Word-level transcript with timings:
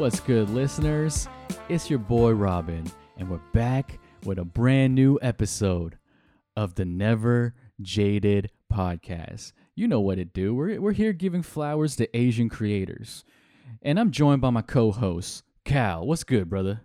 What's 0.00 0.18
good, 0.18 0.48
listeners? 0.48 1.28
It's 1.68 1.90
your 1.90 1.98
boy 1.98 2.30
Robin, 2.30 2.90
and 3.18 3.28
we're 3.28 3.36
back 3.52 3.98
with 4.24 4.38
a 4.38 4.46
brand 4.46 4.94
new 4.94 5.18
episode 5.20 5.98
of 6.56 6.74
the 6.74 6.86
Never 6.86 7.54
Jaded 7.82 8.50
podcast. 8.72 9.52
You 9.74 9.86
know 9.88 10.00
what 10.00 10.18
it 10.18 10.32
do. 10.32 10.54
We're, 10.54 10.80
we're 10.80 10.92
here 10.92 11.12
giving 11.12 11.42
flowers 11.42 11.96
to 11.96 12.16
Asian 12.16 12.48
creators. 12.48 13.24
And 13.82 14.00
I'm 14.00 14.10
joined 14.10 14.40
by 14.40 14.48
my 14.48 14.62
co-host, 14.62 15.44
Cal. 15.66 16.06
What's 16.06 16.24
good, 16.24 16.48
brother? 16.48 16.80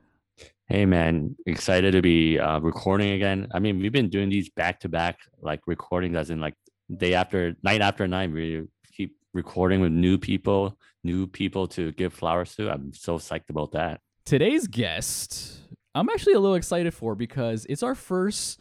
Hey 0.67 0.85
man, 0.85 1.37
excited 1.45 1.93
to 1.93 2.01
be 2.01 2.37
uh, 2.37 2.59
recording 2.59 3.11
again. 3.11 3.47
I 3.53 3.59
mean, 3.59 3.79
we've 3.79 3.93
been 3.93 4.09
doing 4.09 4.27
these 4.27 4.49
back 4.49 4.81
to 4.81 4.89
back, 4.89 5.19
like 5.39 5.61
recordings, 5.67 6.17
as 6.17 6.31
in 6.31 6.41
like 6.41 6.55
day 6.97 7.13
after 7.13 7.55
night 7.63 7.79
after 7.79 8.09
night. 8.09 8.33
We 8.33 8.63
keep 8.91 9.15
recording 9.33 9.79
with 9.79 9.93
new 9.93 10.17
people, 10.17 10.77
new 11.05 11.27
people 11.27 11.67
to 11.69 11.91
give 11.93 12.13
flowers 12.13 12.55
to. 12.55 12.69
I'm 12.69 12.91
so 12.93 13.17
psyched 13.17 13.49
about 13.49 13.71
that. 13.73 14.01
Today's 14.25 14.67
guest, 14.67 15.59
I'm 15.93 16.09
actually 16.09 16.33
a 16.33 16.39
little 16.39 16.55
excited 16.55 16.93
for 16.93 17.15
because 17.15 17.65
it's 17.69 17.83
our 17.83 17.95
first 17.95 18.59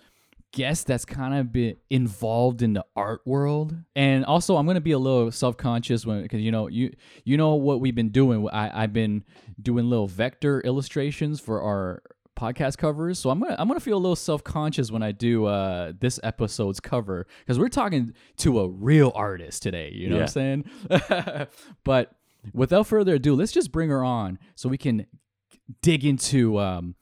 guest 0.52 0.86
that's 0.86 1.04
kind 1.04 1.34
of 1.34 1.50
been 1.50 1.74
involved 1.90 2.62
in 2.62 2.74
the 2.74 2.84
art 2.94 3.20
world 3.26 3.74
and 3.96 4.24
also 4.24 4.54
i'm 4.56 4.64
going 4.66 4.76
to 4.76 4.80
be 4.80 4.92
a 4.92 4.98
little 5.00 5.32
self-conscious 5.32 6.06
when 6.06 6.22
because 6.22 6.40
you 6.40 6.52
know 6.52 6.68
you 6.68 6.92
you 7.24 7.36
know 7.36 7.54
what 7.56 7.80
we've 7.80 7.96
been 7.96 8.10
doing 8.10 8.48
I, 8.52 8.84
i've 8.84 8.92
been 8.92 9.24
doing 9.60 9.90
little 9.90 10.06
vector 10.06 10.60
illustrations 10.60 11.40
for 11.40 11.60
our 11.60 12.04
podcast 12.38 12.78
covers 12.78 13.18
so 13.18 13.30
i'm 13.30 13.40
gonna 13.40 13.56
i'm 13.58 13.66
gonna 13.66 13.80
feel 13.80 13.96
a 13.96 13.98
little 13.98 14.14
self-conscious 14.14 14.92
when 14.92 15.02
i 15.02 15.10
do 15.10 15.44
uh 15.46 15.92
this 15.98 16.20
episode's 16.22 16.78
cover 16.78 17.26
because 17.40 17.58
we're 17.58 17.68
talking 17.68 18.12
to 18.36 18.60
a 18.60 18.68
real 18.68 19.10
artist 19.16 19.60
today 19.60 19.90
you 19.92 20.08
know 20.08 20.18
Yeah. 20.18 20.22
what 20.22 20.36
i'm 20.36 21.08
saying 21.08 21.46
but 21.84 22.12
without 22.52 22.86
further 22.86 23.14
ado 23.14 23.34
let's 23.34 23.52
just 23.52 23.72
bring 23.72 23.88
her 23.90 24.04
on 24.04 24.38
so 24.54 24.68
we 24.68 24.76
can 24.78 25.06
dig 25.82 26.04
into 26.04 26.58
um 26.58 26.94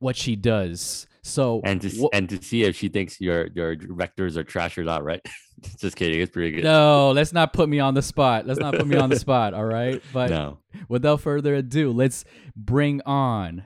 what 0.00 0.16
she 0.16 0.36
does 0.36 1.06
so 1.22 1.60
And 1.64 1.80
to 1.80 1.88
wh- 1.88 2.16
and 2.16 2.28
to 2.28 2.40
see 2.40 2.62
if 2.62 2.76
she 2.76 2.88
thinks 2.88 3.20
your 3.20 3.48
your 3.48 3.74
vectors 3.74 4.36
are 4.36 4.44
trash 4.44 4.78
or 4.78 4.84
not, 4.84 5.02
right? 5.02 5.20
Just 5.80 5.96
kidding. 5.96 6.20
It's 6.20 6.30
pretty 6.30 6.52
good. 6.52 6.62
No, 6.62 7.10
let's 7.10 7.32
not 7.32 7.52
put 7.52 7.68
me 7.68 7.80
on 7.80 7.94
the 7.94 8.02
spot. 8.02 8.46
Let's 8.46 8.60
not 8.60 8.74
put 8.74 8.86
me 8.86 8.96
on 8.96 9.10
the 9.10 9.18
spot, 9.18 9.52
all 9.52 9.64
right? 9.64 10.00
But 10.12 10.30
no. 10.30 10.58
without 10.88 11.20
further 11.22 11.56
ado, 11.56 11.90
let's 11.90 12.24
bring 12.54 13.00
on 13.04 13.64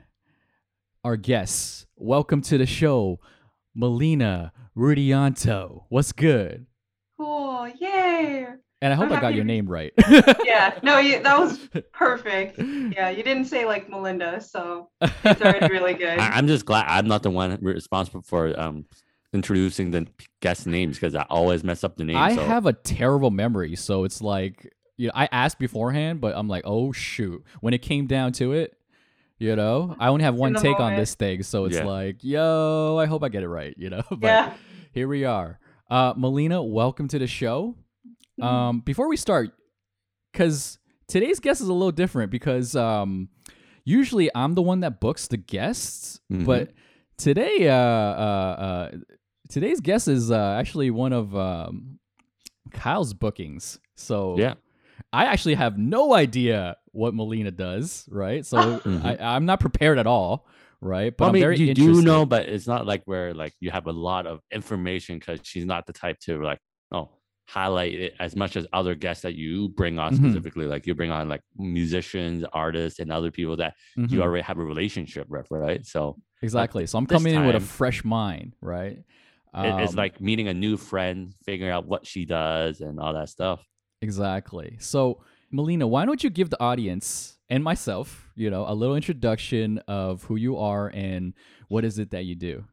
our 1.03 1.17
guests. 1.17 1.85
Welcome 1.97 2.41
to 2.43 2.57
the 2.57 2.65
show, 2.65 3.19
Melina 3.75 4.53
Rudianto. 4.75 5.83
What's 5.89 6.13
good? 6.13 6.65
Cool. 7.19 7.67
Yay. 7.79 8.47
And 8.83 8.91
I 8.91 8.95
hope 8.95 9.05
I'm 9.07 9.13
I 9.13 9.15
got 9.15 9.23
happy 9.25 9.35
your 9.35 9.43
to 9.43 9.47
name 9.47 9.67
right. 9.67 9.93
Yeah. 10.43 10.77
No, 10.81 10.97
you, 10.97 11.21
that 11.21 11.39
was 11.39 11.59
perfect. 11.93 12.57
Yeah, 12.57 13.09
you 13.09 13.23
didn't 13.23 13.45
say 13.45 13.65
like 13.65 13.89
Melinda, 13.89 14.41
so 14.41 14.89
it's 15.01 15.41
already 15.41 15.71
really 15.71 15.93
good. 15.93 16.17
I, 16.17 16.29
I'm 16.37 16.47
just 16.47 16.65
glad 16.65 16.85
I'm 16.87 17.07
not 17.07 17.21
the 17.23 17.29
one 17.29 17.57
responsible 17.61 18.23
for 18.23 18.59
um 18.59 18.85
introducing 19.33 19.91
the 19.91 20.07
guest 20.41 20.65
names 20.67 20.97
because 20.97 21.15
I 21.15 21.25
always 21.29 21.63
mess 21.63 21.83
up 21.83 21.95
the 21.95 22.03
names. 22.03 22.17
I 22.19 22.35
so 22.35 22.43
have 22.43 22.65
a 22.65 22.73
terrible 22.73 23.29
memory, 23.31 23.75
so 23.75 24.03
it's 24.03 24.21
like 24.21 24.73
you 24.97 25.07
know, 25.07 25.13
I 25.15 25.29
asked 25.31 25.59
beforehand, 25.59 26.19
but 26.19 26.35
I'm 26.35 26.47
like, 26.47 26.63
oh 26.65 26.91
shoot. 26.91 27.43
When 27.61 27.73
it 27.73 27.83
came 27.83 28.07
down 28.07 28.31
to 28.33 28.53
it, 28.53 28.75
you 29.37 29.55
know, 29.55 29.95
I 29.99 30.07
only 30.07 30.23
have 30.23 30.35
one 30.35 30.53
the 30.53 30.59
take 30.59 30.79
on 30.79 30.95
this 30.95 31.13
thing, 31.15 31.43
so 31.43 31.65
it's 31.65 31.77
Yeah. 31.77 31.85
like, 31.85 32.23
yo, 32.23 32.97
I 32.99 33.05
hope 33.05 33.23
I 33.23 33.29
get 33.29 33.43
it 33.43 33.47
right, 33.47 33.75
you 33.77 33.89
know. 33.91 34.03
But 34.09 34.21
yeah. 34.23 34.53
here 34.91 35.07
we 35.07 35.23
are. 35.25 35.59
Uh, 35.89 36.13
Melina, 36.17 36.63
welcome 36.63 37.07
to 37.09 37.19
the 37.19 37.27
show. 37.27 37.75
Mm-hmm. 38.39 38.43
Um, 38.43 38.79
before 38.79 39.07
we 39.09 39.17
start, 39.17 39.51
because 40.31 40.77
today's 41.07 41.39
guest 41.39 41.61
is 41.61 41.67
a 41.67 41.73
little 41.73 41.91
different 41.91 42.31
because 42.31 42.75
um, 42.75 43.29
usually 43.83 44.29
I'm 44.33 44.55
the 44.55 44.61
one 44.61 44.79
that 44.81 44.99
books 44.99 45.27
the 45.27 45.37
guests, 45.37 46.19
Mhm. 46.31 46.45
but 46.45 46.71
today, 47.17 47.67
uh, 47.67 47.73
uh, 47.75 48.55
uh, 48.59 48.91
today's 49.49 49.81
guest 49.81 50.07
is 50.07 50.31
uh, 50.31 50.55
actually 50.59 50.91
one 50.91 51.13
of 51.13 51.35
um, 51.35 51.99
Kyle's 52.71 53.13
bookings. 53.13 53.79
So 53.95 54.37
yeah. 54.37 54.53
I 55.11 55.25
actually 55.25 55.55
have 55.55 55.77
no 55.77 56.13
idea 56.13 56.77
what 56.93 57.13
Melina 57.13 57.51
does, 57.51 58.05
right? 58.09 58.45
So 58.45 58.57
Mhm. 58.85 59.03
I, 59.05 59.35
I'm 59.35 59.45
not 59.45 59.59
prepared 59.59 59.97
at 59.99 60.07
all, 60.07 60.47
right? 60.79 61.15
But 61.15 61.23
Well, 61.23 61.27
I 61.27 61.29
I'm 61.29 61.33
mean, 61.33 61.43
very 61.43 61.57
you 61.57 61.73
do 61.73 62.01
know, 62.01 62.25
but 62.25 62.47
it's 62.47 62.67
not 62.67 62.85
like 62.85 63.01
where 63.05 63.33
like 63.33 63.53
you 63.59 63.71
have 63.71 63.87
a 63.87 63.91
lot 63.91 64.25
of 64.25 64.39
information 64.51 65.19
because 65.19 65.41
she's 65.43 65.65
not 65.65 65.85
the 65.85 65.93
type 65.93 66.17
to 66.21 66.41
like 66.41 66.59
oh 66.93 67.09
highlight 67.55 67.93
it 67.93 68.13
as 68.19 68.33
much 68.35 68.55
as 68.55 68.65
other 68.71 68.95
guests 68.95 69.23
that 69.23 69.35
you 69.35 69.67
bring 69.69 69.99
on 69.99 70.13
Mhm. 70.13 70.17
specifically. 70.17 70.65
Like 70.67 70.87
you 70.87 70.95
bring 70.95 71.11
on 71.11 71.27
like 71.27 71.41
musicians, 71.57 72.45
artists, 72.53 72.99
and 72.99 73.11
other 73.11 73.29
people 73.29 73.57
that 73.57 73.73
Mhm. 73.97 74.09
you 74.11 74.21
already 74.21 74.43
have 74.43 74.57
a 74.57 74.63
relationship 74.63 75.27
with, 75.29 75.47
right? 75.51 75.85
So 75.85 76.17
Exactly. 76.41 76.87
So 76.87 76.97
I'm 76.97 77.05
this 77.05 77.17
coming 77.17 77.35
in 77.35 77.45
with 77.45 77.55
a 77.55 77.59
fresh 77.59 78.03
mind, 78.03 78.55
right? 78.61 78.97
it- 79.53 79.79
it's 79.83 79.91
Um, 79.91 79.97
like 79.97 80.21
meeting 80.21 80.47
a 80.47 80.53
new 80.53 80.77
friend, 80.77 81.33
figuring 81.43 81.73
out 81.73 81.85
what 81.85 82.07
she 82.07 82.23
does 82.23 82.79
and 82.79 82.99
all 83.01 83.11
that 83.13 83.27
stuff. 83.27 83.59
exactly. 84.01 84.77
So 84.79 85.21
Melina, 85.51 85.85
why 85.85 86.05
don't 86.05 86.23
you 86.23 86.29
give 86.29 86.49
the 86.49 86.61
audience 86.63 87.37
and 87.49 87.61
myself, 87.61 88.31
you 88.35 88.49
know, 88.49 88.63
a 88.65 88.73
little 88.73 88.95
introduction 88.95 89.79
of 89.89 90.23
who 90.23 90.37
you 90.37 90.55
are 90.57 90.89
and 90.93 91.33
what 91.67 91.83
is 91.83 91.99
it 91.99 92.11
that 92.11 92.23
you 92.23 92.35
do? 92.35 92.63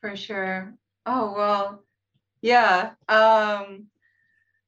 For 0.00 0.16
sure. 0.16 0.74
Oh, 1.06 1.32
well, 1.36 1.84
yeah. 2.40 2.94
Um, 3.08 3.86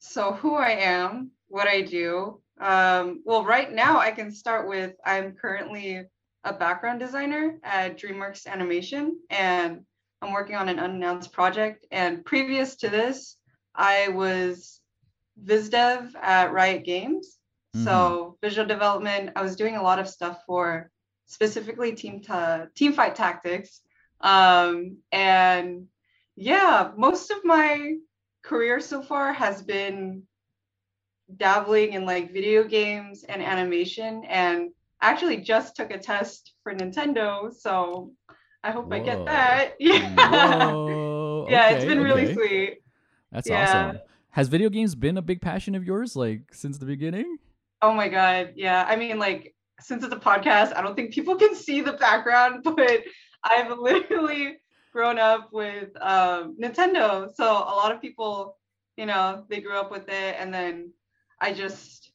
so 0.05 0.33
who 0.33 0.55
I 0.55 0.71
am, 0.71 1.31
what 1.49 1.67
I 1.67 1.81
do. 1.81 2.41
Um, 2.61 3.23
well, 3.25 3.45
right 3.45 3.73
now 3.73 3.99
I 3.99 4.11
can 4.11 4.31
start 4.31 4.69
with 4.69 4.95
I'm 5.05 5.33
currently 5.33 6.05
a 6.45 6.53
background 6.53 7.01
designer 7.01 7.59
at 7.65 7.99
DreamWorks 7.99 8.47
Animation, 8.47 9.19
and 9.31 9.81
I'm 10.21 10.33
working 10.33 10.57
on 10.57 10.69
an 10.69 10.79
unannounced 10.79 11.33
project. 11.33 11.87
And 11.91 12.25
previous 12.25 12.77
to 12.77 12.91
this, 12.91 13.37
I 13.75 14.09
was 14.09 14.81
viz 15.37 15.71
dev 15.71 16.15
at 16.21 16.53
Riot 16.53 16.85
Games. 16.85 17.39
So 17.83 18.39
visual 18.41 18.69
development, 18.69 19.33
I 19.35 19.43
was 19.43 19.57
doing 19.57 19.77
a 19.77 19.83
lot 19.83 19.99
of 19.99 20.09
stuff 20.09 20.39
for 20.47 20.91
specifically 21.27 21.93
team 21.93 22.21
ta- 22.21 22.67
Teamfight 22.77 23.15
Tactics. 23.15 23.81
Um, 24.21 24.99
and 25.11 25.87
yeah, 26.37 26.93
most 26.97 27.33
of 27.33 27.45
my 27.45 27.97
career 28.45 28.79
so 28.81 29.03
far 29.03 29.33
has 29.33 29.63
been 29.63 30.23
dabbling 31.37 31.95
in 31.95 32.05
like 32.05 32.33
video 32.33 32.65
games 32.65 33.25
and 33.25 33.43
animation 33.43 34.25
and 34.29 34.71
actually 35.01 35.39
just 35.39 35.75
took 35.77 35.91
a 35.91 35.99
test 35.99 36.53
for 36.63 36.75
Nintendo, 36.75 37.53
so 37.53 38.13
I 38.63 38.71
hope 38.71 38.93
I 38.93 38.99
get 39.01 39.25
that. 39.27 39.75
Yeah. 39.79 40.17
Whoa, 40.73 41.47
yeah, 41.51 41.71
it's 41.71 41.85
okay, 41.85 41.95
been 41.95 42.03
really 42.03 42.25
okay. 42.25 42.35
sweet. 42.35 42.79
That's 43.33 43.49
Yeah. 43.49 43.63
awesome. 43.63 44.01
Has 44.31 44.49
video 44.49 44.69
games 44.69 44.95
been 44.95 45.17
a 45.17 45.23
big 45.23 45.41
passion 45.41 45.75
of 45.75 45.85
yours, 45.85 46.17
like 46.17 46.53
since 46.53 46.79
the 46.79 46.87
beginning? 46.87 47.39
Oh 47.83 47.93
my 47.93 48.09
god, 48.09 48.55
yeah. 48.57 48.85
I 48.89 48.97
mean, 48.97 49.19
like, 49.19 49.55
since 49.81 50.03
it's 50.05 50.15
a 50.15 50.19
podcast, 50.19 50.75
I 50.75 50.83
don't 50.83 50.95
think 50.97 51.13
people 51.13 51.37
can 51.37 51.55
see 51.55 51.81
the 51.83 51.93
background, 51.95 52.63
but 52.65 53.03
I've 53.43 53.71
literally 53.79 54.57
grown 54.95 55.19
up 55.19 55.53
with 55.53 55.91
um, 56.01 56.57
Nintendo. 56.59 57.29
So 57.35 57.45
a 57.45 57.75
lot 57.75 57.93
of 57.93 58.01
people, 58.01 58.57
you 58.97 59.07
know, 59.07 59.45
they 59.51 59.61
grew 59.61 59.77
up 59.77 59.91
with 59.91 60.09
it, 60.09 60.37
and 60.39 60.55
then 60.55 60.93
I 61.41 61.53
just 61.53 62.13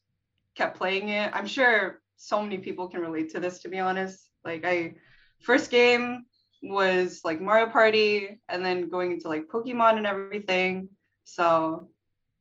kept 0.56 0.78
playing 0.78 1.10
it. 1.10 1.30
I'm 1.34 1.46
sure 1.46 2.00
so 2.16 2.42
many 2.42 2.58
people 2.58 2.88
can 2.88 3.00
relate 3.00 3.30
to 3.32 3.40
this, 3.40 3.60
to 3.60 3.68
be 3.68 3.78
honest. 3.78 4.30
Like, 4.44 4.64
I 4.64 4.94
first 5.42 5.70
game 5.70 6.24
was 6.62 7.20
like 7.22 7.40
Mario 7.40 7.66
Party, 7.66 8.40
and 8.48 8.64
then 8.64 8.88
going 8.88 9.12
into 9.12 9.28
like 9.28 9.46
Pokemon 9.48 9.98
and 9.98 10.06
everything. 10.06 10.88
So 11.24 11.90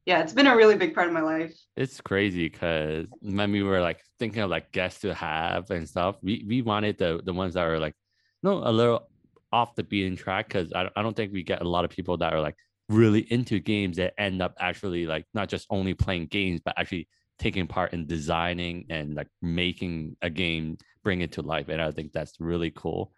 yeah, 0.06 0.22
it's 0.22 0.34
been 0.34 0.48
a 0.48 0.56
really 0.56 0.78
big 0.78 0.96
part 0.96 1.08
of 1.08 1.14
my 1.14 1.22
life. 1.22 1.54
It's 1.76 2.00
crazy 2.00 2.48
because 2.48 3.08
when 3.22 3.52
we 3.52 3.62
were 3.62 3.82
like 3.82 4.00
thinking 4.18 4.42
of 4.42 4.50
like 4.50 4.72
guests 4.72 5.02
to 5.02 5.14
have 5.14 5.70
and 5.70 5.88
stuff, 5.88 6.16
we, 6.22 6.46
we 6.48 6.62
wanted 6.62 6.98
the 6.98 7.22
the 7.24 7.34
ones 7.34 7.56
that 7.56 7.68
are 7.68 7.78
like 7.78 7.94
no 8.42 8.64
a 8.64 8.72
little 8.72 9.10
off 9.52 9.76
the 9.76 9.84
beaten 9.84 10.16
track 10.16 10.48
because 10.48 10.72
I, 10.74 10.90
I 10.96 11.02
don't 11.02 11.16
think 11.16 11.34
we 11.34 11.44
get 11.44 11.62
a 11.62 11.68
lot 11.68 11.86
of 11.86 11.92
people 11.92 12.18
that 12.18 12.34
are 12.34 12.42
like 12.42 12.56
really 12.88 13.22
into 13.32 13.60
games 13.60 13.98
that 13.98 14.14
end 14.20 14.42
up 14.42 14.56
actually 14.60 15.06
like 15.06 15.26
not 15.34 15.50
just 15.50 15.68
only 15.70 15.94
playing 15.94 16.28
games 16.28 16.60
but 16.64 16.74
actually 16.78 17.08
taking 17.38 17.68
part 17.68 17.94
in 17.94 18.06
designing 18.06 18.86
and 18.90 19.16
like 19.16 19.28
making 19.42 20.16
a 20.22 20.30
game 20.30 20.78
bring 21.04 21.22
it 21.22 21.34
to 21.34 21.42
life 21.42 21.70
and 21.70 21.82
I 21.82 21.92
think 21.92 22.12
that's 22.12 22.34
really 22.40 22.72
cool 22.72 23.12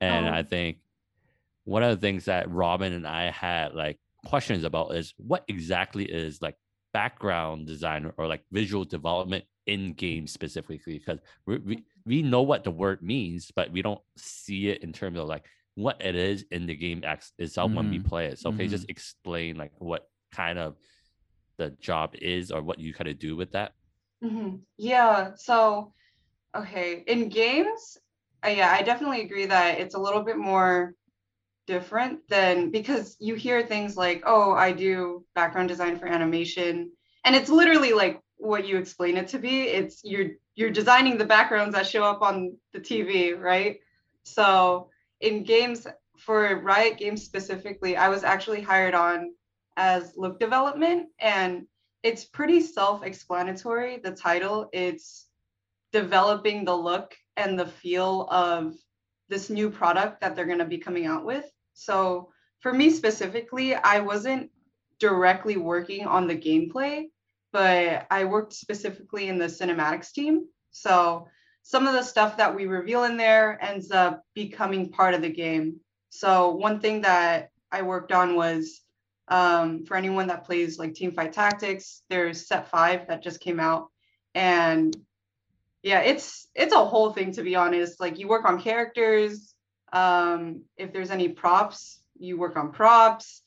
and 0.00 0.26
Oh. 0.26 0.32
I 0.32 0.42
think 0.42 0.78
one 1.64 1.82
of 1.82 1.90
the 1.90 2.00
things 2.00 2.26
that 2.26 2.50
Robin 2.50 2.92
and 2.92 3.06
I 3.06 3.30
had 3.30 3.74
like 3.74 3.98
questions 4.24 4.64
about 4.64 4.94
is 4.94 5.14
what 5.16 5.44
exactly 5.48 6.04
is 6.04 6.40
like 6.40 6.56
background 6.92 7.66
design 7.66 8.12
or 8.16 8.26
like 8.26 8.42
visual 8.50 8.84
development 8.84 9.44
in 9.66 9.92
games 9.92 10.32
specifically 10.32 10.98
because 10.98 11.18
we, 11.46 11.58
we 11.58 11.84
we 12.06 12.22
know 12.22 12.42
what 12.42 12.62
the 12.62 12.70
word 12.70 13.02
means 13.02 13.50
but 13.54 13.70
we 13.72 13.82
don't 13.82 14.00
see 14.16 14.68
it 14.68 14.82
in 14.82 14.92
terms 14.92 15.18
of 15.18 15.26
like 15.26 15.44
what 15.76 16.02
it 16.04 16.16
is 16.16 16.46
in 16.52 16.66
the 16.66 16.76
game 16.76 17.02
ex- 17.04 17.32
itself 17.38 17.74
when 17.76 17.90
we 17.90 17.98
Mhm. 17.98 18.04
play 18.08 18.26
it 18.26 18.40
so 18.40 18.52
can 18.52 18.64
you 18.64 18.70
just 18.70 18.90
explain 18.90 19.56
like 19.56 19.72
what 19.78 20.08
kind 20.32 20.58
of 20.58 20.76
the 21.58 21.70
job 21.80 22.14
is 22.20 22.52
or 22.52 22.62
what 22.62 22.80
you 22.80 22.94
kind 22.94 23.08
of 23.08 23.18
do 23.18 23.36
with 23.36 23.52
that 23.52 23.74
Mhm. 24.22 24.62
Yeah. 24.78 25.34
So, 25.36 25.92
okay, 26.56 27.04
in 27.06 27.28
games, 27.28 27.98
uh, 28.46 28.50
yeah, 28.50 28.70
I 28.72 28.82
definitely 28.82 29.22
agree 29.22 29.46
that 29.46 29.80
it's 29.80 29.94
a 29.94 30.00
little 30.00 30.22
bit 30.22 30.38
more 30.38 30.94
different 31.66 32.28
than 32.28 32.70
because 32.70 33.16
you 33.20 33.36
hear 33.36 33.66
things 33.66 33.96
like, 33.96 34.22
"Oh, 34.26 34.52
I 34.52 34.72
do 34.72 35.24
background 35.34 35.68
design 35.68 35.98
for 35.98 36.06
animation," 36.06 36.92
and 37.24 37.36
it's 37.36 37.50
literally 37.50 37.92
like 37.94 38.20
what 38.38 38.66
you 38.68 38.78
explain 38.78 39.16
it 39.18 39.28
to 39.30 39.38
be. 39.38 39.62
It's 39.68 40.02
you're 40.04 40.32
you're 40.56 40.70
designing 40.70 41.18
the 41.18 41.26
backgrounds 41.26 41.74
that 41.74 41.86
show 41.86 42.04
up 42.04 42.22
on 42.22 42.56
the 42.72 42.80
TV, 42.80 43.32
right? 43.34 43.80
So 44.24 44.90
in 45.20 45.44
games 45.44 45.86
for 46.18 46.60
Riot 46.60 46.98
Games 46.98 47.24
specifically, 47.24 47.96
I 47.96 48.08
was 48.08 48.24
actually 48.24 48.62
hired 48.62 48.94
on 48.94 49.32
as 49.76 50.12
look 50.16 50.40
development 50.40 51.08
and 51.20 51.66
it's 52.02 52.24
pretty 52.24 52.60
self-explanatory 52.60 53.98
the 53.98 54.12
title. 54.12 54.68
It's 54.72 55.26
developing 55.92 56.64
the 56.64 56.76
look 56.76 57.14
and 57.36 57.58
the 57.58 57.66
feel 57.66 58.28
of 58.30 58.74
this 59.28 59.50
new 59.50 59.70
product 59.70 60.20
that 60.20 60.36
they're 60.36 60.46
going 60.46 60.58
to 60.58 60.64
be 60.64 60.78
coming 60.78 61.06
out 61.06 61.24
with. 61.24 61.44
So 61.74 62.30
for 62.60 62.72
me 62.72 62.90
specifically 62.90 63.74
i 63.74 64.00
wasn't 64.00 64.50
directly 64.98 65.56
working 65.56 66.06
on 66.06 66.26
the 66.26 66.36
gameplay 66.36 67.04
but 67.52 68.06
i 68.10 68.24
worked 68.24 68.52
specifically 68.52 69.28
in 69.28 69.38
the 69.38 69.46
cinematics 69.46 70.12
team. 70.12 70.46
So 70.70 71.28
some 71.66 71.88
of 71.88 71.94
the 71.94 72.02
stuff 72.02 72.36
that 72.36 72.54
we 72.54 72.66
reveal 72.66 73.02
in 73.02 73.16
there 73.16 73.58
ends 73.60 73.90
up 73.90 74.22
becoming 74.36 74.88
part 74.88 75.14
of 75.14 75.20
the 75.20 75.28
game. 75.28 75.80
So 76.10 76.52
one 76.52 76.78
thing 76.78 77.00
that 77.00 77.50
i 77.72 77.82
worked 77.82 78.12
on 78.12 78.36
was 78.36 78.82
um, 79.26 79.84
for 79.84 79.96
anyone 79.96 80.28
that 80.28 80.44
plays 80.44 80.78
like 80.78 80.94
Teamfight 80.94 81.32
Tactics 81.32 82.02
there's 82.08 82.46
set 82.46 82.70
five 82.70 83.08
that 83.08 83.20
just 83.20 83.40
came 83.40 83.58
out. 83.58 83.88
And 84.32 84.96
yeah 85.82 86.02
it's 86.02 86.46
it's 86.54 86.72
a 86.72 86.84
whole 86.84 87.12
thing 87.12 87.32
to 87.32 87.42
be 87.42 87.56
honest. 87.56 87.98
Like 87.98 88.20
you 88.20 88.28
work 88.28 88.44
on 88.44 88.62
characters 88.62 89.52
um, 89.92 90.62
if 90.76 90.92
there's 90.92 91.10
any 91.10 91.30
props 91.30 92.00
you 92.16 92.38
work 92.38 92.56
on 92.56 92.70
props. 92.70 93.42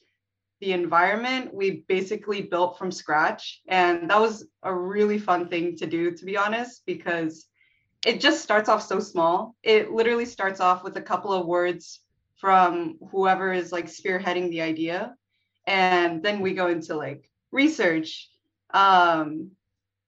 The 0.60 0.74
environment 0.74 1.54
we 1.54 1.86
basically 1.88 2.42
built 2.42 2.78
from 2.78 2.92
scratch. 2.92 3.62
And 3.66 4.10
that 4.10 4.20
was 4.20 4.46
a 4.62 4.76
really 4.76 5.20
fun 5.20 5.48
thing 5.48 5.78
to 5.78 5.86
do 5.86 6.12
to 6.12 6.26
be 6.26 6.36
honest 6.36 6.82
because 6.86 7.46
it 8.06 8.22
just 8.22 8.42
starts 8.42 8.70
off 8.70 8.86
so 8.86 9.00
small. 9.00 9.56
It 9.64 9.92
literally 9.92 10.26
starts 10.26 10.60
off 10.60 10.84
with 10.84 10.96
a 10.98 11.02
couple 11.02 11.34
of 11.34 11.46
words 11.46 12.00
from 12.38 12.98
whoever 13.12 13.52
is 13.52 13.72
like 13.72 13.88
spearheading 13.88 14.50
the 14.50 14.62
idea. 14.62 15.16
And 15.68 16.24
then 16.24 16.40
we 16.40 16.54
go 16.54 16.68
into 16.68 16.96
like 16.96 17.30
research 17.52 18.30
um 18.74 19.52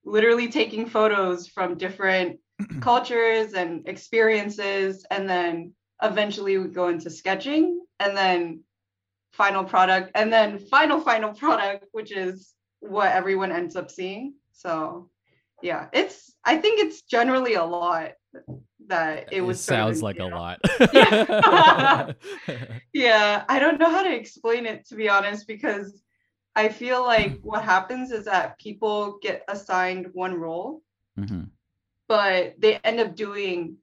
literally 0.06 0.48
taking 0.48 0.88
photos 0.88 1.48
from 1.48 1.78
different 1.78 2.40
cultures 2.80 3.54
and 3.54 3.88
experiences. 3.88 5.06
And 5.12 5.30
then 5.30 5.74
eventually 6.02 6.58
we 6.58 6.70
go 6.70 6.88
into 6.88 7.10
sketching. 7.10 7.82
And 8.00 8.16
then 8.16 8.64
final 9.34 9.64
product. 9.66 10.12
And 10.16 10.32
then 10.32 10.60
final 10.60 11.02
final 11.02 11.34
product 11.34 11.86
which 11.92 12.12
is 12.12 12.54
what 12.80 13.12
everyone 13.12 13.52
ends 13.52 13.76
up 13.76 13.92
seeing. 13.92 14.36
So 14.54 15.10
yeah 15.62 15.88
it's 15.92 16.31
i 16.46 16.58
think 16.58 16.80
it's 16.80 17.02
generally 17.04 17.54
a 17.56 17.64
lot 17.64 18.12
that 18.88 19.32
it 19.32 19.42
was 19.42 19.58
of 19.60 19.64
sounds 19.64 20.02
like 20.02 20.20
a 20.20 20.26
lot. 20.26 20.60
Yeah. 20.94 22.12
yeah 22.94 23.46
i 23.48 23.60
don't 23.60 23.80
know 23.80 23.90
how 23.90 24.04
to 24.04 24.14
explain 24.14 24.66
it 24.66 24.86
to 24.88 24.96
be 24.96 25.08
honest 25.10 25.48
because 25.48 26.02
i 26.56 26.68
feel 26.68 27.04
like 27.04 27.40
what 27.44 27.64
happens 27.64 28.12
is 28.12 28.26
that 28.26 28.58
people 28.60 29.20
get 29.22 29.44
assigned 29.48 30.08
one 30.14 30.36
role 30.36 30.82
hmm 31.16 31.44
but 32.08 32.56
they 32.60 32.76
end 32.84 33.00
up 33.00 33.16
doing 33.16 33.78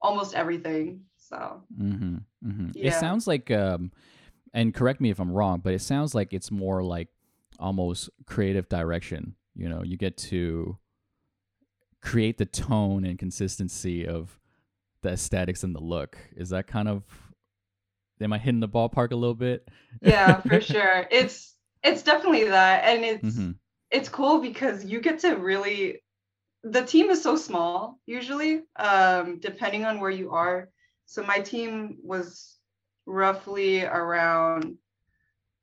almost 0.00 0.34
everything 0.34 1.00
so 1.16 1.62
hmm 1.76 2.16
hmm 2.42 2.68
It 2.74 2.92
sounds 2.94 3.26
like, 3.26 3.50
um, 3.50 3.90
and 4.52 4.74
correct 4.74 5.00
me 5.00 5.10
if 5.10 5.18
I'm 5.20 5.32
wrong, 5.32 5.60
but 5.64 5.72
it 5.74 5.80
sounds 5.80 6.14
like 6.14 6.32
it's 6.32 6.50
more 6.50 6.82
like 6.82 7.08
almost 7.58 8.10
creative 8.26 8.68
direction. 8.68 9.34
You 9.54 9.68
know, 9.68 9.82
you 9.82 9.96
get 9.96 10.16
to 10.30 10.78
create 12.02 12.38
the 12.38 12.46
tone 12.46 13.04
and 13.04 13.18
consistency 13.18 14.06
of 14.06 14.38
the 15.02 15.10
aesthetics 15.10 15.64
and 15.64 15.74
the 15.74 15.80
look. 15.80 16.18
Is 16.36 16.50
that 16.50 16.66
kind 16.66 16.88
of? 16.88 17.04
Am 18.20 18.32
I 18.32 18.38
hitting 18.38 18.60
the 18.60 18.68
ballpark 18.68 19.10
a 19.10 19.16
little 19.16 19.34
bit? 19.34 19.68
yeah 20.00 20.40
for 20.48 20.60
sure 20.60 21.06
it's 21.10 21.56
it's 21.82 22.02
definitely 22.02 22.44
that 22.44 22.84
and 22.84 23.04
it's 23.04 23.34
Mhm. 23.36 23.56
it's 23.90 24.08
cool 24.08 24.40
because 24.40 24.84
you 24.84 25.00
get 25.00 25.20
to 25.20 25.34
really 25.34 26.02
the 26.64 26.84
team 26.84 27.10
is 27.10 27.22
so 27.22 27.36
small 27.36 27.98
usually 28.06 28.62
um 28.76 29.38
depending 29.40 29.84
on 29.84 30.00
where 30.00 30.10
you 30.10 30.30
are 30.30 30.68
so 31.06 31.22
my 31.22 31.40
team 31.40 31.98
was 32.02 32.58
roughly 33.06 33.84
around 33.84 34.76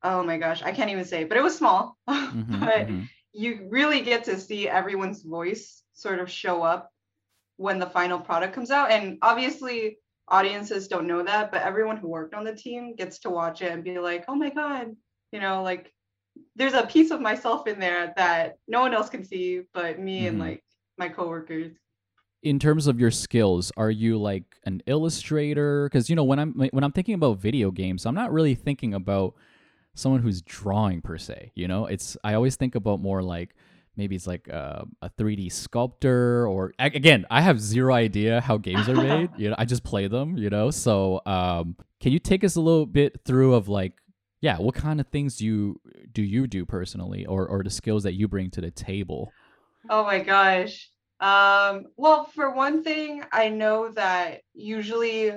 oh 0.04 0.24
my 0.24 0.38
gosh 0.38 0.62
i 0.64 0.72
can't 0.72 0.90
even 0.92 1.06
say 1.06 1.24
but 1.24 1.38
it 1.38 1.44
was 1.44 1.58
small 1.58 1.98
Mhm, 2.10 2.60
but 2.60 2.88
mhm. 2.88 3.08
you 3.34 3.68
really 3.70 4.02
get 4.02 4.26
to 4.26 4.40
see 4.40 4.68
everyone's 4.68 5.22
voice 5.24 5.84
sort 6.00 6.20
of 6.20 6.30
show 6.30 6.64
up 6.64 6.92
when 7.58 7.80
the 7.80 7.90
final 7.90 8.20
product 8.20 8.54
comes 8.54 8.72
out. 8.72 8.92
And 8.92 9.18
obviously 9.22 9.98
audiences 10.32 10.88
don't 10.88 11.08
know 11.08 11.24
that 11.24 11.52
but 11.52 11.64
everyone 11.64 11.98
who 11.98 12.08
worked 12.08 12.36
on 12.36 12.44
the 12.44 12.54
team 12.54 12.96
gets 12.96 13.18
to 13.18 13.30
watch 13.32 13.64
it 13.64 13.72
and 13.72 13.84
be 13.84 13.98
like 13.98 14.26
oh 14.28 14.36
my 14.36 14.50
god 14.52 14.96
you 15.32 15.40
know 15.40 15.64
like 15.64 15.92
there's 16.56 16.76
a 16.76 16.86
piece 16.86 17.10
of 17.10 17.20
myself 17.20 17.68
in 17.68 17.80
there 17.80 18.14
that 18.16 18.58
no 18.68 18.80
one 18.82 18.94
else 18.94 19.10
can 19.10 19.24
see 19.24 19.62
but 19.74 20.00
me 20.00 20.28
and 20.28 20.38
Mhm. 20.38 20.42
like 20.42 20.64
my 21.00 21.10
coworkers. 21.10 21.72
In 22.44 22.60
terms 22.60 22.86
of 22.86 23.00
your 23.00 23.10
skills 23.10 23.72
are 23.76 23.90
you 23.90 24.20
like 24.20 24.60
an 24.66 24.84
illustrator? 24.86 25.90
Because 25.90 26.12
you 26.12 26.16
know 26.16 26.24
when 26.24 26.38
i'm 26.38 26.54
when 26.54 26.84
i'm 26.84 26.92
thinking 26.92 27.16
about 27.16 27.40
video 27.40 27.72
games 27.72 28.06
i'm 28.06 28.14
not 28.14 28.32
really 28.32 28.54
thinking 28.54 28.94
about 28.94 29.34
someone 29.96 30.22
who's 30.22 30.44
drawing 30.44 31.02
per 31.02 31.18
se 31.18 31.52
you 31.56 31.68
know? 31.68 31.88
It's 31.88 32.16
i 32.24 32.36
always 32.36 32.56
think 32.56 32.76
about 32.76 33.02
more 33.02 33.24
like 33.24 33.56
maybe 34.00 34.16
it's 34.16 34.26
like 34.26 34.50
uh, 34.52 34.84
a 35.02 35.10
3d 35.12 35.52
sculptor 35.52 36.48
or 36.48 36.74
again 36.80 37.26
i 37.30 37.42
have 37.42 37.60
zero 37.60 37.94
idea 37.94 38.42
how 38.42 38.58
games 38.58 38.90
are 38.90 38.96
made 38.96 39.30
you 39.38 39.50
know 39.50 39.56
i 39.60 39.66
just 39.66 39.84
play 39.84 40.08
them 40.08 40.38
you 40.38 40.50
know 40.50 40.72
so 40.72 41.22
um 41.26 41.76
can 42.00 42.12
you 42.12 42.20
take 42.20 42.44
us 42.44 42.56
a 42.56 42.62
little 42.62 42.86
bit 42.88 43.20
through 43.26 43.54
of 43.54 43.68
like 43.68 43.94
yeah 44.42 44.58
what 44.58 44.74
kind 44.74 45.00
of 45.00 45.08
things 45.08 45.36
do 45.36 45.46
you 45.46 45.82
do 46.12 46.24
you 46.24 46.48
do 46.48 46.66
personally 46.66 47.26
or 47.26 47.46
or 47.48 47.62
the 47.62 47.70
skills 47.70 48.04
that 48.04 48.14
you 48.14 48.28
bring 48.28 48.50
to 48.50 48.62
the 48.62 48.72
table 48.72 49.32
Oh 49.88 50.04
my 50.04 50.20
gosh. 50.20 50.90
Um, 51.20 51.86
well, 51.98 52.26
for 52.26 52.52
one 52.54 52.84
thing, 52.84 53.24
I 53.32 53.50
know 53.50 53.90
that 53.90 54.42
usually 54.54 55.34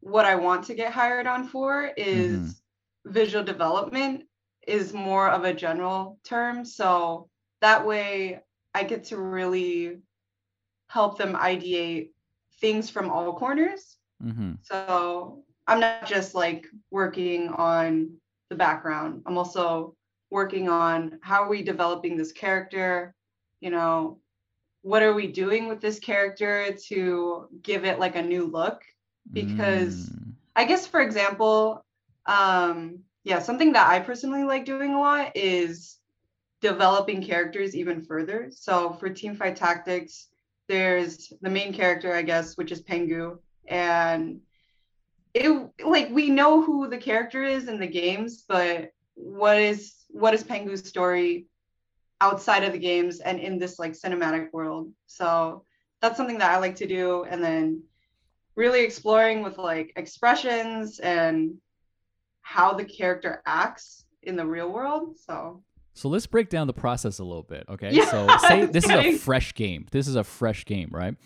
what 0.00 0.24
I 0.24 0.36
want 0.36 0.64
to 0.66 0.74
get 0.74 0.92
hired 0.92 1.26
on 1.26 1.48
for 1.48 1.90
is 1.96 2.60
visual 3.06 3.44
development 3.44 4.24
is 4.66 4.92
more 4.92 5.28
of 5.28 5.44
a 5.44 5.54
general 5.54 6.18
term. 6.24 6.64
So 6.64 7.28
that 7.60 7.86
way 7.86 8.40
I 8.74 8.84
get 8.84 9.04
to 9.04 9.16
really 9.18 9.98
help 10.88 11.18
them 11.18 11.34
ideate 11.34 12.10
things 12.60 12.90
from 12.90 13.10
all 13.10 13.34
corners. 13.34 13.96
mm-hmm. 14.22 14.52
So 14.62 15.44
I'm 15.66 15.80
not 15.80 16.06
just 16.06 16.34
like 16.34 16.66
working 16.90 17.48
on 17.48 18.10
the 18.50 18.56
background. 18.56 19.22
I'm 19.26 19.36
also 19.36 19.94
working 20.30 20.68
on 20.68 21.18
how 21.22 21.42
are 21.44 21.48
we 21.48 21.62
developing 21.62 22.16
this 22.16 22.32
character? 22.32 23.14
You 23.60 23.70
know, 23.70 24.18
what 24.82 25.02
are 25.02 25.14
we 25.14 25.28
doing 25.28 25.68
with 25.68 25.80
this 25.80 25.98
character 25.98 26.74
to 26.88 27.48
give 27.62 27.84
it 27.84 27.98
like 27.98 28.16
a 28.16 28.22
new 28.22 28.46
look? 28.46 28.82
Because 29.32 30.10
Mm. 30.10 30.34
I 30.56 30.64
guess 30.64 30.86
for 30.86 31.00
example, 31.00 31.84
um, 32.26 33.00
yeah, 33.24 33.40
something 33.40 33.72
that 33.74 33.88
I 33.88 34.00
personally 34.00 34.44
like 34.44 34.64
doing 34.66 34.94
a 34.94 35.00
lot 35.00 35.32
is 35.36 35.97
developing 36.60 37.22
characters 37.22 37.76
even 37.76 38.02
further. 38.02 38.50
So 38.50 38.92
for 38.94 39.08
Teamfight 39.08 39.54
Tactics, 39.54 40.28
there's 40.68 41.32
the 41.40 41.50
main 41.50 41.72
character, 41.72 42.14
I 42.14 42.22
guess, 42.22 42.56
which 42.56 42.72
is 42.72 42.82
Pengu, 42.82 43.38
and 43.66 44.40
it 45.34 45.70
like 45.84 46.10
we 46.10 46.30
know 46.30 46.62
who 46.62 46.88
the 46.88 46.98
character 46.98 47.42
is 47.42 47.68
in 47.68 47.78
the 47.78 47.86
games, 47.86 48.44
but 48.46 48.90
what 49.14 49.58
is 49.58 49.94
what 50.08 50.34
is 50.34 50.44
Pengu's 50.44 50.86
story 50.86 51.46
outside 52.20 52.64
of 52.64 52.72
the 52.72 52.78
games 52.78 53.20
and 53.20 53.38
in 53.38 53.58
this 53.58 53.78
like 53.78 53.92
cinematic 53.92 54.52
world? 54.52 54.92
So 55.06 55.64
that's 56.00 56.16
something 56.16 56.38
that 56.38 56.50
I 56.50 56.58
like 56.58 56.76
to 56.76 56.86
do, 56.86 57.24
and 57.24 57.42
then 57.42 57.82
really 58.56 58.82
exploring 58.82 59.42
with 59.42 59.56
like 59.56 59.92
expressions 59.96 60.98
and 60.98 61.54
how 62.42 62.74
the 62.74 62.84
character 62.84 63.42
acts 63.46 64.04
in 64.22 64.36
the 64.36 64.46
real 64.46 64.70
world. 64.70 65.16
So 65.16 65.62
So 65.98 66.08
let's 66.08 66.26
break 66.28 66.48
down 66.48 66.68
the 66.68 66.72
process 66.72 67.18
a 67.18 67.24
little 67.24 67.42
bit, 67.42 67.64
okay? 67.68 67.90
Yeah, 67.92 68.08
so 68.08 68.28
say 68.48 68.66
this 68.66 68.84
is 68.84 68.90
a 68.94 69.18
fresh 69.18 69.52
game. 69.54 69.86
This 69.90 70.06
is 70.06 70.14
a 70.14 70.22
fresh 70.22 70.64
game, 70.64 70.90
right? 70.92 71.16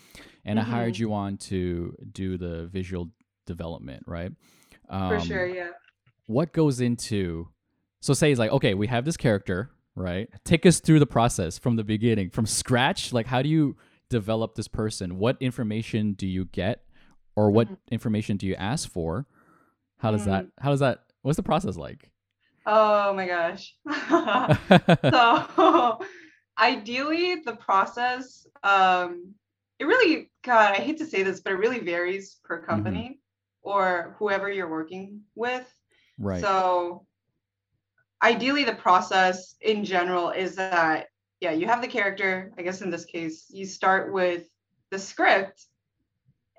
And 0.45 0.59
I 0.59 0.63
hired 0.63 0.95
Mhm. 0.95 0.99
you 0.99 1.13
on 1.13 1.37
to 1.49 1.95
do 2.11 2.37
the 2.39 2.65
visual 2.65 3.11
development, 3.45 4.03
right? 4.07 4.31
Um, 4.89 5.19
for 5.19 5.25
sure, 5.25 5.45
yeah. 5.45 5.69
What 6.25 6.53
goes 6.53 6.81
into 6.81 7.49
so 8.01 8.13
say 8.15 8.31
it's 8.31 8.39
like, 8.39 8.51
okay, 8.51 8.73
we 8.73 8.87
have 8.87 9.05
this 9.05 9.15
character, 9.15 9.69
right? 9.95 10.27
Take 10.43 10.65
us 10.65 10.79
through 10.79 10.99
the 10.99 11.05
process 11.05 11.59
from 11.59 11.75
the 11.75 11.83
beginning, 11.83 12.31
from 12.31 12.47
scratch. 12.47 13.13
Like 13.13 13.27
how 13.27 13.43
do 13.43 13.49
you 13.49 13.77
develop 14.09 14.55
this 14.55 14.67
person, 14.67 15.19
what 15.19 15.37
information 15.39 16.13
do 16.13 16.25
you 16.27 16.45
get, 16.45 16.83
or 17.35 17.51
what 17.51 17.67
Mhm. 17.69 17.77
information 17.91 18.37
do 18.37 18.47
you 18.47 18.55
ask 18.55 18.89
for? 18.89 19.27
How 19.99 20.09
does 20.09 20.25
that? 20.25 20.47
How 20.57 20.71
does 20.71 20.79
that? 20.79 21.03
What's 21.21 21.37
the 21.37 21.43
process 21.43 21.77
like? 21.77 22.09
Oh 22.65 23.13
my 23.13 23.27
gosh. 23.27 23.75
so 25.11 25.99
ideally 26.59 27.35
the 27.45 27.55
process 27.55 28.45
um 28.63 29.33
it 29.79 29.85
really 29.85 30.29
god 30.43 30.73
i 30.73 30.75
hate 30.75 30.97
to 30.99 31.05
say 31.05 31.23
this 31.23 31.39
but 31.41 31.51
it 31.53 31.57
really 31.57 31.79
varies 31.79 32.37
per 32.43 32.59
company 32.61 33.19
or 33.63 34.15
whoever 34.19 34.51
you're 34.51 34.69
working 34.69 35.21
with 35.35 35.65
right. 36.19 36.41
so 36.41 37.05
ideally 38.23 38.63
the 38.63 38.75
process 38.75 39.55
in 39.61 39.83
general 39.83 40.29
is 40.29 40.55
that 40.55 41.07
yeah 41.41 41.51
you 41.51 41.65
have 41.65 41.81
the 41.81 41.87
character 41.87 42.51
i 42.57 42.61
guess 42.61 42.81
in 42.81 42.89
this 42.91 43.05
case 43.05 43.47
you 43.49 43.65
start 43.65 44.13
with 44.13 44.43
the 44.91 44.99
script 44.99 45.65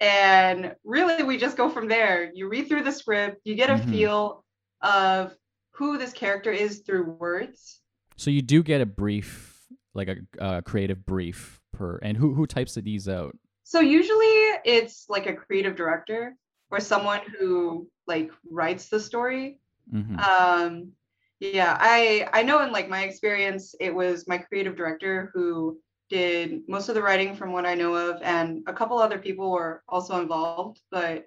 and 0.00 0.74
really 0.84 1.22
we 1.22 1.38
just 1.38 1.56
go 1.56 1.70
from 1.70 1.88
there 1.88 2.30
you 2.34 2.48
read 2.48 2.68
through 2.68 2.82
the 2.82 2.92
script 2.92 3.40
you 3.44 3.54
get 3.54 3.70
a 3.70 3.74
Mhm. 3.74 3.90
feel 3.90 4.44
of 4.82 5.34
who 5.74 5.98
this 5.98 6.12
character 6.12 6.52
is 6.52 6.80
through 6.80 7.04
words 7.04 7.80
So 8.16 8.30
you 8.30 8.42
do 8.42 8.62
get 8.62 8.80
a 8.80 8.86
brief, 8.86 9.66
like 9.94 10.08
a 10.08 10.16
uh, 10.42 10.60
creative 10.62 11.04
brief 11.04 11.60
per, 11.72 11.98
and 11.98 12.16
who 12.16 12.34
who 12.34 12.46
types 12.46 12.74
these 12.74 13.08
out? 13.08 13.36
So 13.64 13.80
usually 13.80 14.60
it's 14.64 15.06
like 15.08 15.26
a 15.26 15.34
creative 15.34 15.76
director 15.76 16.36
or 16.70 16.80
someone 16.80 17.20
who 17.38 17.88
like 18.06 18.30
writes 18.50 18.88
the 18.88 19.00
story. 19.00 19.58
hmm 19.90 20.18
Um 20.18 20.92
yeah, 21.40 21.76
I 21.78 22.28
I 22.32 22.42
know 22.42 22.60
in 22.62 22.72
like 22.72 22.88
my 22.88 23.02
experience 23.04 23.74
it 23.80 23.94
was 23.94 24.28
my 24.28 24.38
creative 24.38 24.76
director 24.76 25.30
who 25.34 25.80
did 26.10 26.62
most 26.68 26.88
of 26.88 26.94
the 26.94 27.02
writing 27.02 27.34
from 27.34 27.52
what 27.52 27.66
I 27.66 27.74
know 27.74 27.94
of 27.94 28.22
and 28.22 28.62
a 28.66 28.72
couple 28.72 28.98
other 28.98 29.18
people 29.18 29.50
were 29.50 29.82
also 29.88 30.20
involved, 30.20 30.80
but 30.90 31.26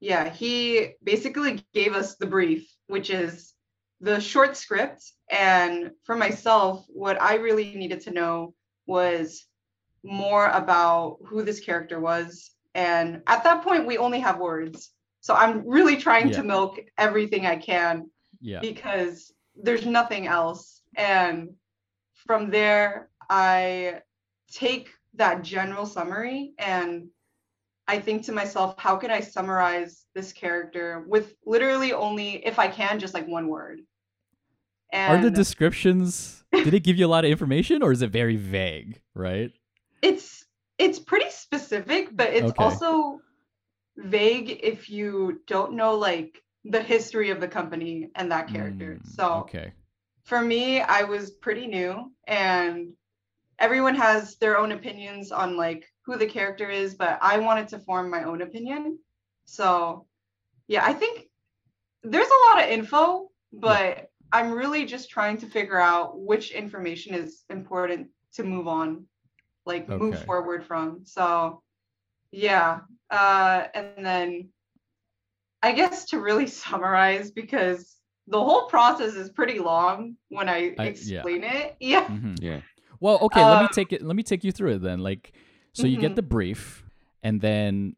yeah, 0.00 0.28
he 0.30 0.92
basically 1.04 1.64
gave 1.74 1.94
us 1.94 2.16
the 2.16 2.26
brief, 2.26 2.70
which 2.86 3.10
is 3.10 3.54
the 4.00 4.20
short 4.20 4.56
script 4.56 5.12
and 5.30 5.90
for 6.04 6.16
myself 6.16 6.84
what 6.88 7.20
I 7.20 7.34
really 7.36 7.74
needed 7.74 8.00
to 8.02 8.10
know 8.10 8.54
was 8.86 9.46
more 10.02 10.46
about 10.48 11.18
who 11.26 11.42
this 11.42 11.60
character 11.60 12.00
was. 12.00 12.50
And 12.74 13.22
at 13.26 13.44
that 13.44 13.62
point, 13.62 13.86
we 13.86 13.98
only 13.98 14.20
have 14.20 14.38
words. 14.38 14.92
So 15.20 15.34
I'm 15.34 15.68
really 15.68 15.96
trying 15.96 16.28
Yeah. 16.28 16.36
to 16.36 16.42
milk 16.42 16.80
everything 16.96 17.46
I 17.46 17.56
can 17.56 18.10
Yeah. 18.40 18.60
because 18.60 19.32
there's 19.54 19.84
nothing 19.84 20.26
else. 20.26 20.82
And 20.96 21.56
from 22.14 22.50
there, 22.50 23.10
I 23.28 24.02
take 24.50 24.88
that 25.14 25.42
general 25.42 25.86
summary 25.86 26.54
and 26.58 27.10
I 27.86 27.98
think 27.98 28.24
to 28.24 28.32
myself, 28.32 28.76
how 28.78 28.96
can 28.96 29.10
I 29.10 29.20
summarize 29.20 30.06
this 30.14 30.32
character 30.32 31.04
with 31.06 31.34
literally 31.44 31.92
only, 31.92 32.46
if 32.46 32.58
I 32.58 32.68
can, 32.68 33.00
just 33.00 33.14
like 33.14 33.26
one 33.26 33.48
word? 33.48 33.80
Are 34.92 35.18
the 35.18 35.30
descriptions? 35.30 36.44
did 36.52 36.74
it 36.74 36.80
give 36.80 36.96
you 36.96 37.06
a 37.06 37.08
lot 37.08 37.24
of 37.24 37.30
information, 37.30 37.82
or 37.82 37.92
is 37.92 38.02
it 38.02 38.10
very 38.10 38.36
vague? 38.36 39.00
Right. 39.14 39.52
it's 40.02 40.44
it's 40.78 40.98
pretty 40.98 41.30
specific 41.30 42.08
but 42.16 42.30
it's 42.32 42.50
Okay. 42.50 42.64
also 42.64 43.20
vague 43.98 44.60
if 44.62 44.88
you 44.88 45.40
don't 45.46 45.74
know 45.74 45.94
like 45.94 46.42
the 46.64 46.82
history 46.82 47.28
of 47.30 47.40
the 47.40 47.48
company 47.48 48.10
and 48.14 48.32
that 48.32 48.48
character 48.48 48.98
Mm, 48.98 49.06
so 49.06 49.32
okay. 49.40 49.72
for 50.24 50.40
me 50.40 50.80
i 50.80 51.02
was 51.02 51.32
pretty 51.32 51.66
new 51.66 52.10
and 52.26 52.92
everyone 53.58 53.94
has 53.94 54.36
their 54.36 54.56
own 54.58 54.72
opinions 54.72 55.32
on 55.32 55.56
like 55.56 55.84
who 56.06 56.16
the 56.16 56.26
character 56.26 56.70
is 56.70 56.94
but 56.94 57.18
i 57.20 57.38
wanted 57.38 57.68
to 57.68 57.78
form 57.80 58.08
my 58.10 58.24
own 58.24 58.40
opinion 58.40 58.98
so 59.44 60.06
yeah 60.68 60.84
i 60.86 60.94
think 60.94 61.28
there's 62.02 62.26
a 62.28 62.40
lot 62.48 62.64
of 62.64 62.70
info 62.70 63.28
but 63.52 64.09
i'm 64.32 64.52
really 64.52 64.84
just 64.84 65.10
trying 65.10 65.36
to 65.36 65.46
figure 65.46 65.80
out 65.80 66.20
which 66.20 66.50
information 66.52 67.14
is 67.14 67.44
important 67.50 68.08
to 68.34 68.42
move 68.44 68.66
on 68.68 69.04
like 69.66 69.88
move 69.88 70.14
forward 70.26 70.64
from 70.64 71.00
so 71.04 71.62
yeah 72.32 72.80
uh 73.10 73.64
and 73.74 74.04
then 74.06 74.48
i 75.62 75.72
guess 75.72 76.04
to 76.06 76.20
really 76.20 76.46
summarize 76.62 77.30
because 77.30 77.96
the 78.28 78.38
whole 78.38 78.66
process 78.66 79.14
is 79.14 79.30
pretty 79.30 79.58
long 79.58 80.16
when 80.28 80.48
i, 80.48 80.74
I- 80.78 80.84
yeah. 80.84 80.88
explain 80.88 81.44
it 81.44 81.76
yeah 81.80 82.06
hmm 82.06 82.34
Yeah. 82.40 82.60
Well, 83.02 83.18
okay. 83.22 83.42
let 83.42 83.58
me 83.60 83.64
Um, 83.64 83.70
take 83.72 83.94
it. 83.94 84.02
Let 84.02 84.14
me 84.14 84.22
take 84.22 84.44
you 84.44 84.52
through 84.52 84.72
it 84.74 84.82
then. 84.82 84.98
Like, 84.98 85.32
so 85.72 85.86
you 85.86 85.96
get 85.96 86.12
Mhm. 86.12 86.16
the 86.16 86.22
brief, 86.22 86.84
and 87.22 87.40
then 87.40 87.96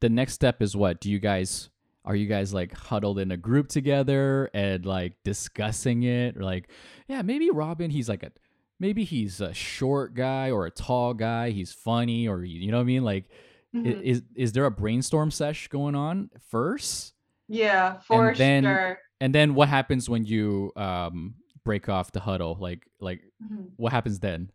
the 0.00 0.08
next 0.08 0.32
step 0.32 0.62
is 0.62 0.74
what? 0.74 1.00
Do 1.00 1.10
you 1.10 1.18
guys 1.18 1.68
are 2.10 2.16
you 2.16 2.26
guys 2.26 2.52
like 2.52 2.72
huddled 2.74 3.20
in 3.20 3.30
a 3.30 3.36
group 3.36 3.68
together 3.68 4.50
and 4.52 4.84
like 4.84 5.14
discussing 5.22 6.02
it? 6.02 6.36
Or 6.36 6.42
like, 6.42 6.68
yeah, 7.06 7.22
maybe 7.22 7.50
Robin. 7.50 7.88
He's 7.90 8.08
like 8.08 8.24
a 8.24 8.32
maybe 8.80 9.04
he's 9.04 9.40
a 9.40 9.54
short 9.54 10.14
guy 10.14 10.50
or 10.50 10.66
a 10.66 10.70
tall 10.72 11.14
guy. 11.14 11.50
He's 11.50 11.72
funny, 11.72 12.26
or 12.26 12.42
you 12.44 12.70
know 12.72 12.78
what 12.78 12.82
I 12.82 12.94
mean? 12.94 13.04
Like, 13.04 13.26
Mhm. 13.74 14.02
is 14.02 14.22
is 14.34 14.50
there 14.52 14.64
a 14.66 14.70
brainstorm 14.72 15.30
sesh 15.30 15.68
going 15.68 15.94
on 15.94 16.30
first? 16.48 17.14
yeah 17.52 17.98
for 18.00 18.28
and 18.28 18.36
then- 18.36 18.62
sure 18.64 18.98
And 19.20 19.34
then 19.34 19.54
what 19.54 19.68
happens 19.68 20.08
when 20.08 20.24
you 20.24 20.72
um 20.76 21.34
break 21.64 21.88
off 21.88 22.10
the 22.12 22.20
huddle? 22.20 22.56
Like 22.58 22.86
like 23.00 23.20
Mhm. 23.44 23.70
what 23.76 23.92
happens 23.92 24.18
then? 24.18 24.50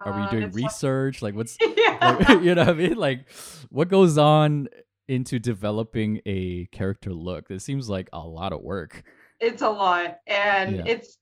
Are 0.00 0.12
we 0.16 0.22
Uh, 0.22 0.30
doing 0.30 0.42
like- 0.44 0.54
research? 0.54 1.22
Like 1.22 1.34
what's 1.36 1.56
yeah. 1.76 1.98
like, 2.28 2.42
you 2.44 2.54
know 2.56 2.64
what 2.64 2.70
I 2.76 2.78
mean? 2.88 2.96
Like 2.96 3.30
what 3.70 3.88
goes 3.88 4.18
on 4.18 4.68
into 5.08 5.38
developing 5.38 6.20
a 6.26 6.66
character 6.66 7.12
look? 7.12 7.50
It 7.50 7.60
seems 7.60 7.88
like 7.88 8.08
a 8.12 8.20
lot 8.20 8.52
of 8.52 8.62
work. 8.62 9.02
it's 9.40 9.62
a 9.62 9.68
lot 9.68 10.18
and 10.26 10.76
Yeah. 10.76 10.84
it's 10.86 11.18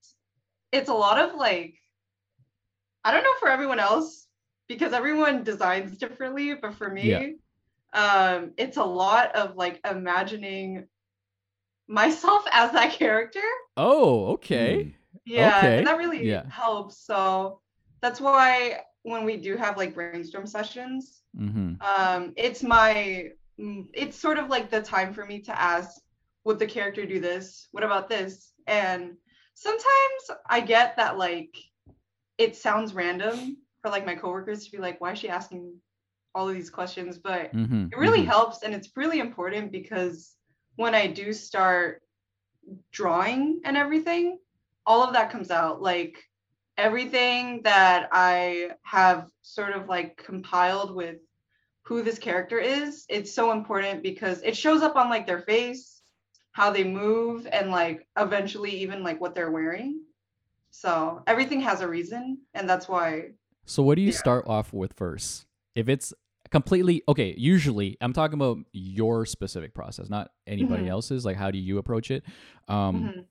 it's 0.71 0.89
a 0.91 0.95
lot 0.95 1.19
of 1.19 1.35
like 1.35 1.75
i 3.05 3.11
don't 3.11 3.25
know 3.25 3.35
for 3.41 3.49
everyone 3.49 3.81
else 3.81 4.27
because 4.69 4.93
everyone 4.93 5.43
designs 5.43 5.97
differently 5.97 6.55
but 6.55 6.75
for 6.75 6.91
me 6.91 7.09
Yeah. 7.09 7.29
um 7.95 8.53
it's 8.59 8.77
a 8.77 8.85
lot 8.85 9.35
of 9.35 9.57
like 9.57 9.81
imagining 9.91 10.87
myself 11.89 12.45
as 12.53 12.73
that 12.73 12.93
character 12.93 13.41
Oh, 13.77 14.27
okay. 14.35 14.95
yeah 15.25 15.59
Okay, 15.59 15.79
and 15.79 15.87
that 15.87 15.97
really 15.99 16.29
yeah. 16.29 16.45
helps 16.49 16.99
so 16.99 17.61
that's 18.03 18.21
why 18.21 18.81
when 19.03 19.25
we 19.25 19.37
do 19.37 19.57
have 19.57 19.77
like 19.77 19.95
brainstorm 19.95 20.47
sessions 20.47 21.21
Mm-hmm. 21.39 21.81
um 21.81 22.35
it's 22.37 22.63
my 22.63 23.31
it's 23.59 24.17
sort 24.17 24.39
of 24.39 24.49
like 24.49 24.71
the 24.71 24.81
time 24.83 25.13
for 25.13 25.25
me 25.25 25.41
to 25.41 25.61
ask 25.61 26.01
would 26.45 26.59
the 26.59 26.67
character 26.67 27.07
do 27.07 27.21
this? 27.21 27.69
What 27.73 27.85
about 27.85 28.09
this? 28.09 28.53
And 28.67 29.17
sometimes 29.55 30.31
i 30.49 30.61
get 30.61 30.97
that 30.97 31.19
like 31.19 31.55
it 32.39 32.57
sounds 32.57 32.95
random 32.95 33.57
for 33.81 33.91
like 33.91 34.07
my 34.07 34.15
coworkers 34.15 34.65
to 34.65 34.71
be 34.73 34.79
like 34.79 35.01
why 35.01 35.13
is 35.13 35.19
she 35.19 35.29
asking 35.29 35.75
all 36.35 36.49
of 36.49 36.55
these 36.55 36.71
questions? 36.71 37.19
But 37.19 37.53
Mm-hmm. 37.55 37.87
it 37.93 37.97
really 37.99 38.25
helps 38.25 38.63
and 38.63 38.75
it's 38.75 38.91
really 38.97 39.21
important 39.21 39.73
because 39.73 40.37
when 40.77 40.95
i 40.95 41.07
do 41.07 41.33
start 41.33 42.03
drawing 42.93 43.61
and 43.65 43.77
everything 43.77 44.39
all 44.87 45.03
of 45.05 45.13
that 45.15 45.31
comes 45.31 45.51
out. 45.51 45.83
Like 45.83 46.19
everything 46.79 47.63
that 47.65 48.09
i 48.13 48.71
have 48.83 49.29
sort 49.43 49.73
of 49.73 49.89
like 49.89 50.17
compiled 50.17 50.95
with 50.95 51.17
who 51.93 52.03
this 52.03 52.19
character 52.19 52.59
is 52.59 53.05
it's 53.11 53.31
so 53.35 53.53
important 53.53 54.03
because 54.03 54.41
it 54.43 54.57
shows 54.57 54.81
up 54.81 54.97
on 54.97 55.11
like 55.11 55.27
their 55.27 55.41
face 55.41 56.01
how 56.53 56.71
they 56.71 56.85
move 56.85 57.47
and 57.53 57.71
like 57.71 58.07
eventually 58.19 58.71
even 58.71 59.03
like 59.03 59.21
what 59.21 59.35
they're 59.35 59.51
wearing 59.51 60.01
so 60.71 61.23
everything 61.27 61.61
has 61.61 61.83
a 61.83 61.89
reason 61.89 62.39
and 62.55 62.67
that's 62.69 62.89
why 62.89 63.31
So 63.67 63.83
what 63.83 63.97
do 63.97 64.03
you 64.03 64.11
Yeah. 64.11 64.17
start 64.25 64.45
off 64.47 64.73
with 64.73 64.95
first? 64.95 65.45
If 65.75 65.89
it's 65.91 66.15
completely 66.51 67.03
okay, 67.09 67.35
usually 67.37 67.97
I'm 68.01 68.13
talking 68.15 68.35
about 68.35 68.59
your 68.73 69.25
specific 69.27 69.75
process, 69.75 70.09
not 70.09 70.33
anybody 70.47 70.85
Mhm. 70.85 70.89
else's. 70.97 71.25
Like 71.27 71.37
how 71.37 71.51
do 71.51 71.59
you 71.59 71.77
approach 71.79 72.11
it? 72.11 72.23
Um 72.69 72.95
Mhm, 73.03 73.25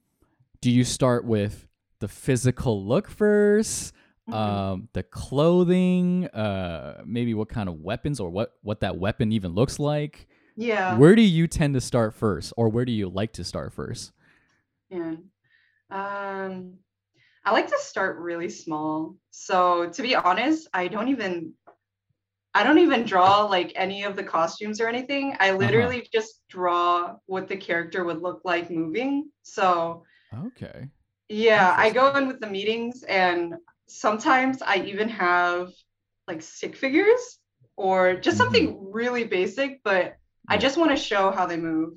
do 0.61 0.69
you 0.69 0.83
start 0.83 1.25
with 1.25 1.67
the 1.99 2.07
physical 2.07 2.85
look 2.85 3.07
first? 3.09 3.93
Mhm. 4.29 4.33
um 4.33 4.89
the 4.93 5.03
clothing 5.03 6.27
uh 6.27 7.01
maybe 7.05 7.33
what 7.33 7.49
kind 7.49 7.69
of 7.69 7.79
weapons 7.79 8.19
or 8.19 8.29
what 8.29 8.53
what 8.61 8.81
that 8.81 8.97
weapon 8.97 9.31
even 9.31 9.53
looks 9.53 9.79
like 9.79 10.27
yeah 10.55 10.97
where 10.97 11.15
do 11.15 11.21
you 11.21 11.47
tend 11.47 11.73
to 11.73 11.81
start 11.81 12.13
first 12.13 12.53
or 12.57 12.69
where 12.69 12.85
do 12.85 12.91
you 12.91 13.09
like 13.09 13.33
to 13.33 13.43
start 13.43 13.73
first 13.73 14.11
Yeah. 14.89 15.15
Um, 15.89 16.77
I 17.43 17.51
like 17.51 17.67
to 17.67 17.79
start 17.79 18.19
really 18.19 18.49
small. 18.49 19.15
So 19.31 19.89
to 19.89 20.01
be 20.01 20.15
honest, 20.15 20.67
I 20.73 20.87
don't 20.87 21.07
even 21.07 21.53
I 22.53 22.63
don't 22.63 22.79
even 22.79 23.05
draw 23.05 23.43
like 23.45 23.71
any 23.75 24.03
of 24.03 24.15
the 24.15 24.23
costumes 24.23 24.81
or 24.81 24.87
anything. 24.87 25.35
I 25.39 25.51
literally 25.51 26.07
just 26.13 26.41
draw 26.49 27.15
what 27.25 27.47
the 27.47 27.55
character 27.55 28.03
would 28.03 28.21
look 28.21 28.41
like 28.43 28.69
moving. 28.69 29.31
So 29.43 30.03
okay 30.45 30.89
yeah, 31.31 31.73
I 31.77 31.91
go 31.91 32.13
in 32.15 32.27
with 32.27 32.41
the 32.41 32.47
meetings 32.47 33.03
and 33.03 33.55
sometimes 33.91 34.61
I 34.61 34.77
even 34.77 35.09
have 35.09 35.69
like 36.27 36.41
stick 36.41 36.75
figures 36.75 37.39
or 37.77 38.15
just 38.15 38.37
Mm-hmm. 38.37 38.43
something 38.53 38.91
really 38.91 39.23
basic, 39.25 39.81
but 39.83 40.15
I 40.47 40.57
just 40.57 40.77
want 40.77 40.91
to 40.91 40.97
show 40.97 41.31
how 41.31 41.45
they 41.45 41.57
move. 41.57 41.93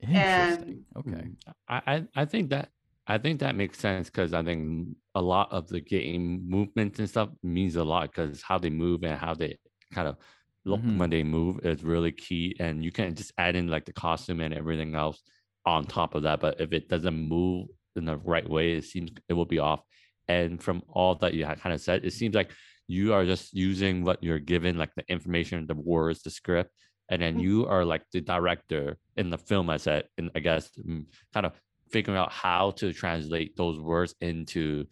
Interesting. 0.00 0.84
And- 0.96 1.14
okay. 1.14 1.28
I, 1.68 1.82
I 1.86 2.06
I 2.22 2.24
think 2.24 2.50
that 2.50 2.70
I 3.06 3.18
think 3.18 3.40
that 3.40 3.56
makes 3.56 3.78
sense 3.78 4.08
because 4.10 4.34
I 4.34 4.42
think 4.42 4.88
a 5.14 5.22
lot 5.22 5.50
of 5.50 5.66
the 5.68 5.80
game 5.80 6.44
movements 6.48 6.98
and 6.98 7.08
stuff 7.08 7.30
means 7.42 7.76
a 7.76 7.84
lot 7.84 8.10
because 8.10 8.42
how 8.42 8.58
they 8.58 8.70
move 8.70 9.02
and 9.02 9.18
how 9.18 9.34
they 9.34 9.56
kind 9.92 10.06
of 10.08 10.16
look 10.64 10.80
Mhm. 10.82 10.98
when 10.98 11.10
they 11.10 11.22
move 11.22 11.64
is 11.64 11.82
really 11.82 12.12
key. 12.12 12.54
And 12.60 12.84
you 12.84 12.92
can 12.92 13.14
just 13.14 13.32
add 13.38 13.56
in 13.56 13.68
like 13.68 13.86
the 13.86 13.92
costume 13.94 14.40
and 14.40 14.52
everything 14.54 14.94
else 14.94 15.22
on 15.64 15.86
top 15.86 16.14
of 16.14 16.22
that. 16.24 16.40
But 16.40 16.60
if 16.60 16.72
it 16.72 16.88
doesn't 16.88 17.16
move 17.28 17.68
in 17.96 18.04
the 18.04 18.18
right 18.18 18.48
way, 18.48 18.72
it 18.72 18.84
seems 18.84 19.10
it 19.28 19.32
will 19.34 19.46
be 19.46 19.58
off. 19.58 19.80
And 20.28 20.62
from 20.62 20.82
all 20.88 21.14
that 21.16 21.34
you 21.34 21.44
kind 21.44 21.72
of 21.72 21.80
said, 21.80 22.04
it 22.04 22.12
seems 22.12 22.34
like 22.34 22.50
you 22.86 23.12
are 23.12 23.24
just 23.24 23.54
using 23.54 24.04
what 24.04 24.22
you're 24.22 24.38
given, 24.38 24.76
like 24.78 24.94
the 24.94 25.04
information, 25.08 25.66
the 25.66 25.74
words, 25.74 26.22
the 26.22 26.30
script, 26.30 26.70
and 27.10 27.22
then 27.22 27.36
Mm. 27.36 27.42
you 27.42 27.66
are 27.66 27.84
like 27.84 28.02
the 28.12 28.20
director 28.20 28.98
in 29.16 29.30
the 29.30 29.38
film. 29.38 29.70
I 29.70 29.78
said, 29.78 30.08
and 30.18 30.30
I 30.34 30.40
guess 30.40 30.70
mm, 30.78 31.04
kind 31.32 31.46
of 31.46 31.52
figuring 31.90 32.18
out 32.18 32.32
how 32.32 32.72
to 32.72 32.92
translate 32.92 33.56
those 33.56 33.78
words 33.80 34.14
into 34.20 34.86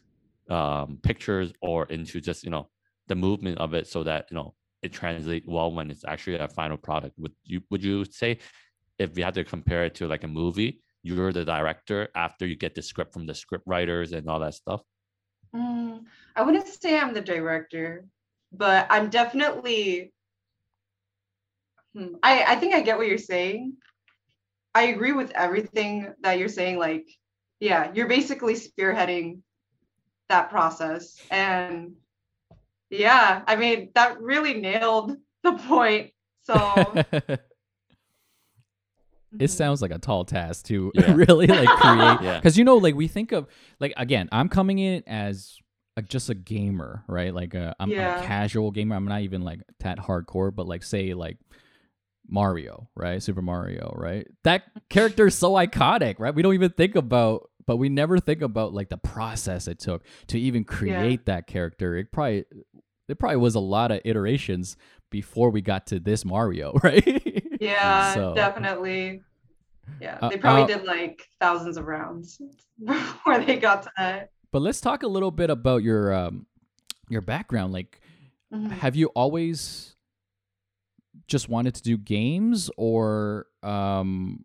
um, 0.49 0.99
pictures 1.03 1.53
or 1.61 1.85
into 1.87 2.21
just 2.21 2.45
you 2.45 2.51
know 2.51 2.69
the 3.09 3.15
movement 3.15 3.59
of 3.59 3.75
it, 3.75 3.87
so 3.87 4.03
that 4.05 4.27
you 4.31 4.37
know 4.37 4.55
it 4.83 4.93
translates 4.93 5.47
well 5.49 5.73
when 5.73 5.91
it's 5.91 6.05
actually 6.05 6.37
a 6.37 6.49
final 6.49 6.77
product. 6.77 7.19
Would 7.19 7.33
you 7.45 7.61
would 7.71 7.83
you 7.85 8.05
say 8.05 8.39
if 8.99 9.17
you 9.19 9.25
had 9.25 9.35
to 9.35 9.45
compare 9.45 9.85
it 9.85 9.95
to 9.97 10.07
like 10.09 10.25
a 10.25 10.29
movie, 10.29 10.83
you're 11.03 11.33
the 11.33 11.45
director 11.45 12.09
after 12.15 12.47
you 12.47 12.57
get 12.57 12.75
the 12.75 12.83
script 12.83 13.13
from 13.13 13.27
the 13.27 13.35
script 13.35 13.65
writers 13.67 14.13
and 14.13 14.29
all 14.29 14.41
that 14.41 14.55
stuff? 14.55 14.81
Mm, 15.57 16.05
I 16.35 16.43
wouldn't 16.43 16.69
say 16.69 16.99
I'm 16.99 17.15
the 17.15 17.21
director, 17.21 18.05
but 18.53 18.87
I'm 18.91 19.09
definitely. 19.09 20.13
Hmm, 21.95 22.17
I 22.23 22.45
I 22.45 22.57
think 22.57 22.75
I 22.75 22.83
get 22.83 22.99
what 22.99 23.07
you're 23.07 23.19
saying. 23.19 23.75
I 24.75 24.85
agree 24.89 25.13
with 25.13 25.31
everything 25.31 26.13
that 26.21 26.39
you're 26.39 26.49
saying. 26.49 26.79
Like, 26.79 27.09
yeah, 27.61 27.91
you're 27.95 28.09
basically 28.09 28.55
spearheading 28.55 29.41
that 30.29 30.51
process, 30.51 31.23
and 31.31 31.95
yeah, 32.91 33.43
I 33.47 33.57
mean 33.57 33.93
that 33.95 34.21
really 34.21 34.55
nailed 34.61 35.17
the 35.43 35.53
point. 35.53 36.13
So 36.43 37.03
it 39.41 39.49
sounds 39.49 39.83
like 39.83 39.91
a 39.91 39.99
tall 39.99 40.25
task 40.25 40.67
to 40.67 40.91
Yeah. 40.95 41.15
really 41.15 41.47
like 41.47 41.69
create 41.69 42.19
Yeah. 42.23 42.37
because 42.39 42.57
you 42.59 42.65
know 42.65 42.77
like 42.77 42.95
we 42.95 43.09
think 43.09 43.33
of 43.33 43.47
like 43.81 43.93
again 43.97 44.29
i'm 44.33 44.49
coming 44.49 44.79
in 44.79 45.03
as 45.07 45.59
a, 45.99 46.03
just 46.03 46.29
a 46.29 46.35
gamer 46.35 47.05
right? 47.09 47.33
Like 47.35 47.55
uh, 47.55 47.73
I'm, 47.81 47.91
I'm 47.91 47.99
a 47.99 48.23
casual 48.27 48.71
gamer. 48.71 48.97
I'm 48.97 49.07
not 49.07 49.23
even 49.23 49.41
like 49.43 49.61
that 49.81 49.99
hardcore 49.99 50.55
but 50.55 50.67
like 50.67 50.83
say 50.83 51.15
like 51.15 51.39
mario 52.29 52.89
right? 52.97 53.23
Super 53.23 53.43
mario 53.43 53.95
right? 53.97 54.27
That 54.45 54.65
character 54.91 55.29
is 55.29 55.35
so 55.35 55.53
iconic 55.53 56.17
right? 56.19 56.35
We 56.35 56.43
don't 56.43 56.55
even 56.55 56.71
think 56.71 56.97
about 56.97 57.51
but 57.67 57.77
we 57.79 57.89
never 57.89 58.19
think 58.21 58.43
about 58.43 58.75
like 58.75 58.89
the 58.91 58.97
process 58.99 59.69
it 59.69 59.79
took 59.79 60.05
to 60.29 60.39
even 60.39 60.65
create 60.65 61.27
that 61.27 61.47
character. 61.47 61.97
It 61.97 62.13
probably 62.13 62.45
it 63.09 63.19
probably 63.19 63.37
was 63.39 63.55
a 63.55 63.61
lot 63.61 63.91
of 63.93 64.01
iterations 64.05 64.77
before 65.11 65.51
we 65.51 65.63
got 65.63 65.87
to 65.87 66.01
this 66.01 66.25
mario 66.25 66.73
right 66.83 67.46
Yeah, 67.61 68.15
So- 68.15 68.35
definitely. 68.35 69.23
Yeah, 70.01 70.19
Uh, 70.21 70.29
they 70.31 70.37
probably 70.37 70.63
uh, 70.65 70.79
did 70.79 70.85
like 70.87 71.29
thousands 71.41 71.77
of 71.77 71.87
rounds 71.87 72.41
before 72.85 73.39
they 73.39 73.57
got 73.57 73.85
to 73.85 73.91
that. 73.97 74.31
But 74.53 74.61
let's 74.63 74.81
talk 74.81 75.03
a 75.05 75.07
little 75.09 75.31
bit 75.31 75.49
about 75.51 75.83
your 75.83 76.13
um 76.13 76.47
your 77.09 77.21
background. 77.21 77.73
Like, 77.73 78.01
Mhm. 78.53 78.71
have 78.71 78.97
you 78.97 79.07
always 79.15 79.95
just 81.29 81.49
wanted 81.49 81.75
to 81.77 81.83
do 81.83 81.97
games, 81.97 82.71
or 82.77 83.47
um, 83.63 84.45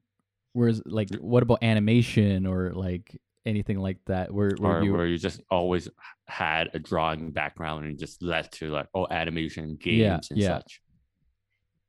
whereas 0.54 0.82
like 0.86 1.10
what 1.16 1.44
about 1.44 1.64
animation 1.64 2.46
or 2.46 2.72
like 2.74 3.20
anything 3.46 3.80
like 3.80 3.98
that? 4.06 4.32
Where 4.32 4.52
where 4.58 4.78
or 4.80 4.84
you 4.84 4.94
where 4.94 5.06
you 5.08 5.18
just 5.18 5.42
always 5.50 5.88
had 6.28 6.70
a 6.74 6.80
drawing 6.80 7.32
background 7.32 7.86
and 7.86 7.98
just 8.00 8.22
led 8.22 8.52
to 8.54 8.70
like 8.70 8.88
oh 8.94 9.08
animation 9.10 9.76
games 9.76 10.00
Yeah, 10.00 10.20
and 10.30 10.40
yeah. 10.40 10.48
such. 10.60 10.82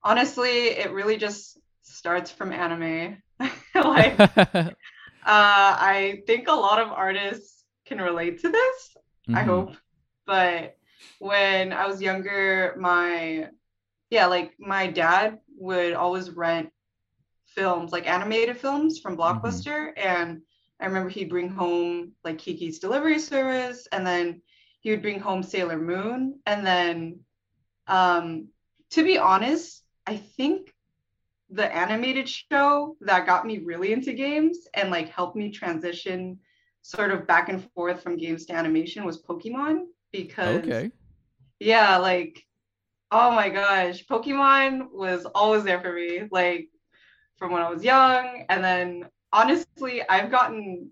Honestly, 0.04 0.68
it 0.68 0.90
really 0.92 1.16
just 1.16 1.58
starts 1.82 2.30
from 2.30 2.52
anime. 2.52 3.22
like, 3.74 4.18
uh, 4.46 4.74
I 5.24 6.22
think 6.26 6.48
a 6.48 6.52
lot 6.52 6.80
of 6.80 6.88
artists 6.90 7.64
can 7.86 8.00
relate 8.00 8.40
to 8.40 8.50
this. 8.50 8.96
I 9.32 9.42
Mhm. 9.42 9.46
hope. 9.46 9.76
But 10.26 10.76
when 11.18 11.72
I 11.72 11.86
was 11.86 12.02
younger, 12.02 12.76
my 12.78 13.50
yeah, 14.10 14.26
like 14.26 14.54
my 14.58 14.88
dad 14.88 15.38
would 15.58 15.94
always 15.94 16.30
rent 16.30 16.70
films, 17.46 17.92
like 17.92 18.08
animated 18.08 18.58
films 18.58 18.98
from 19.00 19.16
Blockbuster. 19.16 19.92
And 19.96 20.42
I 20.80 20.86
remember 20.86 21.08
he'd 21.10 21.30
bring 21.30 21.50
home 21.50 22.12
like 22.24 22.38
Kiki's 22.38 22.78
Delivery 22.78 23.18
Service, 23.18 23.86
and 23.92 24.06
then 24.06 24.42
he 24.80 24.90
would 24.90 25.02
bring 25.02 25.20
home 25.20 25.42
Sailor 25.42 25.78
Moon. 25.78 26.40
And 26.46 26.66
then 26.66 27.20
um 27.86 28.48
to 28.90 29.04
be 29.04 29.18
honest, 29.18 29.81
I 30.06 30.16
think 30.16 30.72
the 31.50 31.74
animated 31.74 32.28
show 32.28 32.96
that 33.02 33.26
got 33.26 33.46
me 33.46 33.58
really 33.58 33.92
into 33.92 34.12
games 34.12 34.66
and 34.74 34.90
like 34.90 35.08
helped 35.08 35.36
me 35.36 35.50
transition 35.50 36.38
sort 36.80 37.10
of 37.10 37.26
back 37.26 37.48
and 37.48 37.70
forth 37.72 38.02
from 38.02 38.16
games 38.16 38.46
to 38.46 38.54
animation 38.54 39.04
was 39.04 39.22
Pokemon 39.22 39.84
because 40.12 40.64
Okay. 40.64 40.90
yeah, 41.60 41.98
like 41.98 42.44
oh 43.10 43.30
my 43.30 43.50
gosh, 43.50 44.04
Pokemon 44.06 44.90
was 44.90 45.26
always 45.26 45.64
there 45.64 45.80
for 45.80 45.92
me 45.92 46.28
like 46.30 46.70
from 47.36 47.52
when 47.52 47.62
I 47.62 47.70
was 47.70 47.84
young. 47.84 48.46
And 48.48 48.64
then 48.64 49.08
honestly, 49.32 50.02
I've 50.08 50.30
gotten 50.30 50.90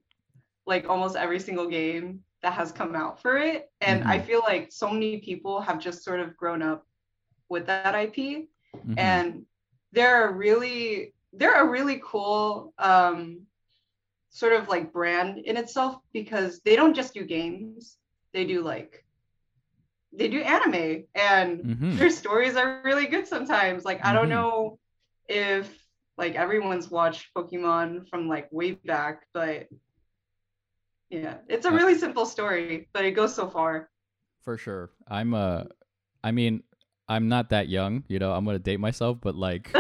like 0.67 0.89
almost 0.89 1.17
every 1.17 1.41
single 1.41 1.69
game 1.69 2.21
that 2.43 2.53
has 2.53 2.73
come 2.73 2.95
out 2.95 3.23
for 3.23 3.37
it. 3.39 3.71
And 3.81 4.05
I 4.05 4.19
mm-hmm. 4.19 4.27
feel 4.27 4.41
like 4.41 4.71
so 4.71 4.91
many 4.91 5.19
people 5.19 5.61
have 5.61 5.79
just 5.79 6.05
sort 6.05 6.21
of 6.21 6.37
grown 6.37 6.61
up 6.61 6.87
with 7.49 7.67
that 7.67 7.95
IP 7.95 8.49
Mhm. 8.77 8.97
and 8.97 9.47
they're 9.93 10.29
a 10.29 10.33
really 10.33 11.13
they're 11.33 11.63
a 11.63 11.69
really 11.69 12.01
cool 12.05 12.73
um 12.79 13.47
sort 14.31 14.53
of 14.53 14.69
like 14.69 14.93
brand 14.93 15.39
in 15.39 15.57
itself 15.57 15.97
because 16.13 16.61
they 16.65 16.77
don't 16.77 16.95
just 16.95 17.15
do 17.15 17.25
games 17.25 17.97
they 18.33 18.45
do 18.45 18.63
like 18.63 19.05
they 20.13 20.29
do 20.29 20.41
anime 20.41 21.05
and 21.15 21.65
Mhm. 21.65 21.99
their 21.99 22.11
stories 22.11 22.57
are 22.57 22.81
really 22.85 23.07
good 23.07 23.27
sometimes 23.27 23.85
like 23.85 24.01
i 24.05 24.13
don't 24.13 24.27
Mhm. 24.27 24.31
know 24.31 24.79
if 25.29 25.87
like 26.19 26.35
everyone's 26.35 26.91
watched 26.91 27.33
pokemon 27.35 28.09
from 28.09 28.29
like 28.29 28.49
way 28.53 28.73
back 28.73 29.27
but 29.33 29.67
yeah 31.11 31.35
it's 31.49 31.67
a 31.67 31.73
really 31.73 31.95
simple 31.95 32.27
story 32.27 32.89
but 32.93 33.05
it 33.05 33.13
goes 33.13 33.35
so 33.35 33.49
far 33.49 33.89
For 34.43 34.57
sure. 34.57 34.91
I'm 35.09 35.35
uh 35.35 35.65
I 36.25 36.31
mean, 36.33 36.63
I'm 37.11 37.29
not 37.29 37.51
that 37.51 37.69
young, 37.69 38.05
you 38.07 38.21
know, 38.21 38.33
I'm 38.33 38.45
gonna 38.45 38.61
date 38.61 38.79
myself, 38.79 39.19
but 39.21 39.35
like 39.35 39.75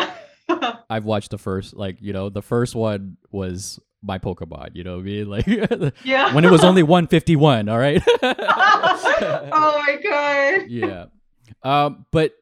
I've 0.90 1.04
watched 1.04 1.30
the 1.30 1.38
first 1.38 1.76
like, 1.76 1.98
you 2.00 2.12
know, 2.12 2.28
the 2.28 2.42
first 2.42 2.74
one 2.74 3.18
was 3.30 3.78
my 4.02 4.18
Pokemon, 4.18 4.70
you 4.74 4.82
know 4.82 4.96
what 4.96 5.02
I 5.02 5.04
mean? 5.04 5.28
Like 5.30 5.46
yeah 6.04 6.34
when 6.34 6.44
it 6.44 6.50
was 6.50 6.64
only 6.64 6.82
151, 6.82 7.68
all 7.68 7.78
right? 7.78 8.02
oh 8.22 9.84
my 9.86 9.98
god 10.02 10.68
yeah. 10.68 11.04
Um, 11.62 12.04
but 12.10 12.32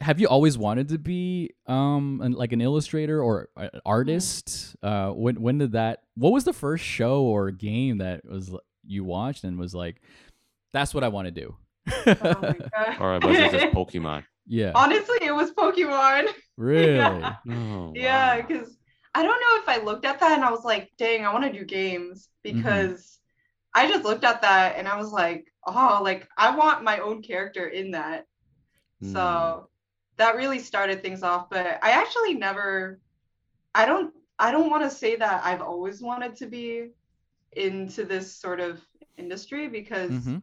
have 0.00 0.18
you 0.18 0.26
always 0.26 0.58
wanted 0.58 0.88
to 0.88 0.98
be 0.98 1.50
um 1.68 2.20
an, 2.24 2.32
like 2.32 2.52
an 2.52 2.60
illustrator 2.60 3.22
or 3.22 3.48
an 3.56 3.70
artist? 3.86 4.74
Uh, 4.82 5.10
when 5.10 5.40
when 5.40 5.58
did 5.58 5.72
that? 5.72 6.02
What 6.16 6.32
was 6.32 6.42
the 6.42 6.52
first 6.52 6.84
show 6.84 7.22
or 7.22 7.52
game 7.52 7.98
that 7.98 8.24
was 8.24 8.52
you 8.84 9.04
watched 9.04 9.44
and 9.44 9.56
was 9.56 9.72
like, 9.72 10.02
that's 10.72 10.92
what 10.92 11.04
I 11.04 11.08
want 11.08 11.26
to 11.26 11.30
do? 11.30 11.54
Oh 11.88 12.02
my 12.06 12.56
God. 12.74 13.00
Or 13.00 13.28
was 13.28 13.38
it 13.38 13.52
just 13.52 13.66
Pokemon? 13.74 14.24
Yeah. 14.46 14.74
Honestly, 14.74 15.18
it 15.22 15.32
was 15.34 15.52
Pokemon. 15.52 16.28
Really? 16.56 17.36
Oh, 17.48 17.90
Yeah, 17.94 18.40
wow. 18.40 18.40
because 18.40 18.76
I 19.14 19.22
don't 19.22 19.40
know 19.40 19.62
if 19.62 19.68
I 19.68 19.84
looked 19.84 20.04
at 20.06 20.20
that 20.20 20.32
and 20.32 20.44
I 20.44 20.50
was 20.50 20.64
like, 20.64 20.90
dang, 20.98 21.26
I 21.26 21.32
want 21.32 21.44
to 21.44 21.52
do 21.58 21.64
games 21.64 22.28
because 22.42 23.18
I 23.74 23.88
just 23.88 24.04
looked 24.04 24.24
at 24.24 24.42
that 24.42 24.76
and 24.76 24.88
I 24.88 24.96
was 24.96 25.12
like, 25.12 25.46
oh, 25.66 26.00
like 26.02 26.28
I 26.38 26.56
want 26.56 26.84
my 26.84 26.98
own 27.00 27.22
character 27.22 27.66
in 27.68 27.92
that. 27.92 28.26
Mm. 29.02 29.54
So 29.54 29.70
that 30.18 30.36
really 30.36 30.58
started 30.60 31.02
things 31.02 31.22
off. 31.22 31.50
But 31.50 31.80
I 31.82 31.92
actually 31.92 32.34
never, 32.34 33.00
I 33.74 33.86
don't, 33.86 34.14
I 34.38 34.52
don't 34.52 34.70
want 34.70 34.84
to 34.84 34.90
say 34.90 35.16
that 35.16 35.44
I've 35.44 35.62
always 35.62 36.02
wanted 36.02 36.36
to 36.36 36.46
be 36.46 36.90
into 37.52 38.04
this 38.04 38.36
sort 38.36 38.60
of 38.60 38.80
industry 39.18 39.68
because 39.68 40.16
hmm 40.16 40.38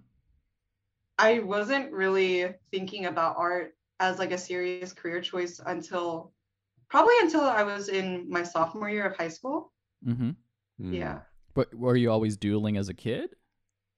I 1.19 1.39
wasn't 1.39 1.91
really 1.91 2.55
thinking 2.71 3.05
about 3.05 3.37
art 3.37 3.75
as 3.99 4.19
like 4.19 4.31
a 4.31 4.37
serious 4.37 4.93
career 4.93 5.21
choice 5.21 5.59
until 5.65 6.33
probably 6.89 7.15
until 7.21 7.41
I 7.41 7.63
was 7.63 7.89
in 7.89 8.29
my 8.29 8.43
sophomore 8.43 8.89
year 8.89 9.07
of 9.07 9.17
high 9.17 9.29
school. 9.29 9.73
Mm-hmm. 10.05 10.31
Mm. 10.81 10.95
Yeah. 10.95 11.19
But 11.53 11.73
were 11.73 11.95
you 11.95 12.11
always 12.11 12.37
doodling 12.37 12.77
as 12.77 12.89
a 12.89 12.93
kid? 12.93 13.35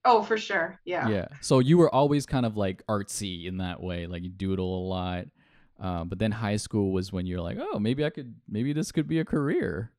Oh, 0.06 0.22
for 0.24 0.38
sure. 0.38 0.80
Yeah. 0.86 1.08
Yeah. 1.08 1.26
So 1.40 1.60
you 1.60 1.78
were 1.78 1.94
always 1.94 2.26
kind 2.26 2.46
of 2.46 2.58
like 2.58 2.86
artsy 2.88 3.46
in 3.46 3.58
that 3.58 3.82
way, 3.82 4.06
like 4.08 4.24
you 4.24 4.30
doodle 4.30 4.86
a 4.86 4.88
lot. 4.88 5.26
Um, 5.80 6.10
but 6.10 6.20
then 6.20 6.32
high 6.32 6.58
school 6.58 6.92
was 6.92 7.12
when 7.12 7.26
you're 7.26 7.42
like, 7.42 7.58
oh, 7.60 7.80
maybe 7.80 8.06
I 8.06 8.12
could, 8.12 8.36
maybe 8.48 8.72
this 8.74 8.92
could 8.92 9.08
be 9.08 9.20
a 9.20 9.26
career. 9.26 9.92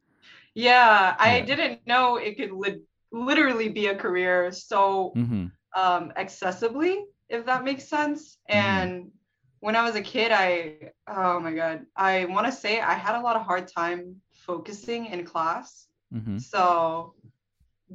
Yeah, 0.55 1.17
I 1.19 1.41
Yeah. 1.41 1.43
didn't 1.43 1.87
know 1.87 2.17
it 2.17 2.37
could 2.37 2.53
li- 2.53 2.83
literally 3.11 3.69
be 3.69 3.87
a 3.89 3.97
career 3.97 4.53
so 4.53 5.17
Mm-hmm. 5.17 5.47
um, 5.77 6.13
accessibly, 6.17 7.03
if 7.29 7.47
that 7.47 7.65
makes 7.65 7.89
sense. 7.89 8.39
Mhm. 8.53 8.93
And 8.93 9.11
when 9.65 9.75
I 9.81 9.83
was 9.87 9.95
a 9.95 10.03
kid, 10.15 10.31
I, 10.33 10.91
oh 11.07 11.39
my 11.47 11.53
God, 11.63 11.87
I 12.11 12.15
want 12.35 12.47
to 12.51 12.53
say 12.63 12.73
I 12.81 12.95
had 13.07 13.15
a 13.15 13.23
lot 13.27 13.37
of 13.39 13.43
hard 13.51 13.67
time 13.81 14.01
focusing 14.49 15.07
in 15.15 15.25
class. 15.33 15.87
Mm-hmm. 16.13 16.39
So 16.39 17.15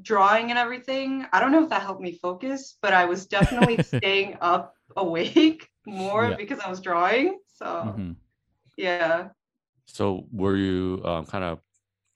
drawing 0.10 0.50
and 0.52 0.58
everything, 0.66 1.10
I 1.34 1.38
don't 1.42 1.52
know 1.52 1.64
if 1.64 1.70
that 1.74 1.82
helped 1.88 2.02
me 2.02 2.14
focus, 2.28 2.78
but 2.84 2.94
I 2.94 3.04
was 3.12 3.28
definitely 3.28 3.78
staying 3.96 4.38
up 4.52 4.64
awake 4.96 5.68
more 5.86 6.26
Yeah. 6.30 6.38
because 6.42 6.60
I 6.66 6.70
was 6.70 6.80
drawing. 6.80 7.28
So 7.60 7.66
Mm-hmm. 7.66 8.12
yeah. 8.78 9.30
So 9.98 10.26
were 10.32 10.56
you 10.56 11.02
um, 11.04 11.26
kind 11.26 11.44
of 11.44 11.60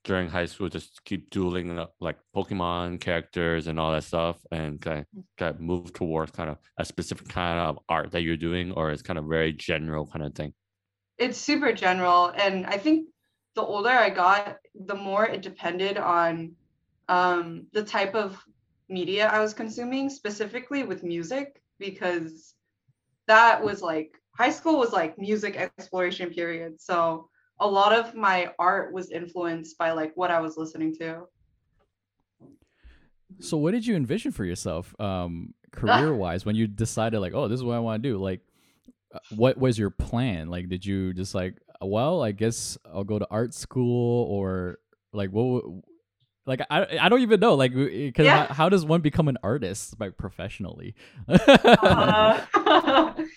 during 0.03 0.29
high 0.29 0.45
school 0.45 0.69
just 0.69 1.03
keep 1.05 1.29
dueling 1.29 1.77
uh, 1.77 1.87
like 1.99 2.17
Pokemon 2.35 2.99
characters 2.99 3.67
and 3.67 3.79
all 3.79 3.91
that 3.91 4.03
stuff, 4.03 4.37
and 4.51 4.81
kind 4.81 4.99
of, 4.99 5.05
kind 5.37 5.55
of 5.55 5.61
move 5.61 5.93
towards 5.93 6.31
kind 6.31 6.49
of 6.49 6.57
a 6.77 6.85
specific 6.85 7.27
kind 7.27 7.59
of 7.59 7.79
art 7.89 8.11
that 8.11 8.21
you're 8.21 8.37
doing, 8.37 8.71
or 8.71 8.91
it's 8.91 9.01
kind 9.01 9.19
of 9.19 9.25
very 9.25 9.53
general 9.53 10.07
kind 10.07 10.25
of 10.25 10.33
thing? 10.33 10.53
it's 11.21 11.37
super 11.37 11.71
general 11.71 12.33
and 12.35 12.65
i 12.65 12.77
think 12.77 13.07
the 13.55 13.61
older 13.61 13.89
i 13.89 14.09
got 14.09 14.57
the 14.73 14.95
more 14.95 15.25
it 15.25 15.41
depended 15.41 15.97
on 15.97 16.51
um, 17.09 17.67
the 17.73 17.83
type 17.83 18.15
of 18.15 18.43
media 18.89 19.27
i 19.27 19.39
was 19.39 19.53
consuming 19.53 20.09
specifically 20.09 20.83
with 20.83 21.03
music 21.03 21.61
because 21.77 22.55
that 23.27 23.63
was 23.63 23.81
like 23.81 24.17
high 24.35 24.49
school 24.49 24.79
was 24.79 24.91
like 24.91 25.17
music 25.19 25.55
exploration 25.57 26.29
period 26.31 26.81
so 26.81 27.29
a 27.61 27.67
lot 27.67 27.93
of 27.93 28.13
my 28.15 28.51
art 28.59 28.91
was 28.91 29.11
influenced 29.11 29.77
by 29.77 29.91
like 29.91 30.11
what 30.15 30.29
i 30.31 30.39
was 30.39 30.57
listening 30.57 30.93
to 30.95 31.23
So 33.39 33.57
what 33.57 33.71
did 33.71 33.85
you 33.85 33.95
envision 33.95 34.31
for 34.31 34.45
yourself, 34.45 34.93
um, 34.99 35.53
career 35.71 36.13
wise, 36.13 36.45
when 36.45 36.55
you 36.55 36.67
decided 36.67 37.19
like, 37.19 37.33
oh, 37.33 37.47
this 37.47 37.59
is 37.59 37.63
what 37.63 37.75
I 37.75 37.79
want 37.79 38.03
to 38.03 38.09
do? 38.09 38.17
Like, 38.17 38.41
uh, 39.13 39.19
what 39.35 39.57
was 39.57 39.79
your 39.79 39.89
plan? 39.89 40.49
Like, 40.49 40.69
did 40.69 40.85
you 40.85 41.13
just 41.13 41.33
like, 41.33 41.55
well, 41.81 42.21
I 42.21 42.31
guess 42.31 42.77
I'll 42.93 43.03
go 43.03 43.19
to 43.19 43.27
art 43.31 43.53
school, 43.53 44.25
or 44.25 44.79
like, 45.13 45.29
what? 45.31 45.63
W- 46.45 46.57
Like, 46.57 46.61
I 46.69 47.05
I 47.05 47.09
don't 47.09 47.21
even 47.21 47.39
know. 47.39 47.53
Like, 47.55 47.73
because 47.73 48.25
Yeah. 48.25 48.47
how, 48.47 48.53
how 48.53 48.69
does 48.69 48.85
one 48.85 49.01
become 49.01 49.27
an 49.27 49.37
artist 49.43 49.99
like 49.99 50.17
professionally? 50.17 50.95
Uh, 51.27 52.41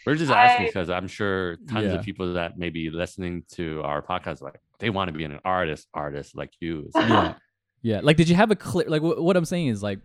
We're 0.07 0.15
just 0.15 0.33
asking 0.45 0.67
because 0.67 0.91
I'm 0.91 1.09
sure 1.09 1.57
tons 1.69 1.85
Yeah. 1.87 1.95
of 1.99 2.05
people 2.05 2.35
that 2.35 2.59
may 2.59 2.71
be 2.71 2.91
listening 2.91 3.45
to 3.53 3.83
our 3.83 4.03
podcast 4.03 4.43
like 4.43 4.61
they 4.79 4.91
want 4.91 5.09
to 5.09 5.17
be 5.17 5.25
an 5.25 5.39
artist, 5.45 5.89
artist 5.95 6.37
like 6.37 6.53
you. 6.61 6.89
So 6.93 7.01
yeah 7.01 7.35
yeah 7.83 8.01
like 8.03 8.17
did 8.17 8.29
you 8.31 8.35
have 8.35 8.51
a 8.51 8.57
clear 8.57 8.89
like 8.89 9.03
wh- 9.03 9.21
what 9.23 9.37
i'm 9.37 9.45
saying 9.45 9.67
is 9.67 9.83
like 9.83 9.99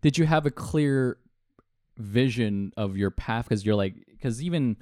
did 0.00 0.16
you 0.16 0.24
have 0.24 0.46
a 0.46 0.50
clear 0.50 1.18
vision 1.98 2.72
of 2.78 2.96
your 2.96 3.10
path 3.10 3.44
because 3.46 3.66
you're 3.66 3.74
like 3.74 3.94
because 4.10 4.42
even 4.42 4.76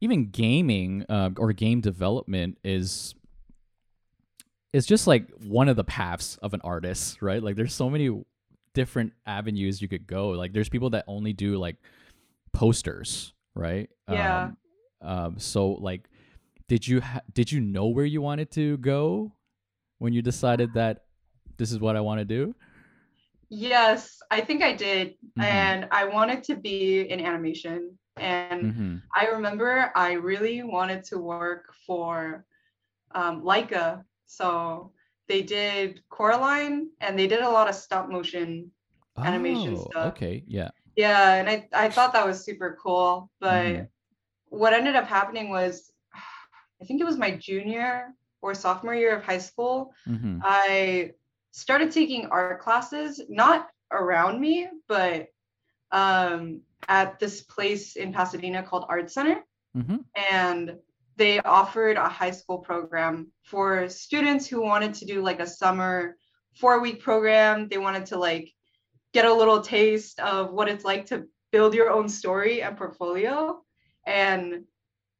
even 0.00 0.30
gaming 0.30 1.04
uh, 1.08 1.30
or 1.36 1.52
game 1.52 1.80
development 1.80 2.58
is 2.62 3.14
is 4.72 4.86
just 4.86 5.06
like 5.06 5.28
one 5.46 5.68
of 5.68 5.76
the 5.76 5.84
paths 5.84 6.36
of 6.42 6.54
an 6.54 6.60
artist 6.62 7.22
right 7.22 7.42
like 7.42 7.56
there's 7.56 7.74
so 7.74 7.90
many 7.90 8.10
different 8.74 9.12
avenues 9.26 9.82
you 9.82 9.88
could 9.88 10.06
go 10.06 10.30
like 10.30 10.52
there's 10.52 10.68
people 10.68 10.90
that 10.90 11.04
only 11.08 11.32
do 11.32 11.56
like 11.56 11.76
posters 12.52 13.32
right 13.54 13.90
Yeah. 14.08 14.50
um, 15.02 15.08
um 15.08 15.38
so 15.38 15.72
like 15.72 16.08
did 16.68 16.86
you 16.86 17.00
ha- 17.00 17.22
did 17.32 17.50
you 17.50 17.60
know 17.60 17.86
where 17.88 18.04
you 18.04 18.20
wanted 18.22 18.50
to 18.52 18.76
go 18.78 19.32
when 19.98 20.12
you 20.12 20.22
decided 20.22 20.72
that 20.74 21.04
this 21.56 21.72
is 21.72 21.78
what 21.80 21.96
I 21.96 22.00
want 22.00 22.20
to 22.20 22.24
do? 22.24 22.54
yes 23.52 24.20
i 24.30 24.40
think 24.40 24.62
i 24.62 24.72
did 24.72 25.14
Mhm. 25.36 25.42
and 25.42 25.88
i 25.90 26.04
wanted 26.04 26.44
to 26.44 26.54
be 26.54 27.00
in 27.10 27.20
animation 27.20 27.98
and 28.16 28.62
Mm-hmm. 28.62 28.96
I 29.16 29.26
remember 29.28 29.90
I 29.94 30.12
really 30.12 30.62
wanted 30.62 31.04
to 31.04 31.18
work 31.18 31.72
for 31.86 32.44
um, 33.14 33.42
Laika. 33.42 34.04
So 34.30 34.92
they 35.28 35.42
did 35.42 36.02
Coraline 36.08 36.90
and 37.00 37.18
they 37.18 37.26
did 37.26 37.40
a 37.40 37.50
lot 37.50 37.68
of 37.68 37.74
stop 37.74 38.08
motion. 38.08 38.70
Animation 39.18 39.74
Oh, 39.76 39.88
stuff. 39.90 40.12
Okay, 40.14 40.44
yeah. 40.46 40.70
Yeah, 40.96 41.34
and 41.34 41.48
I, 41.48 41.68
I 41.72 41.90
thought 41.90 42.12
that 42.12 42.26
was 42.26 42.44
super 42.44 42.78
cool. 42.82 43.30
But 43.40 43.66
Mhm. 43.66 43.88
what 44.46 44.72
ended 44.72 44.96
up 44.96 45.06
happening 45.06 45.50
was, 45.50 45.92
I 46.80 46.84
think 46.86 47.00
it 47.00 47.04
was 47.04 47.18
my 47.18 47.32
junior 47.36 48.14
or 48.40 48.54
sophomore 48.54 48.94
year 48.94 49.16
of 49.16 49.24
high 49.24 49.38
school. 49.38 49.92
Mm-hmm. 50.06 50.38
I 50.42 51.12
started 51.50 51.90
taking 51.90 52.26
art 52.26 52.60
classes, 52.60 53.20
not 53.28 53.68
around 53.92 54.40
me, 54.40 54.68
but 54.88 55.28
um, 55.92 56.62
at 56.88 57.18
this 57.18 57.42
place 57.42 57.96
in 57.96 58.12
Pasadena 58.12 58.62
called 58.62 58.86
Art 58.88 59.10
Center. 59.10 59.44
Mm-hmm. 59.76 59.96
And 60.32 60.78
they 61.20 61.38
offered 61.40 61.98
a 61.98 62.08
high 62.08 62.30
school 62.30 62.58
program 62.58 63.30
for 63.44 63.88
students 63.90 64.46
who 64.46 64.62
wanted 64.62 64.94
to 64.94 65.04
do 65.04 65.20
like 65.22 65.38
a 65.40 65.46
summer 65.46 66.16
four 66.58 66.80
week 66.80 67.02
program. 67.02 67.68
They 67.68 67.76
wanted 67.76 68.06
to 68.06 68.18
like 68.18 68.50
get 69.12 69.26
a 69.26 69.34
little 69.34 69.60
taste 69.60 70.18
of 70.20 70.50
what 70.50 70.68
it's 70.70 70.84
like 70.84 71.06
to 71.06 71.26
build 71.52 71.74
your 71.74 71.90
own 71.90 72.08
story 72.08 72.62
and 72.62 72.74
portfolio. 72.76 73.60
And 74.06 74.64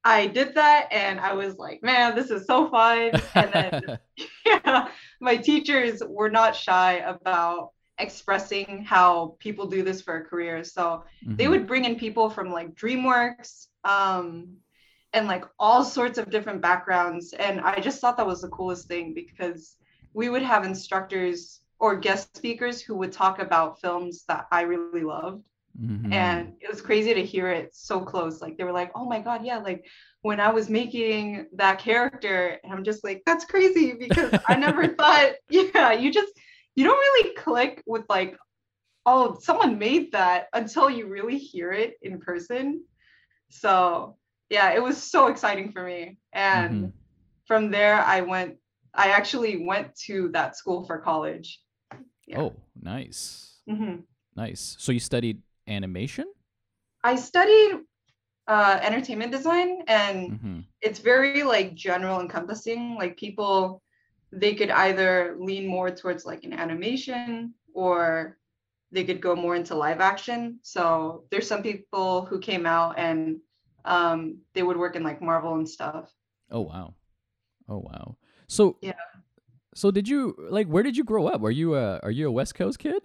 I 0.02 0.26
did 0.26 0.54
that 0.54 0.88
and 0.90 1.20
I 1.20 1.34
was 1.34 1.58
like, 1.58 1.82
man, 1.82 2.14
this 2.14 2.30
is 2.30 2.46
so 2.46 2.70
fun. 2.70 3.12
And 3.36 3.52
then 3.52 3.82
yeah, 4.46 4.88
my 5.20 5.36
teachers 5.36 6.02
were 6.08 6.30
not 6.30 6.56
shy 6.56 6.94
about 6.94 7.72
expressing 7.98 8.84
how 8.88 9.36
people 9.38 9.66
do 9.66 9.82
this 9.82 10.00
for 10.00 10.16
a 10.16 10.24
career. 10.24 10.64
So 10.64 11.04
they 11.36 11.44
Mhm. 11.44 11.50
would 11.50 11.66
bring 11.66 11.84
in 11.84 11.96
people 11.96 12.30
from 12.30 12.50
like 12.50 12.74
DreamWorks 12.74 13.66
um, 13.84 14.56
and 15.12 15.26
like 15.26 15.44
all 15.58 15.84
sorts 15.84 16.18
of 16.18 16.30
different 16.30 16.60
backgrounds. 16.62 17.32
And 17.32 17.60
I 17.60 17.80
just 17.80 18.00
thought 18.00 18.16
that 18.16 18.26
was 18.26 18.42
the 18.42 18.48
coolest 18.48 18.88
thing 18.88 19.14
because 19.14 19.76
we 20.14 20.28
would 20.28 20.42
have 20.42 20.64
instructors 20.64 21.60
or 21.78 21.96
guest 21.96 22.36
speakers 22.36 22.80
who 22.82 22.96
would 22.96 23.12
talk 23.12 23.38
about 23.40 23.80
films 23.80 24.24
that 24.28 24.46
I 24.52 24.62
really 24.62 25.04
loved 25.04 25.42
Mhm. 25.78 26.12
and 26.12 26.54
it 26.60 26.68
was 26.70 26.80
crazy 26.82 27.14
to 27.14 27.24
hear 27.24 27.48
it 27.50 27.74
so 27.74 28.00
close 28.00 28.40
like 28.40 28.56
they 28.56 28.64
were 28.64 28.72
like 28.72 28.90
oh 28.94 29.06
my 29.06 29.20
god 29.20 29.44
yeah 29.44 29.58
like 29.58 29.84
when 30.22 30.40
i 30.40 30.50
was 30.50 30.68
making 30.68 31.46
that 31.54 31.78
character 31.78 32.58
and 32.64 32.72
i'm 32.72 32.84
just 32.84 33.04
like 33.04 33.22
that's 33.26 33.44
crazy 33.44 33.92
because 33.98 34.32
i 34.46 34.56
never 34.56 34.88
thought 34.96 35.32
yeah 35.48 35.92
you 35.92 36.12
just 36.12 36.32
you 36.74 36.84
don't 36.84 36.98
really 36.98 37.34
click 37.34 37.82
with 37.86 38.04
like 38.08 38.36
oh 39.06 39.38
someone 39.40 39.78
made 39.78 40.12
that 40.12 40.46
until 40.52 40.90
you 40.90 41.06
really 41.06 41.38
hear 41.38 41.72
it 41.72 41.94
in 42.02 42.20
person 42.20 42.82
so 43.50 44.16
yeah 44.50 44.72
it 44.72 44.82
was 44.82 44.96
so 45.02 45.28
exciting 45.28 45.72
for 45.72 45.84
me 45.84 46.18
and 46.32 46.72
Mhm. 46.86 46.92
from 47.46 47.70
there 47.70 48.00
i 48.02 48.20
went 48.20 48.56
i 48.94 49.08
actually 49.10 49.64
went 49.64 49.94
to 49.96 50.28
that 50.32 50.56
school 50.56 50.84
for 50.86 50.98
college 50.98 51.60
yeah. 52.26 52.38
Oh, 52.40 52.54
nice, 52.80 53.58
Mhm. 53.68 54.04
nice. 54.36 54.76
So 54.78 54.92
you 54.92 55.00
studied 55.00 55.42
animation? 55.66 56.26
i 57.02 57.16
studied 57.16 57.80
uh, 58.48 58.78
entertainment 58.82 59.32
design 59.32 59.82
and 59.88 60.32
Mm-hmm. 60.32 60.60
it's 60.80 60.98
very 61.00 61.42
like 61.42 61.74
general 61.74 62.20
encompassing 62.20 62.96
like 62.96 63.16
people 63.16 63.82
they 64.32 64.54
could 64.54 64.70
either 64.70 65.36
lean 65.40 65.66
more 65.66 65.90
towards 65.90 66.24
like 66.24 66.44
an 66.44 66.52
animation 66.52 67.54
or 67.74 68.38
they 68.92 69.04
could 69.04 69.20
go 69.20 69.34
more 69.34 69.56
into 69.56 69.74
live 69.74 70.00
action 70.00 70.58
so 70.62 71.24
there's 71.30 71.46
some 71.48 71.62
people 71.62 72.24
who 72.26 72.38
came 72.38 72.66
out 72.66 72.98
and 72.98 73.40
um, 73.84 74.38
they 74.54 74.62
would 74.62 74.76
work 74.76 74.96
in 74.96 75.02
like 75.02 75.20
marvel 75.22 75.54
and 75.54 75.68
stuff 75.68 76.10
Oh 76.50 76.60
wow, 76.62 76.94
oh 77.68 77.78
wow. 77.78 78.16
So 78.48 78.76
Yeah. 78.82 78.94
So 79.74 79.90
did 79.92 80.08
you 80.08 80.34
like? 80.50 80.66
Where 80.66 80.82
did 80.82 80.96
you 80.96 81.04
grow 81.04 81.28
up? 81.28 81.40
Were 81.40 81.50
you 81.52 81.76
a 81.76 81.98
Are 82.02 82.10
you 82.10 82.26
a 82.28 82.32
West 82.32 82.54
Coast 82.56 82.78
kid? 82.80 83.02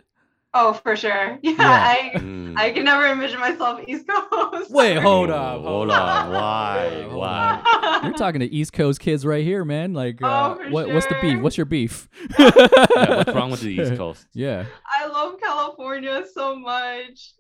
oh 0.58 0.72
for 0.74 0.96
sure 0.96 1.38
yeah, 1.44 1.52
Yeah. 1.58 1.86
I, 1.86 2.12
Mm. 2.18 2.58
I 2.58 2.72
can 2.72 2.86
never 2.86 3.06
envision 3.06 3.40
myself 3.42 3.82
east 3.88 4.08
coast 4.32 4.72
Wait, 4.72 4.96
hold 4.98 5.30
up, 5.30 5.62
hold 5.62 5.90
hold 5.90 5.92
on. 5.92 6.00
up. 6.00 6.32
Why? 6.32 7.08
Why? 7.12 8.00
You're 8.04 8.14
talking 8.14 8.40
to 8.40 8.46
East 8.48 8.72
Coast 8.72 9.00
kids 9.02 9.26
right 9.26 9.44
here, 9.44 9.66
man. 9.66 9.94
Like, 9.94 10.20
Oh, 10.24 10.26
uh, 10.28 10.56
for 10.56 10.70
what 10.70 10.90
what's 10.94 11.06
the 11.08 11.18
beef? 11.22 11.40
What's 11.42 11.58
your 11.58 11.66
beef? 11.66 12.08
Yeah, 12.40 13.18
what's 13.18 13.34
wrong 13.34 13.52
with 13.52 13.60
the 13.62 13.70
East 13.70 13.96
Coast? 13.98 14.26
Yeah, 14.34 14.66
i 14.98 15.06
love 15.08 15.40
california 15.42 16.24
so 16.34 16.56
much 16.56 17.34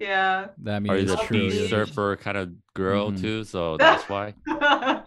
yeah 0.00 0.48
that 0.58 0.82
Are 0.88 0.98
you 0.98 1.04
means 1.04 1.06
the 1.06 1.16
I'll 1.16 1.18
true. 1.18 1.50
beach 1.50 1.54
surfer 1.54 2.16
kind 2.16 2.36
of 2.36 2.52
girl 2.74 3.12
Mhm. 3.12 3.12
too? 3.12 3.44
So 3.44 3.78
that's 3.78 4.08
why. 4.08 4.34
yeah, 4.46 5.02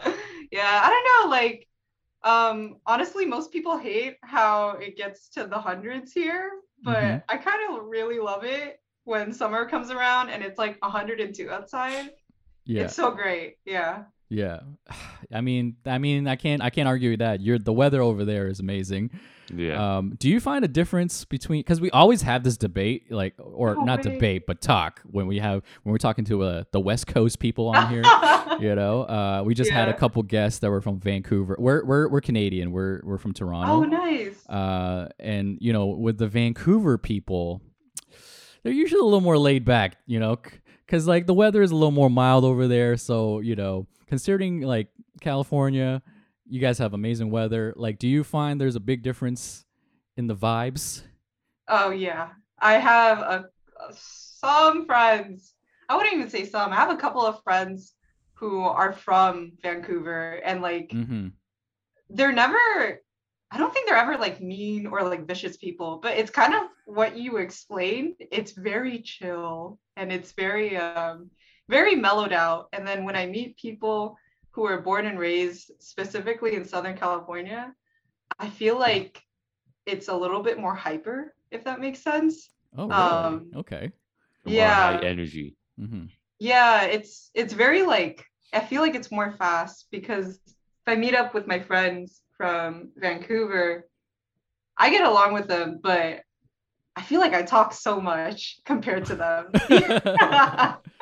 I 0.83 0.89
don't 0.89 1.29
know. 1.29 1.31
Like, 1.31 1.67
um, 2.23 2.77
honestly, 2.85 3.25
most 3.25 3.51
people 3.51 3.77
hate 3.77 4.17
how 4.23 4.71
it 4.71 4.97
gets 4.97 5.29
to 5.31 5.45
the 5.47 5.59
hundreds 5.59 6.13
here, 6.13 6.51
but 6.83 7.23
Mhm. 7.23 7.23
I 7.29 7.37
kind 7.37 7.77
of 7.77 7.85
really 7.85 8.19
love 8.19 8.43
it. 8.45 8.79
when 9.05 9.33
summer 9.33 9.67
comes 9.69 9.91
around 9.91 10.29
and 10.29 10.43
it's 10.43 10.57
like 10.59 10.77
102 10.81 11.49
outside. 11.51 12.11
Yeah. 12.65 12.81
It's 12.83 12.95
so 12.95 13.11
great. 13.11 13.57
Yeah. 13.65 14.05
Yeah. 14.29 14.59
I 15.33 15.41
mean, 15.41 15.77
I 15.85 15.97
mean, 15.97 16.27
I 16.27 16.35
can't, 16.35 16.61
I 16.61 16.69
can't 16.69 16.87
argue 16.87 17.11
with 17.11 17.19
that. 17.19 17.41
You're 17.41 17.59
the 17.59 17.73
weather 17.73 18.01
over 18.01 18.23
there 18.25 18.47
is 18.47 18.59
amazing. 18.59 19.11
Yeah. 19.53 19.97
Um, 19.97 20.15
do 20.17 20.29
you 20.29 20.39
find 20.39 20.63
a 20.63 20.67
difference 20.69 21.25
between 21.25 21.59
because 21.59 21.81
we 21.81 21.91
always 21.91 22.21
have 22.21 22.43
this 22.43 22.55
debate, 22.55 23.11
like, 23.11 23.33
or 23.37 23.75
No 23.75 23.83
not 23.83 24.05
way. 24.05 24.13
debate, 24.13 24.45
but 24.47 24.61
talk 24.61 25.01
when 25.03 25.27
we 25.27 25.39
have 25.39 25.63
when 25.83 25.91
we're 25.91 25.97
talking 25.97 26.23
to 26.25 26.43
uh, 26.43 26.63
the 26.71 26.79
West 26.79 27.07
Coast 27.07 27.39
people 27.39 27.67
on 27.67 27.89
here. 27.89 28.03
you 28.59 28.73
know, 28.73 29.01
uh, 29.03 29.43
we 29.45 29.53
just 29.53 29.69
had 29.69 29.89
a 29.89 29.93
couple 29.93 30.23
guests 30.23 30.59
that 30.59 30.69
were 30.71 30.81
from 30.81 30.99
Vancouver. 30.99 31.57
We're 31.59 31.83
we're 31.83 32.07
we're 32.07 32.21
Canadian. 32.21 32.71
We're 32.71 33.01
we're 33.03 33.17
from 33.17 33.33
Toronto. 33.33 33.73
oh, 33.73 33.83
nice. 33.83 34.47
Uh, 34.47 35.09
and 35.19 35.57
you 35.59 35.73
know, 35.73 35.87
with 35.87 36.17
the 36.17 36.27
Vancouver 36.27 36.97
people, 36.97 37.61
they're 38.63 38.71
usually 38.73 39.01
a 39.01 39.03
little 39.03 39.21
more 39.21 39.37
laid 39.37 39.65
back, 39.65 39.97
you 40.07 40.19
know, 40.19 40.37
because 40.85 41.05
like 41.05 41.27
the 41.27 41.33
weather 41.33 41.61
is 41.61 41.71
a 41.71 41.75
little 41.75 41.91
more 41.91 42.09
mild 42.09 42.45
over 42.45 42.67
there. 42.67 42.95
So 42.97 43.41
you 43.41 43.55
know, 43.57 43.87
considering 44.13 44.61
like 44.61 44.89
California, 45.21 45.99
you 46.47 46.61
guys 46.61 46.77
have 46.77 46.93
amazing 46.93 47.31
weather. 47.31 47.73
Like, 47.75 47.97
do 47.97 48.07
you 48.07 48.23
find 48.23 48.61
there's 48.61 48.75
a 48.75 48.79
big 48.91 49.01
difference 49.01 49.65
in 50.17 50.27
the 50.27 50.35
vibes? 50.35 51.01
Oh 51.67 51.89
yeah, 51.89 52.29
I 52.59 52.73
have 52.73 53.17
a, 53.19 53.45
a- 53.89 53.93
some 53.95 54.85
friends. 54.85 55.55
I 55.89 55.95
wouldn't 55.95 56.13
even 56.13 56.29
say 56.29 56.45
some. 56.45 56.71
I 56.71 56.75
have 56.75 56.91
a 56.91 56.95
couple 56.97 57.25
of 57.25 57.41
friends 57.43 57.95
who 58.35 58.59
are 58.61 58.93
from 58.93 59.53
Vancouver, 59.63 60.33
and 60.45 60.61
like 60.61 60.89
Mm-hmm. 60.93 61.29
they're 62.11 62.31
never. 62.33 63.01
I 63.49 63.57
don't 63.57 63.73
think 63.73 63.87
they're 63.87 63.97
ever 63.97 64.17
like 64.17 64.41
mean 64.41 64.85
or 64.85 65.01
like 65.09 65.25
vicious 65.27 65.57
people, 65.57 65.99
but 66.03 66.17
it's 66.19 66.29
kind 66.31 66.53
of 66.53 66.61
what 66.85 67.17
you 67.17 67.37
explained. 67.37 68.13
It's 68.19 68.51
very 68.51 69.01
chill 69.01 69.79
and 69.97 70.11
it's 70.11 70.33
very 70.33 70.77
um 70.77 71.31
very 71.69 71.95
mellowed 71.95 72.33
out. 72.33 72.67
And 72.73 72.87
then 72.87 73.03
when 73.03 73.15
I 73.15 73.25
meet 73.25 73.57
people 73.57 74.17
who 74.51 74.65
are 74.65 74.81
born 74.81 75.05
and 75.05 75.19
raised 75.19 75.71
specifically 75.79 76.55
in 76.55 76.65
Southern 76.65 76.97
California, 76.97 77.73
I 78.39 78.49
feel 78.49 78.77
like 78.77 79.21
it's 79.85 80.07
a 80.07 80.15
little 80.15 80.41
bit 80.41 80.59
more 80.59 80.75
hyper, 80.75 81.33
if 81.51 81.63
that 81.65 81.79
makes 81.79 81.99
sense. 81.99 82.49
Oh, 82.77 82.87
really? 82.87 82.99
Um, 82.99 83.51
okay. 83.55 83.91
Yeah. 84.45 84.97
high 84.97 85.05
energy. 85.05 85.55
Mm-hmm. 85.79 86.05
Yeah, 86.39 86.83
it's 86.83 87.31
it's 87.33 87.53
very 87.53 87.83
like 87.83 88.25
I 88.51 88.59
feel 88.59 88.81
like 88.81 88.95
it's 88.95 89.11
more 89.11 89.31
fast 89.31 89.87
because 89.91 90.39
if 90.45 90.87
I 90.87 90.95
meet 90.95 91.15
up 91.15 91.33
with 91.33 91.47
my 91.47 91.59
friends 91.59 92.21
from 92.37 92.91
Vancouver, 92.97 93.87
I 94.77 94.89
get 94.89 95.05
along 95.05 95.33
with 95.33 95.47
them, 95.47 95.79
but 95.81 96.21
I 96.95 97.01
feel 97.01 97.19
like 97.19 97.33
I 97.33 97.43
talk 97.43 97.73
so 97.73 98.01
much 98.01 98.59
compared 98.65 99.05
to 99.05 99.15
them. 99.15 99.51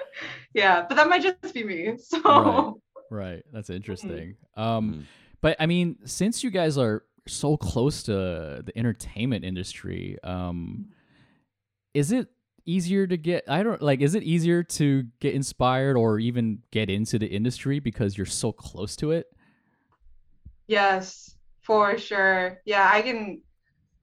yeah, 0.53 0.85
but 0.87 0.95
that 0.95 1.09
might 1.09 1.21
just 1.21 1.53
be 1.53 1.63
me. 1.63 1.97
So 1.99 2.81
Right. 3.09 3.43
That's 3.51 3.69
interesting. 3.69 4.35
Um, 4.55 4.93
Mhm. 4.93 5.03
but 5.41 5.57
I 5.59 5.65
mean, 5.65 5.97
since 6.05 6.43
you 6.43 6.49
guys 6.51 6.77
are 6.77 7.03
so 7.27 7.57
close 7.57 8.03
to 8.03 8.11
the 8.65 8.71
entertainment 8.75 9.43
industry, 9.43 10.17
um, 10.23 10.87
is 11.93 12.11
it 12.13 12.29
easier 12.65 13.05
to 13.07 13.17
get? 13.17 13.43
I 13.49 13.63
don't 13.63 13.81
like. 13.81 13.99
Is 14.01 14.15
it 14.15 14.23
easier 14.23 14.63
to 14.63 15.03
get 15.19 15.33
inspired 15.33 15.97
or 15.97 16.19
even 16.19 16.61
get 16.71 16.89
into 16.89 17.19
the 17.19 17.27
industry 17.27 17.79
because 17.79 18.17
you're 18.17 18.25
so 18.25 18.51
close 18.53 18.95
to 18.97 19.11
it? 19.11 19.27
Yes, 20.67 21.35
for 21.61 21.97
sure. 21.97 22.61
Yeah, 22.65 22.89
I 22.91 23.01
can. 23.01 23.41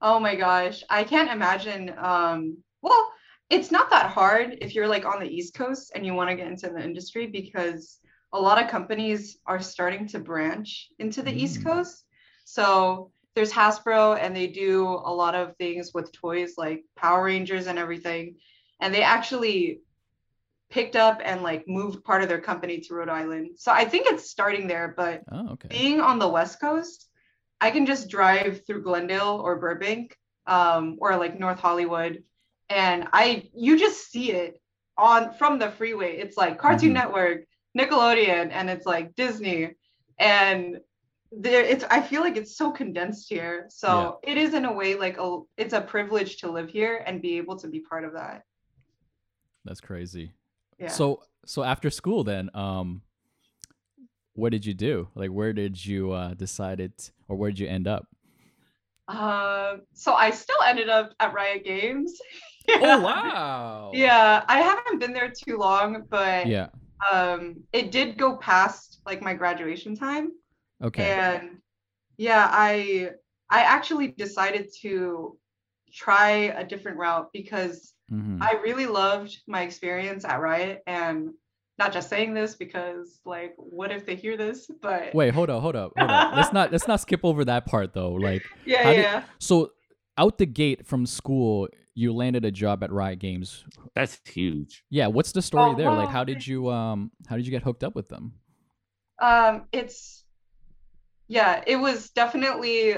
Oh 0.01 0.19
my 0.19 0.35
gosh, 0.35 0.83
I 0.89 1.03
can't 1.03 1.31
imagine. 1.31 1.93
Um, 1.97 2.57
well, 2.81 3.11
it's 3.49 3.71
not 3.71 3.89
that 3.89 4.11
hard 4.11 4.57
if 4.61 4.75
you're 4.75 4.87
like 4.87 5.05
on 5.05 5.19
the 5.19 5.27
East 5.29 5.53
Coast 5.53 5.91
and 5.95 6.05
you 6.05 6.13
want 6.13 6.29
to 6.29 6.35
get 6.35 6.47
into 6.47 6.69
the 6.69 6.83
industry 6.83 7.27
because 7.27 7.99
a 8.33 8.39
lot 8.39 8.61
of 8.63 8.69
companies 8.69 9.37
are 9.45 9.59
starting 9.59 10.07
to 10.07 10.19
branch 10.19 10.89
into 10.99 11.21
the 11.23 11.33
East 11.33 11.61
Mm. 11.61 11.63
Coast. 11.63 12.05
So 12.45 13.11
there's 13.35 13.51
Hasbro, 13.51 14.17
and 14.19 14.35
they 14.35 14.47
do 14.47 14.87
a 14.87 15.13
lot 15.13 15.35
of 15.35 15.55
things 15.57 15.91
with 15.93 16.11
toys 16.11 16.55
like 16.57 16.83
Power 16.95 17.23
Rangers 17.25 17.67
and 17.67 17.79
everything. 17.79 18.35
And 18.79 18.93
they 18.93 19.03
actually 19.03 19.81
picked 20.69 20.95
up 20.95 21.19
and 21.23 21.41
like 21.41 21.67
moved 21.67 22.03
part 22.03 22.21
of 22.21 22.29
their 22.29 22.41
company 22.41 22.79
to 22.79 22.93
Rhode 22.93 23.09
Island. 23.09 23.51
So 23.57 23.71
I 23.71 23.85
think 23.85 24.05
it's 24.07 24.29
starting 24.29 24.67
there, 24.67 24.93
but 24.95 25.23
Oh, 25.31 25.49
okay. 25.53 25.69
being 25.69 26.01
on 26.01 26.19
the 26.19 26.27
West 26.27 26.59
Coast, 26.59 27.09
I 27.61 27.71
can 27.71 27.85
just 27.85 28.09
drive 28.09 28.65
through 28.65 28.83
Glendale 28.83 29.41
or 29.43 29.57
Burbank 29.59 30.15
um, 30.45 30.97
or 30.99 31.17
like 31.17 31.39
North 31.39 31.59
Hollywood, 31.59 32.23
and 32.69 33.07
I 33.13 33.49
you 33.53 33.77
just 33.77 34.11
see 34.11 34.31
it 34.31 34.61
on 34.97 35.33
from 35.33 35.59
the 35.59 35.71
freeway. 35.71 36.17
It's 36.17 36.37
like 36.37 36.57
Cartoon 36.57 36.91
Mhm. 36.91 36.93
Network, 36.93 37.41
Nickelodeon, 37.77 38.51
and 38.51 38.69
it's 38.69 38.85
like 38.85 39.15
Disney, 39.15 39.75
and 40.17 40.79
there 41.31 41.63
it's 41.63 41.83
I 41.85 42.01
feel 42.01 42.21
like 42.21 42.37
it's 42.37 42.57
so 42.57 42.71
condensed 42.71 43.29
here. 43.29 43.67
So 43.69 44.19
it 44.23 44.37
is 44.37 44.53
in 44.53 44.65
a 44.65 44.73
way 44.73 44.95
like 44.95 45.17
a 45.19 45.39
it's 45.57 45.73
a 45.73 45.81
privilege 45.81 46.37
to 46.37 46.51
live 46.51 46.69
here 46.69 47.03
and 47.05 47.21
be 47.21 47.37
able 47.37 47.57
to 47.59 47.67
be 47.67 47.79
part 47.81 48.03
of 48.03 48.13
that. 48.13 48.43
That's 49.65 49.81
crazy. 49.81 50.33
Yeah. 50.77 50.87
So 50.87 51.23
so 51.45 51.63
after 51.63 51.89
school 51.89 52.23
then, 52.23 52.49
um, 52.53 53.01
what 54.33 54.51
did 54.51 54.65
you 54.65 54.73
do? 54.73 55.09
Like, 55.15 55.29
where 55.31 55.53
did 55.53 55.83
you 55.85 56.11
uh 56.11 56.33
decide 56.33 56.79
it, 56.79 57.11
or 57.27 57.35
where 57.35 57.51
did 57.51 57.59
you 57.59 57.67
end 57.67 57.87
up? 57.87 58.07
Um, 59.07 59.81
so 59.93 60.13
I 60.13 60.29
still 60.29 60.61
ended 60.65 60.87
up 60.89 61.13
at 61.19 61.33
Riot 61.33 61.63
Games. 61.63 62.19
Oh 62.69 63.01
wow! 63.01 63.91
Yeah, 63.93 64.43
I 64.47 64.59
haven't 64.59 64.99
been 64.99 65.13
there 65.13 65.31
too 65.31 65.57
long, 65.57 66.03
but 66.09 66.47
Yeah. 66.47 66.67
um 67.11 67.63
it 67.73 67.91
did 67.91 68.17
go 68.17 68.37
past 68.37 69.01
like 69.05 69.21
my 69.21 69.33
graduation 69.33 69.95
time 69.95 70.31
Okay. 70.83 71.03
and 71.03 71.57
yeah, 72.17 72.47
I 72.51 73.11
I 73.49 73.61
actually 73.61 74.09
decided 74.09 74.69
to 74.81 75.37
try 75.91 76.29
a 76.55 76.63
different 76.63 76.97
route 76.97 77.29
because 77.33 77.93
hmm 78.09 78.37
I 78.41 78.53
really 78.63 78.85
loved 78.85 79.37
my 79.47 79.63
experience 79.63 80.23
at 80.23 80.39
Riot 80.39 80.81
and 80.87 81.31
not 81.77 81.91
just 81.93 82.09
saying 82.09 82.33
this 82.33 82.55
because 82.55 83.19
like 83.25 83.53
what 83.57 83.91
if 83.91 84.05
they 84.05 84.15
hear 84.15 84.37
this, 84.37 84.69
but 84.81 85.13
Wait, 85.15 85.33
hold 85.33 85.49
up, 85.49 85.61
hold 85.61 85.75
up, 85.75 85.93
hold 85.97 86.09
up. 86.11 86.35
let's 86.35 86.53
not 86.53 86.71
let's 86.71 86.87
not 86.87 86.99
skip 87.01 87.21
over 87.23 87.43
that 87.45 87.65
part 87.65 87.93
though. 87.93 88.11
Like, 88.11 88.43
yeah, 88.65 88.83
how 88.83 88.93
did- 88.93 89.03
yeah. 89.03 89.23
so 89.39 89.71
out 90.17 90.37
the 90.37 90.45
gate 90.45 90.85
from 90.85 91.05
school, 91.05 91.69
you 91.99 92.13
landed 92.13 92.45
a 92.45 92.51
job 92.51 92.83
at 92.83 92.91
Riot 92.91 93.19
Games. 93.19 93.65
That's 93.95 94.19
huge. 94.25 94.83
Yeah, 94.89 95.07
what's 95.07 95.31
the 95.31 95.41
story 95.41 95.73
Oh, 95.73 95.75
there? 95.75 95.93
Like, 95.93 96.09
how 96.09 96.23
did 96.23 96.45
you 96.45 96.69
um 96.69 97.11
how 97.27 97.35
did 97.35 97.45
you 97.45 97.51
get 97.51 97.63
hooked 97.63 97.83
up 97.83 97.95
with 97.95 98.09
them? 98.09 98.33
Um, 99.19 99.67
it's 99.71 100.23
yeah, 101.27 101.63
it 101.67 101.75
was 101.75 102.09
definitely 102.11 102.95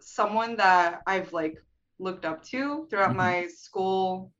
someone 0.00 0.56
that 0.56 1.02
I've 1.06 1.32
like 1.32 1.58
looked 1.98 2.24
up 2.24 2.42
to 2.44 2.86
throughout 2.90 3.14
Mhm. 3.14 3.16
my 3.16 3.48
school 3.48 4.32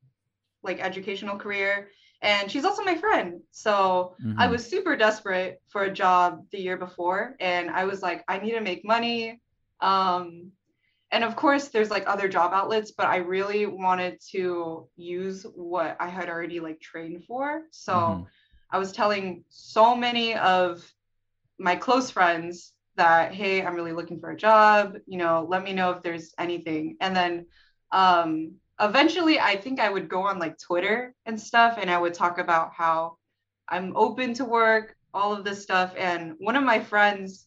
like 0.63 0.81
educational 0.81 1.39
career. 1.39 1.91
And 2.23 2.51
she's 2.51 2.65
also 2.65 2.85
my 2.85 2.97
friend. 2.97 3.41
So 3.53 4.17
I 4.39 4.49
Mhm. 4.49 4.49
was 4.49 4.67
super 4.67 4.97
desperate 4.97 5.63
for 5.71 5.85
a 5.85 5.93
job 5.93 6.45
the 6.53 6.61
year 6.61 6.77
before. 6.79 7.37
And 7.41 7.71
I 7.71 7.85
was 7.85 8.03
like, 8.03 8.25
I 8.29 8.39
need 8.39 8.53
to 8.53 8.61
make 8.61 8.85
money. 8.85 9.41
Um, 9.81 10.53
and 11.13 11.25
of 11.25 11.37
course, 11.37 11.69
there's 11.69 11.91
like 11.91 12.05
other 12.09 12.29
job 12.29 12.53
outlets, 12.55 12.93
but 12.93 13.07
I 13.07 13.19
really 13.19 13.67
wanted 13.67 14.21
to 14.33 14.89
use 14.97 15.45
what 15.55 15.97
I 16.01 16.09
had 16.09 16.31
already 16.31 16.61
like 16.61 16.81
trained 16.81 17.25
for. 17.27 17.63
So 17.71 17.97
Mhm. 17.97 18.27
I 18.71 18.79
was 18.79 18.93
telling 18.93 19.45
so 19.51 19.95
many 19.95 20.35
of 20.35 20.85
my 21.59 21.77
close 21.77 22.11
friends 22.11 22.73
that, 22.97 23.35
hey, 23.35 23.63
I'm 23.65 23.75
really 23.75 23.93
looking 23.93 24.21
for 24.21 24.31
a 24.31 24.37
job. 24.37 24.97
You 25.07 25.19
know, 25.19 25.47
let 25.49 25.63
me 25.63 25.73
know 25.75 25.91
if 25.93 26.03
there's 26.03 26.35
anything. 26.39 26.97
And 27.01 27.15
then 27.17 27.47
um, 27.93 28.55
eventually, 28.81 29.39
I 29.41 29.57
think 29.57 29.81
I 29.81 29.91
would 29.91 30.09
go 30.09 30.23
on 30.23 30.39
like 30.39 30.59
Twitter 30.59 31.15
and 31.27 31.41
stuff, 31.41 31.79
and 31.81 31.91
I 31.91 31.99
would 31.99 32.15
talk 32.15 32.39
about 32.39 32.73
how 32.75 33.19
I'm 33.69 33.97
open 33.97 34.35
to 34.35 34.45
work, 34.45 34.97
all 35.15 35.35
of 35.35 35.45
this 35.45 35.63
stuff. 35.63 35.95
And 35.99 36.35
one 36.39 36.57
of 36.57 36.65
my 36.65 36.81
friends, 36.81 37.47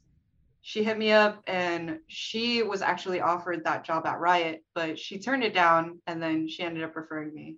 she 0.68 0.84
hit 0.84 0.98
me 0.98 1.12
up 1.12 1.44
and 1.46 2.00
she 2.08 2.64
was 2.64 2.82
actually 2.82 3.22
offered 3.22 3.64
that 3.66 3.86
job 3.86 4.08
at 4.08 4.20
Riot, 4.20 4.64
but 4.74 4.98
she 4.98 5.20
turned 5.20 5.44
it 5.44 5.54
down 5.54 6.02
and 6.08 6.20
then 6.20 6.48
she 6.48 6.64
ended 6.64 6.84
up 6.84 6.96
referring 6.96 7.36
me. 7.36 7.58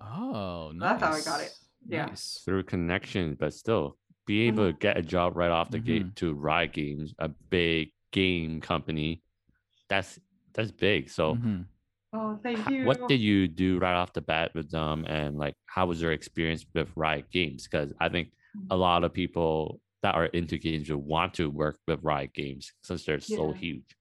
Oh, 0.00 0.70
nice. 0.72 1.00
That's 1.00 1.02
how 1.02 1.32
I 1.32 1.36
got 1.36 1.44
it. 1.44 1.52
Yeah. 1.88 2.06
Nice. 2.06 2.42
through 2.44 2.62
connection, 2.62 3.36
but 3.38 3.52
still 3.52 3.96
be 4.24 4.42
able 4.42 4.62
mm-hmm. 4.62 4.70
to 4.70 4.78
get 4.78 4.98
a 4.98 5.02
job 5.02 5.36
right 5.36 5.50
off 5.50 5.72
the 5.72 5.80
gate 5.80 6.02
mm-hmm. 6.02 6.14
to 6.14 6.34
Riot 6.34 6.74
Games, 6.74 7.12
a 7.18 7.28
big 7.28 7.90
game 8.12 8.60
company. 8.60 9.20
That's 9.88 10.20
that's 10.52 10.70
big. 10.70 11.10
So 11.10 11.34
Mhm. 11.34 11.64
Oh, 12.12 12.38
thank 12.40 12.70
you. 12.70 12.84
what 12.84 13.08
did 13.08 13.20
you 13.20 13.48
do 13.48 13.80
right 13.80 13.96
off 13.96 14.12
the 14.12 14.20
bat 14.20 14.52
with 14.54 14.70
them 14.70 15.04
and 15.08 15.36
like 15.36 15.56
how 15.66 15.86
was 15.86 16.00
your 16.00 16.12
experience 16.12 16.64
with 16.72 16.88
Riot 16.94 17.32
Games? 17.32 17.66
Because 17.66 17.92
I 18.00 18.10
think 18.10 18.28
a 18.54 18.58
mm-hmm. 18.58 18.80
lot 18.80 19.02
of 19.02 19.12
people 19.12 19.80
that 20.04 20.14
are 20.14 20.26
into 20.26 20.58
games 20.58 20.90
would 20.90 20.98
want 20.98 21.32
to 21.32 21.48
work 21.48 21.78
with 21.88 21.98
Riot 22.02 22.34
Games 22.34 22.70
since 22.82 23.06
they're 23.06 23.20
so 23.20 23.52
huge. 23.52 23.96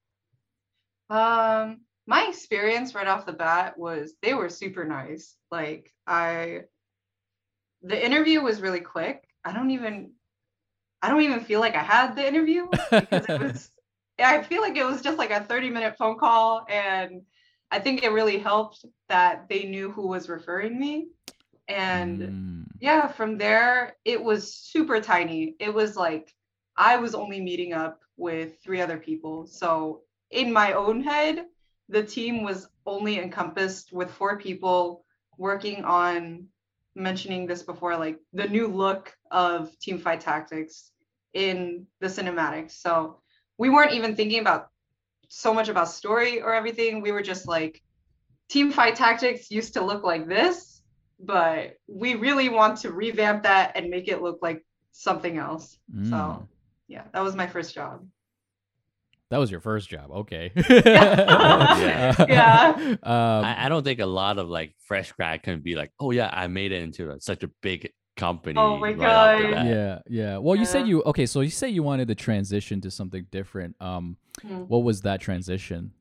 Um, 1.10 1.80
my 2.06 2.28
experience 2.28 2.94
right 2.94 3.08
off 3.08 3.26
the 3.26 3.32
bat 3.32 3.78
was 3.78 4.14
they 4.22 4.34
were 4.34 4.50
super 4.50 4.84
nice. 4.84 5.38
Like 5.50 5.94
I 6.06 6.64
the 7.84 8.06
interview 8.06 8.42
was 8.42 8.60
really 8.60 8.82
quick. 8.82 9.24
I 9.46 9.54
don't 9.54 9.72
even 9.72 10.12
I 11.02 11.08
don't 11.08 11.22
even 11.22 11.46
feel 11.46 11.62
like 11.62 11.76
I 11.76 11.84
had 11.84 12.18
the 12.18 12.28
interview 12.28 12.68
because 12.70 13.26
it 13.30 13.42
was 13.42 13.70
I 14.20 14.44
feel 14.44 14.62
like 14.62 14.76
it 14.76 14.86
was 14.86 15.02
just 15.02 15.18
like 15.18 15.32
a 15.32 15.46
30 15.46 15.70
minute 15.70 15.96
phone 15.98 16.20
call 16.20 16.66
and 16.70 17.22
I 17.72 17.80
think 17.80 18.04
it 18.04 18.12
really 18.12 18.40
helped 18.40 18.84
that 19.08 19.48
they 19.48 19.64
knew 19.64 19.90
who 19.90 20.08
was 20.10 20.28
referring 20.28 20.78
me. 20.78 21.08
And 21.68 22.20
Mm. 22.22 22.66
yeah, 22.80 23.08
from 23.08 23.38
there 23.38 23.96
it 24.06 24.22
was 24.22 24.54
super 24.54 25.00
tiny. 25.02 25.56
It 25.60 25.74
was 25.74 25.96
like 25.96 26.34
I 26.76 26.98
was 26.98 27.16
only 27.16 27.40
meeting 27.42 27.74
up 27.74 28.00
with 28.18 28.62
three 28.64 28.82
other 28.82 28.98
people. 28.98 29.48
So 29.48 30.02
in 30.32 30.52
my 30.52 30.74
own 30.74 31.02
head, 31.04 31.46
the 31.90 32.04
team 32.04 32.44
was 32.44 32.68
only 32.86 33.20
encompassed 33.20 33.92
with 33.94 34.12
four 34.12 34.38
people 34.38 35.06
working 35.38 35.84
on 35.84 36.48
mentioning 36.96 37.48
this 37.48 37.64
before, 37.64 37.98
like 37.98 38.20
the 38.34 38.48
new 38.48 38.68
look 38.68 39.16
of 39.32 39.72
Teamfight 39.80 40.20
Tactics 40.20 40.92
in 41.34 41.88
the 42.00 42.08
cinematics. 42.08 42.72
So 42.72 43.22
we 43.58 43.70
weren't 43.70 43.94
even 43.94 44.16
thinking 44.16 44.40
about 44.40 44.70
so 45.30 45.54
much 45.54 45.70
about 45.70 45.90
story 45.90 46.42
or 46.42 46.54
everything. 46.54 47.02
We 47.02 47.12
were 47.12 47.24
just 47.24 47.48
like, 47.48 47.82
Teamfight 48.50 48.96
Tactics 48.96 49.50
used 49.52 49.74
to 49.74 49.84
look 49.84 50.04
like 50.04 50.28
this, 50.28 50.73
but 51.26 51.78
we 51.88 52.16
really 52.16 52.50
want 52.50 52.80
to 52.80 52.92
revamp 52.92 53.44
that 53.44 53.76
and 53.76 53.90
make 53.90 54.08
it 54.08 54.22
look 54.22 54.40
like 54.42 54.66
something 54.92 55.38
else. 55.38 55.78
Mm. 55.94 56.10
So 56.10 56.48
yeah, 56.88 57.04
that 57.14 57.24
was 57.24 57.36
my 57.36 57.48
first 57.48 57.74
job. 57.74 58.06
That 59.30 59.38
was 59.40 59.50
your 59.50 59.62
first 59.62 59.90
job. 59.90 60.12
Okay. 60.12 60.52
Yeah. 60.56 62.14
Yeah. 62.30 62.74
Um, 63.02 63.46
I, 63.46 63.66
I 63.66 63.70
don't 63.70 63.84
think 63.84 64.00
a 64.00 64.06
lot 64.06 64.38
of 64.38 64.48
like 64.48 64.76
fresh 64.86 65.12
grad 65.14 65.42
can 65.44 65.62
be 65.62 65.76
like, 65.76 65.92
oh 66.00 66.12
yeah, 66.12 66.30
I 66.32 66.48
made 66.48 66.72
it 66.72 66.82
into 66.82 67.10
a, 67.12 67.20
such 67.20 67.44
a 67.44 67.50
big 67.62 67.92
company. 68.16 68.60
Oh 68.60 68.78
my 68.78 68.94
right 68.94 69.42
God. 69.54 69.66
yeah, 69.66 70.00
yeah. 70.08 70.38
Well, 70.38 70.56
you 70.56 70.66
said 70.66 70.88
you 70.88 71.02
okay. 71.04 71.26
So 71.26 71.42
you 71.42 71.50
say 71.50 71.70
you 71.70 71.82
wanted 71.82 72.10
to 72.10 72.16
transition 72.16 72.80
to 72.82 72.92
something 72.92 73.26
different. 73.32 73.76
Um, 73.80 74.18
Hmm. 74.42 74.62
what 74.64 74.80
was 74.84 75.02
that 75.02 75.22
transition? 75.22 75.92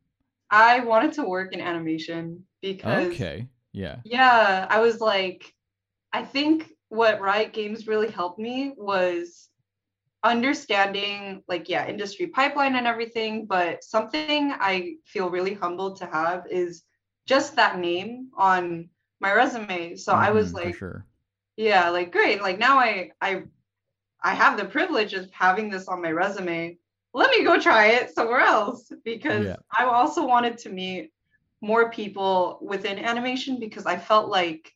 I 0.51 0.81
wanted 0.81 1.13
to 1.15 1.23
work 1.25 1.53
in 1.53 1.61
animation 1.61 2.45
because 2.63 3.09
Okay. 3.13 3.47
Yeah. 3.73 4.03
yeah, 4.05 4.67
I 4.71 4.81
was 4.81 5.01
like, 5.01 5.53
I 6.13 6.23
think 6.25 6.71
what 6.89 7.21
Riot 7.21 7.53
Games 7.53 7.87
really 7.87 8.11
helped 8.11 8.39
me 8.39 8.73
was 8.77 9.49
understanding 10.25 11.43
like 11.49 11.69
yeah 11.69 11.87
industry 11.89 12.27
pipeline 12.29 12.77
and 12.77 12.87
everything 12.87 13.47
but 13.47 13.83
something 13.85 14.43
i 14.49 14.85
feel 14.95 15.21
really 15.21 15.45
humbled 15.45 15.87
to 15.87 15.97
have 15.99 16.35
is 16.51 16.83
just 17.27 17.55
that 17.57 17.79
name 17.79 18.29
on 18.37 18.89
my 19.21 19.33
resume 19.33 19.95
so 19.97 20.13
i 20.15 20.31
was 20.31 20.53
Mhm, 20.53 20.55
like 20.55 20.77
sure. 20.77 21.07
yeah 21.57 21.89
like 21.91 22.13
great 22.13 22.41
like 22.43 22.59
now 22.59 22.79
i 22.79 23.11
i 23.21 23.43
i 24.23 24.35
have 24.35 24.57
the 24.57 24.65
privilege 24.65 25.15
of 25.15 25.31
having 25.33 25.71
this 25.71 25.89
on 25.89 26.03
my 26.03 26.11
resume 26.11 26.77
let 27.15 27.31
me 27.31 27.45
go 27.45 27.59
try 27.61 27.89
it 27.89 28.11
somewhere 28.11 28.41
else 28.41 28.91
because 29.05 29.47
Yeah. 29.47 29.57
i 29.79 29.85
also 29.85 30.27
wanted 30.27 30.59
to 30.59 30.71
meet 30.71 31.11
more 31.62 31.90
people 31.90 32.59
within 32.61 32.98
animation 32.98 33.59
because 33.59 33.87
i 33.87 33.96
felt 33.96 34.29
like 34.29 34.72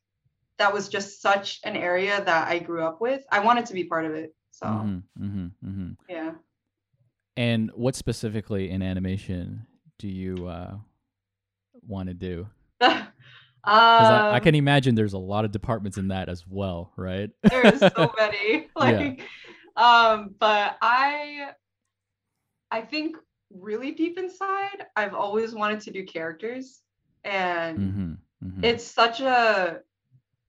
that 0.59 0.73
was 0.73 0.89
just 0.89 1.21
such 1.21 1.61
an 1.65 1.77
area 1.77 2.25
that 2.25 2.49
i 2.49 2.59
grew 2.59 2.83
up 2.85 3.01
with 3.01 3.23
i 3.31 3.41
wanted 3.41 3.67
to 3.67 3.75
be 3.75 3.85
part 3.85 4.07
of 4.07 4.13
it 4.15 4.35
so 4.51 4.67
Mhm, 4.67 5.03
mhm, 5.21 5.51
mhm. 5.63 5.97
yeah 6.09 6.33
And 7.37 7.71
what 7.75 7.95
specifically 7.95 8.71
in 8.71 8.81
animation 8.83 9.67
do 9.99 10.09
you 10.09 10.47
uh, 10.47 10.77
want 11.87 12.09
to 12.09 12.15
do? 12.15 12.49
um, 12.81 13.09
Because 13.65 14.11
I, 14.11 14.37
I 14.37 14.41
can 14.41 14.55
imagine 14.55 14.95
there's 14.95 15.13
a 15.13 15.19
lot 15.19 15.45
of 15.45 15.53
departments 15.53 15.99
in 15.99 16.09
that 16.09 16.29
as 16.31 16.47
well, 16.49 16.93
right? 16.97 17.31
there's 17.51 17.81
so 17.81 18.13
many 18.19 18.69
like 18.77 19.21
um 19.77 20.35
but 20.39 20.79
i 20.81 21.51
i 22.71 22.81
think 22.81 23.17
really 23.53 23.93
deep 23.93 24.19
inside 24.19 24.87
i've 24.97 25.15
always 25.15 25.55
wanted 25.55 25.81
to 25.81 25.91
do 25.91 26.05
characters. 26.05 26.81
And 27.25 27.79
hmm 27.79 28.13
hmm 28.49 28.65
it's 28.65 28.85
such 28.85 29.21
a 29.21 29.81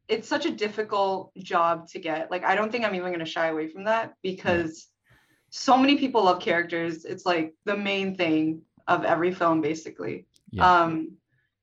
it's 0.08 0.28
such 0.28 0.46
a 0.46 0.52
difficult 0.52 1.34
job 1.38 1.88
to 1.90 2.00
get. 2.00 2.32
Like 2.32 2.44
i 2.44 2.56
don't 2.56 2.72
think 2.72 2.86
i'm 2.86 2.96
even 2.96 3.10
going 3.10 3.20
to 3.20 3.26
shy 3.26 3.48
away 3.48 3.68
from 3.68 3.86
that 3.86 4.14
because 4.24 4.88
so 5.50 5.78
many 5.78 5.98
people 5.98 6.24
love 6.26 6.42
characters. 6.42 7.06
It's 7.06 7.26
like 7.26 7.54
the 7.66 7.78
main 7.78 8.16
thing 8.16 8.62
of 8.88 9.04
every 9.04 9.32
film 9.34 9.62
basically. 9.62 10.26
Yeah. 10.52 10.82
um 10.82 11.12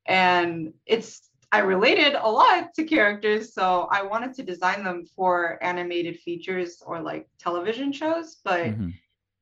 and 0.06 0.72
it's 0.86 1.30
i 1.52 1.58
related 1.60 2.14
a 2.14 2.28
lot 2.30 2.74
to 2.74 2.84
characters 2.84 3.54
so 3.54 3.88
i 3.90 4.02
wanted 4.02 4.34
to 4.34 4.42
design 4.42 4.84
them 4.84 5.04
for 5.16 5.58
animated 5.62 6.18
features 6.18 6.82
or 6.86 7.00
like 7.00 7.26
television 7.38 7.92
shows 7.92 8.36
but 8.44 8.66
Mhm. 8.66 8.92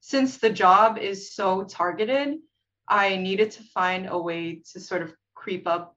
Since 0.03 0.39
the 0.39 0.51
job 0.51 0.99
is 0.99 1.35
so 1.35 1.65
targeted 1.65 2.39
i 2.89 3.17
needed 3.17 3.53
to 3.53 3.65
find 3.65 4.09
a 4.11 4.19
way 4.19 4.63
to 4.73 4.81
sort 4.81 5.03
of 5.03 5.15
creep 5.35 5.67
up 5.69 5.97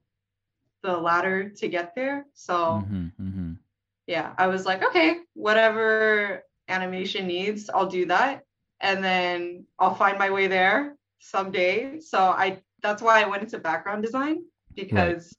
the 0.82 0.96
ladder 0.96 1.50
to 1.50 1.68
get 1.68 1.94
there. 1.96 2.26
So 2.34 2.90
Mhm, 2.90 3.12
mhm. 3.18 3.58
yeah 4.06 4.34
i 4.38 4.48
was 4.48 4.66
like 4.66 4.82
okay 4.84 5.18
whatever 5.34 6.42
animation 6.68 7.26
needs 7.26 7.70
i'll 7.70 7.86
do 7.88 8.06
that. 8.06 8.42
And 8.80 9.02
then 9.04 9.66
i'll 9.78 9.94
find 9.94 10.18
my 10.18 10.30
way 10.30 10.48
there 10.48 10.96
someday. 11.20 11.94
So 11.94 12.18
i 12.20 12.60
that's 12.82 13.02
why 13.02 13.22
i 13.22 13.28
went 13.28 13.42
into 13.42 13.58
background 13.58 14.02
design 14.02 14.38
because 14.76 15.36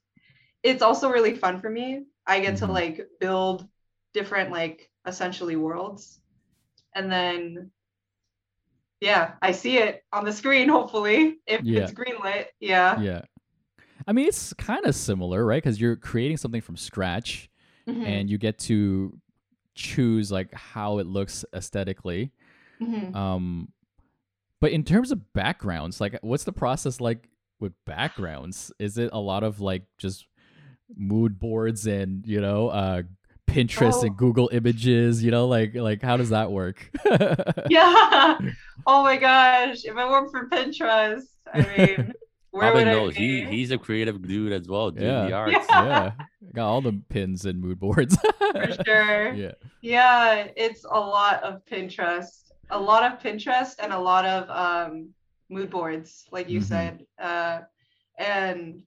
it's 0.62 0.82
also 0.82 1.10
really 1.10 1.34
fun 1.36 1.60
for 1.60 1.70
me. 1.70 2.04
I 2.26 2.40
get 2.40 2.56
to 2.58 2.66
Mhm. 2.66 2.72
like 2.72 3.06
build 3.20 3.66
different 4.14 4.50
like 4.52 4.90
essentially 5.06 5.56
worlds. 5.56 6.20
And 6.94 7.10
then 7.10 7.70
yeah 9.00 9.32
i 9.42 9.52
see 9.52 9.78
it 9.78 10.04
on 10.12 10.24
the 10.24 10.32
screen 10.32 10.68
hopefully 10.68 11.38
if 11.46 11.60
Yeah. 11.62 11.82
it's 11.82 11.92
greenlit 11.92 12.46
yeah 12.60 13.00
Yeah. 13.00 13.22
I 14.06 14.12
mean, 14.12 14.26
it's 14.26 14.54
kind 14.54 14.86
of 14.86 14.94
similar, 14.94 15.44
right? 15.44 15.62
Because 15.62 15.78
you're 15.80 15.96
creating 15.96 16.38
something 16.38 16.60
from 16.62 16.76
scratch 16.76 17.50
Mhm, 17.86 18.06
and 18.06 18.30
you 18.30 18.38
get 18.38 18.58
to 18.60 19.18
choose 19.74 20.32
like 20.32 20.54
how 20.54 20.98
it 20.98 21.06
looks 21.06 21.44
aesthetically. 21.52 22.32
mhm. 22.80 23.14
Um, 23.14 23.72
but 24.60 24.70
in 24.72 24.82
terms 24.84 25.10
of 25.10 25.32
backgrounds, 25.34 26.00
like, 26.00 26.18
what's 26.22 26.44
the 26.44 26.52
process 26.52 27.00
like 27.00 27.28
with 27.60 27.72
backgrounds? 27.84 28.72
Is 28.78 28.96
it 28.98 29.10
a 29.12 29.18
lot 29.20 29.42
of 29.42 29.60
like 29.60 29.82
just 29.98 30.26
mood 30.96 31.38
boards 31.38 31.86
and 31.86 32.26
you 32.26 32.40
know, 32.40 32.68
uh, 32.68 33.02
Pinterest 33.48 33.94
Oh. 34.02 34.06
and 34.06 34.16
Google 34.16 34.48
Images? 34.52 35.22
You 35.24 35.30
know, 35.30 35.46
like 35.48 35.74
like 35.74 36.02
how 36.02 36.16
does 36.16 36.30
that 36.30 36.50
work? 36.52 36.90
yeah 37.70 38.38
oh 38.86 39.02
my 39.02 39.16
gosh 39.16 39.78
if 39.84 39.90
it 39.90 39.94
weren't 39.96 40.30
for 40.30 40.48
pinterest 40.48 41.24
i 41.52 41.58
mean 41.76 42.12
where 42.50 42.68
Robin 42.72 42.86
would 42.86 42.92
knows 42.92 43.16
I 43.16 43.18
he 43.20 43.44
he's 43.44 43.70
a 43.72 43.78
creative 43.78 44.22
dude 44.26 44.52
as 44.52 44.66
well, 44.68 44.90
doing 44.90 45.06
the 45.24 45.28
Yeah. 45.30 45.36
arts. 45.36 45.66
Yeah. 45.68 45.84
yeah, 45.86 46.12
got 46.54 46.68
all 46.68 46.80
the 46.80 47.00
pins 47.08 47.44
and 47.44 47.60
mood 47.60 47.78
boards. 47.78 48.16
for 48.38 48.70
sure 48.86 49.32
yeah. 49.34 49.52
Yeah, 49.82 50.48
it's 50.56 50.84
a 50.84 50.98
lot 50.98 51.42
of 51.42 51.62
Pinterest, 51.70 52.50
a 52.70 52.78
lot 52.80 53.02
of 53.04 53.18
Pinterest, 53.20 53.74
and 53.82 53.92
a 53.92 53.98
lot 53.98 54.24
of 54.24 54.48
um, 54.50 55.10
mood 55.50 55.70
boards, 55.70 56.24
like 56.32 56.48
you 56.48 56.60
Mhm. 56.60 56.64
said. 56.64 57.04
Uh, 57.20 57.60
and 58.18 58.82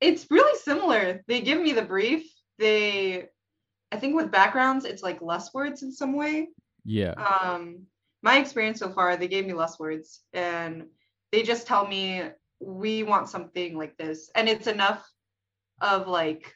it's 0.00 0.26
really 0.30 0.58
similar. 0.58 1.22
They 1.28 1.40
give 1.40 1.60
me 1.60 1.72
the 1.72 1.82
brief. 1.82 2.24
They, 2.58 3.28
I 3.92 3.96
think 3.96 4.14
with 4.14 4.30
backgrounds, 4.30 4.84
it's 4.84 5.02
like 5.02 5.22
less 5.22 5.54
words 5.54 5.82
in 5.82 5.92
some 5.92 6.14
way. 6.14 6.48
Yeah. 6.84 7.14
Um, 7.16 7.86
my 8.22 8.38
experience 8.38 8.80
so 8.80 8.90
far, 8.90 9.16
they 9.16 9.28
gave 9.28 9.46
me 9.46 9.52
less 9.54 9.78
words, 9.78 10.22
and 10.32 10.86
they 11.32 11.42
just 11.42 11.66
tell 11.66 11.86
me 11.86 12.24
we 12.60 13.02
want 13.02 13.28
something 13.28 13.76
like 13.78 13.96
this, 13.96 14.30
and 14.34 14.48
it's 14.48 14.66
enough 14.66 15.08
of 15.80 16.08
like 16.08 16.52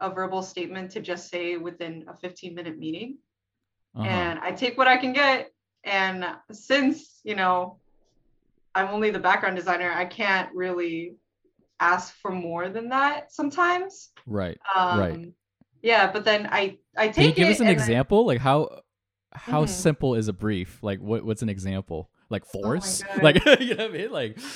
a 0.00 0.10
verbal 0.10 0.42
statement 0.42 0.90
to 0.92 1.00
just 1.00 1.30
say 1.30 1.56
within 1.56 2.04
a 2.08 2.14
15 2.16 2.54
minute 2.54 2.78
meeting 2.78 3.18
Uh-huh. 3.94 4.08
and 4.08 4.40
I 4.40 4.50
take 4.52 4.76
what 4.76 4.88
I 4.88 4.96
can 4.96 5.12
get. 5.12 5.50
And 5.84 6.26
since, 6.50 7.20
you 7.22 7.36
know, 7.36 7.78
I'm 8.74 8.88
only 8.88 9.10
the 9.10 9.20
background 9.20 9.56
designer, 9.56 9.92
I 9.92 10.04
can't 10.04 10.52
really 10.54 11.14
ask 11.78 12.14
for 12.16 12.32
more 12.32 12.68
than 12.68 12.88
that 12.88 13.32
sometimes. 13.32 14.10
right. 14.26 14.58
Um, 14.74 14.98
Right. 14.98 15.32
Yeah, 15.84 16.10
but 16.10 16.24
then 16.24 16.48
I 16.50 16.78
I 16.96 17.08
take 17.08 17.10
it. 17.10 17.14
Can 17.14 17.24
you 17.28 17.34
give 17.34 17.48
it 17.48 17.52
us 17.52 17.60
an 17.60 17.66
and 17.68 17.76
then- 17.78 17.82
example? 17.84 18.24
Like 18.26 18.40
how 18.40 18.80
how 19.32 19.64
Mhm. 19.64 19.68
simple 19.68 20.14
is 20.14 20.28
a 20.28 20.32
brief? 20.32 20.82
Like 20.82 20.98
what 21.00 21.24
what's 21.26 21.42
an 21.42 21.50
example? 21.50 22.10
Like 22.30 22.44
force? 22.46 23.02
God. 23.02 23.22
like 23.22 23.36
you 23.60 23.74
know 23.76 23.84
what 23.86 23.94
I 23.94 23.98
mean? 23.98 24.10
Like 24.10 24.38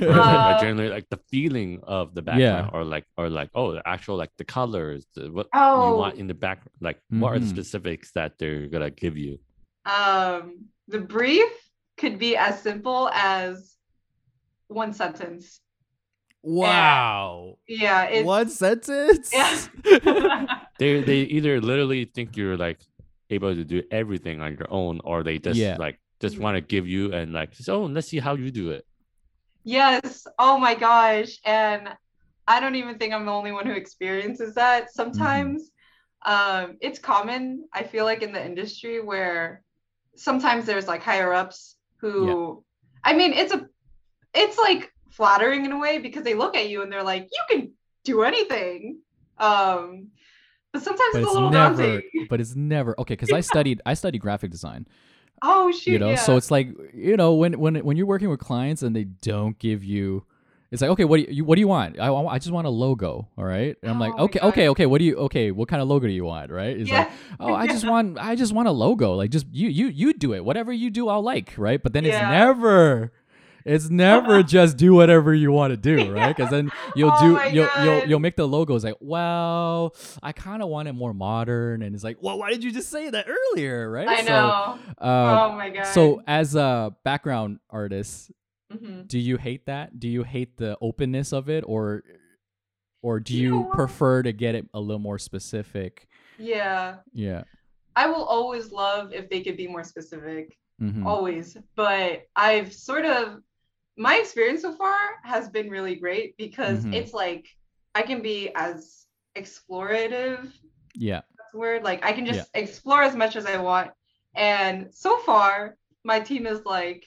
Or, 0.00 0.10
Uh, 0.10 0.60
generally 0.60 0.88
like 0.88 1.08
the 1.10 1.18
feeling 1.30 1.80
of 1.82 2.14
the 2.14 2.22
background 2.22 2.70
or 2.72 2.84
like 2.84 3.04
or 3.18 3.28
like 3.28 3.50
oh 3.54 3.72
the 3.76 3.82
actual 3.86 4.16
like 4.16 4.30
the 4.38 4.44
colors 4.44 5.04
the, 5.14 5.30
what 5.30 5.46
you 5.52 5.60
Oh. 5.60 5.98
want 5.98 6.16
in 6.16 6.26
the 6.26 6.34
back 6.46 6.62
like 6.80 6.98
what 7.10 7.34
are 7.34 7.38
the 7.38 7.44
Mhm. 7.46 7.50
specifics 7.56 8.12
that 8.12 8.38
they're 8.38 8.66
gonna 8.68 8.90
give 8.90 9.18
you 9.18 9.38
um, 9.84 10.70
the 10.88 11.00
brief 11.00 11.50
could 11.98 12.16
be 12.18 12.36
as 12.38 12.62
simple 12.62 13.10
as 13.12 13.76
one 14.68 14.92
sentence. 14.94 15.60
Wow. 16.44 17.58
Yeah, 17.66 18.04
it's 18.04 18.26
One 18.26 18.48
sentence? 18.48 19.32
Yeah. 19.32 19.58
They 20.78 21.02
they 21.02 21.20
either 21.20 21.60
literally 21.60 22.04
think 22.04 22.36
you're 22.36 22.56
like 22.56 22.80
able 23.30 23.54
to 23.54 23.64
do 23.64 23.82
everything 23.90 24.40
on 24.40 24.56
your 24.58 24.66
own, 24.70 25.00
or 25.04 25.22
they 25.22 25.38
just 25.38 25.58
Yeah. 25.58 25.76
like 25.78 26.00
just 26.20 26.38
want 26.38 26.56
to 26.56 26.60
give 26.60 26.86
you 26.88 27.12
and 27.12 27.32
like, 27.32 27.54
so 27.54 27.84
let's 27.84 28.08
see 28.08 28.18
how 28.18 28.34
you 28.34 28.50
do 28.50 28.70
it. 28.70 28.84
Yes. 29.64 30.26
Oh 30.38 30.58
my 30.58 30.74
gosh. 30.74 31.38
And 31.44 31.88
I 32.46 32.60
don't 32.60 32.74
even 32.74 32.98
think 32.98 33.14
I'm 33.14 33.24
the 33.24 33.32
only 33.32 33.52
one 33.52 33.66
who 33.66 33.72
experiences 33.72 34.54
that. 34.54 34.92
Sometimes 34.92 35.70
um, 36.26 36.76
it's 36.80 36.98
common, 36.98 37.64
I 37.72 37.84
feel 37.84 38.04
like, 38.04 38.22
in 38.22 38.32
the 38.32 38.44
industry 38.44 39.00
where 39.00 39.62
sometimes 40.16 40.66
there's 40.66 40.88
like 40.88 41.02
higher 41.02 41.32
ups 41.32 41.76
who, 42.00 42.64
I 43.04 43.14
mean, 43.14 43.32
it's 43.32 43.52
a, 43.52 43.66
it's 44.34 44.58
like 44.58 44.90
flattering 45.16 45.64
in 45.64 45.72
a 45.72 45.78
way 45.78 45.98
because 45.98 46.24
they 46.24 46.34
look 46.34 46.56
at 46.56 46.68
you 46.68 46.82
and 46.82 46.92
they're 46.92 47.02
like, 47.02 47.28
you 47.30 47.42
can 47.48 47.72
do 48.04 48.22
anything. 48.22 48.98
Um, 49.38 50.08
but 50.72 50.82
sometimes 50.82 51.10
But 51.12 51.18
it's, 51.20 51.26
it's 51.28 51.30
a 51.30 51.34
little 51.34 51.50
never 51.50 51.82
daunting. 51.82 52.26
but 52.28 52.40
it's 52.40 52.56
never 52.56 52.98
okay 53.00 53.14
because 53.14 53.32
I 53.32 53.40
studied 53.40 53.80
I 53.86 53.94
studied 53.94 54.18
graphic 54.18 54.50
design. 54.50 54.86
Oh 55.42 55.70
shoot. 55.70 55.92
you 55.92 55.98
know 55.98 56.10
yeah. 56.10 56.16
so 56.16 56.36
it's 56.36 56.50
like 56.50 56.68
you 56.94 57.16
know 57.16 57.34
when 57.34 57.58
when 57.58 57.76
when 57.76 57.96
you're 57.96 58.06
working 58.06 58.30
with 58.30 58.40
clients 58.40 58.82
and 58.82 58.94
they 58.94 59.04
don't 59.04 59.58
give 59.58 59.84
you 59.84 60.24
it's 60.70 60.80
like 60.80 60.90
okay 60.90 61.04
what 61.04 61.18
do 61.18 61.26
you 61.30 61.44
what 61.44 61.56
do 61.56 61.60
you 61.60 61.68
want 61.68 62.00
i, 62.00 62.10
I 62.10 62.38
just 62.38 62.50
want 62.50 62.66
a 62.66 62.70
logo 62.70 63.28
all 63.36 63.44
right 63.44 63.76
and 63.82 63.90
i'm 63.90 64.00
like 64.00 64.12
Oh 64.14 64.16
my 64.16 64.22
okay 64.22 64.38
God. 64.38 64.48
okay 64.48 64.68
okay 64.68 64.86
what 64.86 65.00
do 65.00 65.04
you 65.04 65.16
okay 65.16 65.50
what 65.50 65.68
kind 65.68 65.82
of 65.82 65.88
logo 65.88 66.06
do 66.06 66.12
you 66.12 66.24
want 66.24 66.50
right 66.50 66.78
it's 66.78 66.88
yeah. 66.88 67.00
like 67.00 67.10
oh 67.40 67.52
i 67.52 67.66
just 67.66 67.86
want 67.88 68.16
i 68.18 68.34
just 68.34 68.54
want 68.54 68.68
a 68.68 68.72
logo 68.72 69.14
like 69.14 69.30
just 69.30 69.46
you 69.52 69.68
you 69.68 69.88
you 69.88 70.14
do 70.14 70.32
it 70.32 70.44
whatever 70.44 70.72
you 70.72 70.88
do 70.88 71.08
i'll 71.08 71.22
like 71.22 71.52
right 71.58 71.82
but 71.82 71.92
then 71.92 72.06
it's 72.06 72.16
never 72.16 73.12
it's 73.64 73.88
never 73.88 74.42
just 74.56 74.76
do 74.76 74.94
whatever 74.94 75.32
you 75.34 75.50
want 75.52 75.70
to 75.72 75.76
do 75.76 76.12
right 76.12 76.36
because 76.36 76.50
then 76.50 76.70
you'll 76.96 77.10
Oh 77.14 77.20
do 77.20 77.54
you'll, 77.56 77.68
you'll 77.82 78.06
you'll 78.08 78.20
make 78.20 78.36
the 78.36 78.46
logos 78.46 78.84
like 78.84 78.96
well 79.00 79.94
i 80.22 80.32
kind 80.32 80.62
of 80.62 80.68
want 80.68 80.88
it 80.88 80.92
more 80.92 81.14
modern 81.14 81.82
and 81.82 81.94
it's 81.94 82.04
like 82.04 82.18
well 82.20 82.38
why 82.38 82.50
did 82.50 82.62
you 82.62 82.70
just 82.72 82.90
say 82.90 83.08
that 83.10 83.26
earlier 83.28 83.90
right 83.90 84.08
I 84.08 84.22
So, 84.22 84.30
know. 84.32 84.78
um, 84.98 85.38
oh 85.38 85.52
my 85.52 85.70
god. 85.70 85.84
so 85.86 86.22
as 86.26 86.54
a 86.54 86.94
background 87.04 87.58
artist, 87.70 88.30
Mhm. 88.72 89.06
do 89.06 89.18
you 89.18 89.36
hate 89.36 89.66
that? 89.66 90.00
Do 90.00 90.08
you 90.08 90.24
hate 90.24 90.56
the 90.56 90.76
openness 90.80 91.32
of 91.32 91.48
it 91.48 91.62
or 91.66 92.02
or 93.02 93.20
do 93.20 93.34
You 93.34 93.40
you 93.42 93.50
know 93.50 93.70
prefer 93.74 94.22
to 94.22 94.32
get 94.32 94.54
it 94.54 94.66
a 94.74 94.80
little 94.80 94.98
more 94.98 95.18
specific? 95.18 96.08
yeah. 96.38 96.96
Yeah. 97.12 97.44
I 97.96 98.08
will 98.08 98.24
always 98.24 98.72
love 98.72 99.12
if 99.12 99.30
they 99.30 99.40
could 99.42 99.56
be 99.56 99.68
more 99.68 99.84
specific. 99.84 100.56
Mhm. 100.82 101.06
always 101.06 101.56
but 101.76 102.26
i've 102.34 102.72
sort 102.72 103.04
of 103.04 103.40
my 103.96 104.16
experience 104.16 104.62
so 104.62 104.72
far 104.74 104.96
has 105.22 105.48
been 105.48 105.70
really 105.70 105.94
great 105.94 106.36
because 106.36 106.84
Mhm. 106.84 106.94
it's 106.94 107.12
like 107.12 107.46
i 107.94 108.02
can 108.02 108.22
be 108.22 108.50
as 108.54 109.06
explorative 109.36 110.50
Yeah. 110.94 111.22
that's 111.36 111.52
the 111.52 111.58
word 111.58 111.82
like 111.84 112.04
i 112.04 112.12
can 112.12 112.26
just 112.26 112.50
explore 112.54 113.02
as 113.02 113.14
much 113.16 113.36
as 113.36 113.46
i 113.46 113.56
want 113.56 113.90
and 114.34 114.92
so 114.92 115.18
far 115.18 115.76
my 116.04 116.20
team 116.20 116.46
is 116.46 116.64
like 116.64 117.04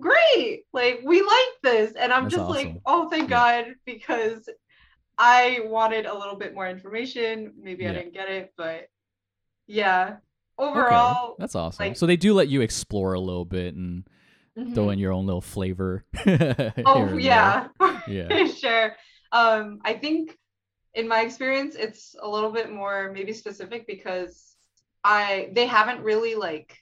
great 0.00 0.64
like 0.72 1.00
we 1.04 1.20
like 1.20 1.48
this 1.62 1.94
and 1.94 2.12
i'm 2.12 2.24
That's 2.24 2.36
just 2.36 2.48
like 2.48 2.80
oh 2.86 3.08
thank 3.10 3.28
Yeah. 3.28 3.62
god 3.64 3.74
because 3.84 4.48
i 5.18 5.60
wanted 5.64 6.06
a 6.06 6.14
little 6.16 6.36
bit 6.36 6.54
more 6.54 6.68
information 6.68 7.52
maybe 7.60 7.86
i 7.88 7.92
didn't 7.92 8.14
get 8.14 8.28
it 8.28 8.52
but 8.56 8.86
yeah 9.66 10.16
Okay. 10.58 10.68
overall 10.78 11.34
That's 11.38 11.54
awesome. 11.56 11.86
like- 11.88 11.96
so 11.96 12.06
they 12.06 12.16
do 12.16 12.34
let 12.34 12.48
you 12.48 12.60
explore 12.60 13.14
a 13.14 13.20
little 13.20 13.44
bit 13.44 13.74
and 13.74 14.04
throw 14.74 14.86
mhm. 14.86 14.92
in 14.94 14.98
your 14.98 15.12
own 15.12 15.26
little 15.26 15.40
flavor. 15.40 16.04
Oh 16.84 17.16
yeah, 17.18 17.68
Yeah. 18.06 18.46
sure. 18.46 18.96
Um, 19.32 19.80
I 19.84 19.94
think 19.94 20.36
in 20.94 21.08
my 21.08 21.20
experience, 21.22 21.74
it's 21.74 22.14
a 22.20 22.28
little 22.28 22.50
bit 22.52 22.70
more 22.72 23.10
maybe 23.12 23.32
specific 23.32 23.86
because 23.86 24.54
I 25.04 25.50
they 25.52 25.66
haven't 25.66 26.02
really 26.02 26.34
like 26.34 26.78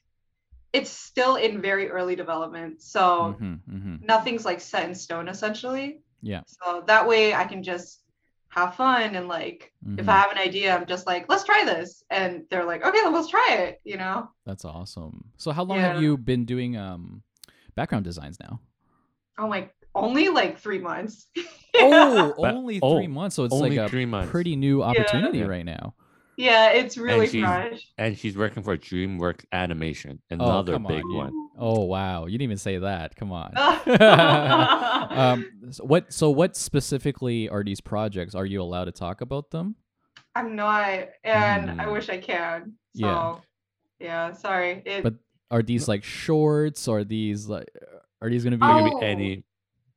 it's 0.72 0.90
still 0.90 1.36
in 1.36 1.60
very 1.60 1.90
early 1.90 2.16
development, 2.16 2.82
so 2.82 3.36
Mhm, 3.40 3.60
mhm. 3.68 4.02
nothing's 4.02 4.44
like 4.44 4.60
set 4.60 4.88
in 4.88 4.94
stone 4.94 5.28
essentially. 5.28 6.02
Yeah. 6.22 6.42
So 6.46 6.82
that 6.86 7.08
way 7.08 7.34
I 7.34 7.44
can 7.44 7.62
just 7.62 8.02
have 8.50 8.74
fun 8.76 9.14
and 9.16 9.28
like 9.28 9.72
if 9.96 10.08
I 10.08 10.12
mhm. 10.12 10.22
have 10.22 10.32
an 10.32 10.38
idea, 10.38 10.74
I'm 10.76 10.86
just 10.86 11.06
like, 11.06 11.26
let's 11.28 11.44
try 11.44 11.64
this, 11.64 12.04
and 12.10 12.44
they're 12.50 12.64
like, 12.64 12.84
okay, 12.84 13.00
then 13.02 13.12
let's 13.14 13.28
try 13.28 13.48
it. 13.52 13.80
You 13.84 13.96
know? 13.98 14.30
That's 14.46 14.64
awesome. 14.64 15.30
So 15.36 15.52
how 15.52 15.64
long 15.64 15.78
have 15.78 16.00
you 16.02 16.16
been 16.16 16.44
doing 16.44 16.76
um 16.76 17.22
background 17.80 18.04
designs 18.04 18.38
now? 18.40 18.60
I'm 19.38 19.48
like 19.48 19.74
only 19.94 20.28
like 20.28 20.58
three 20.58 20.78
months. 20.78 21.26
Oh, 21.82 22.34
But- 22.36 22.54
only 22.54 22.80
oh, 22.82 22.96
3 22.98 23.06
months. 23.06 23.36
So 23.36 23.44
it's 23.44 23.54
like 23.54 23.72
a 23.76 23.88
three 23.88 24.04
months. 24.04 24.30
pretty 24.30 24.54
new 24.56 24.82
opportunity 24.82 25.38
Yeah. 25.38 25.44
right 25.46 25.64
now. 25.64 25.94
yeah, 26.36 26.70
it's 26.72 26.98
really 26.98 27.28
she's- 27.28 27.44
fresh. 27.46 27.86
and 27.96 28.18
she's 28.18 28.36
working 28.36 28.62
for 28.64 28.76
DreamWorks 28.76 29.44
Animation, 29.52 30.20
Oh, 30.32 30.34
another 30.34 30.72
come 30.74 30.86
on, 30.86 30.92
big 30.92 31.04
you- 31.08 31.14
one. 31.16 31.32
Oh 31.56 31.84
wow, 31.84 32.26
you 32.26 32.32
didn't 32.32 32.42
even 32.50 32.58
say 32.58 32.78
that. 32.78 33.14
Come 33.16 33.30
on. 33.32 33.52
um, 35.10 35.46
so 35.70 35.84
what? 35.84 36.12
So 36.12 36.30
what 36.30 36.56
specifically 36.56 37.48
are 37.48 37.62
these 37.62 37.80
projects? 37.80 38.34
Are 38.34 38.46
you 38.46 38.60
allowed 38.62 38.86
to 38.86 38.92
talk 38.92 39.20
about 39.20 39.50
them? 39.50 39.76
I'm 40.34 40.56
not, 40.56 41.08
and 41.24 41.70
I 41.80 41.84
Mm. 41.86 41.92
wish 41.92 42.08
I 42.08 42.18
can. 42.18 42.72
So, 42.96 43.06
Yeah. 43.06 43.36
yeah, 44.00 44.32
sorry. 44.32 44.82
It, 44.84 45.02
But 45.02 45.14
Are 45.50 45.62
these 45.62 45.88
like 45.88 46.04
shorts? 46.04 46.86
Or 46.88 46.98
are 47.00 47.04
these 47.04 47.48
like? 47.48 47.68
Are 48.22 48.28
these 48.30 48.44
gonna 48.44 48.56
be? 48.58 48.66
It 48.66 48.68
could 48.84 48.92
Oh. 48.94 49.00
be 49.00 49.06
any 49.06 49.44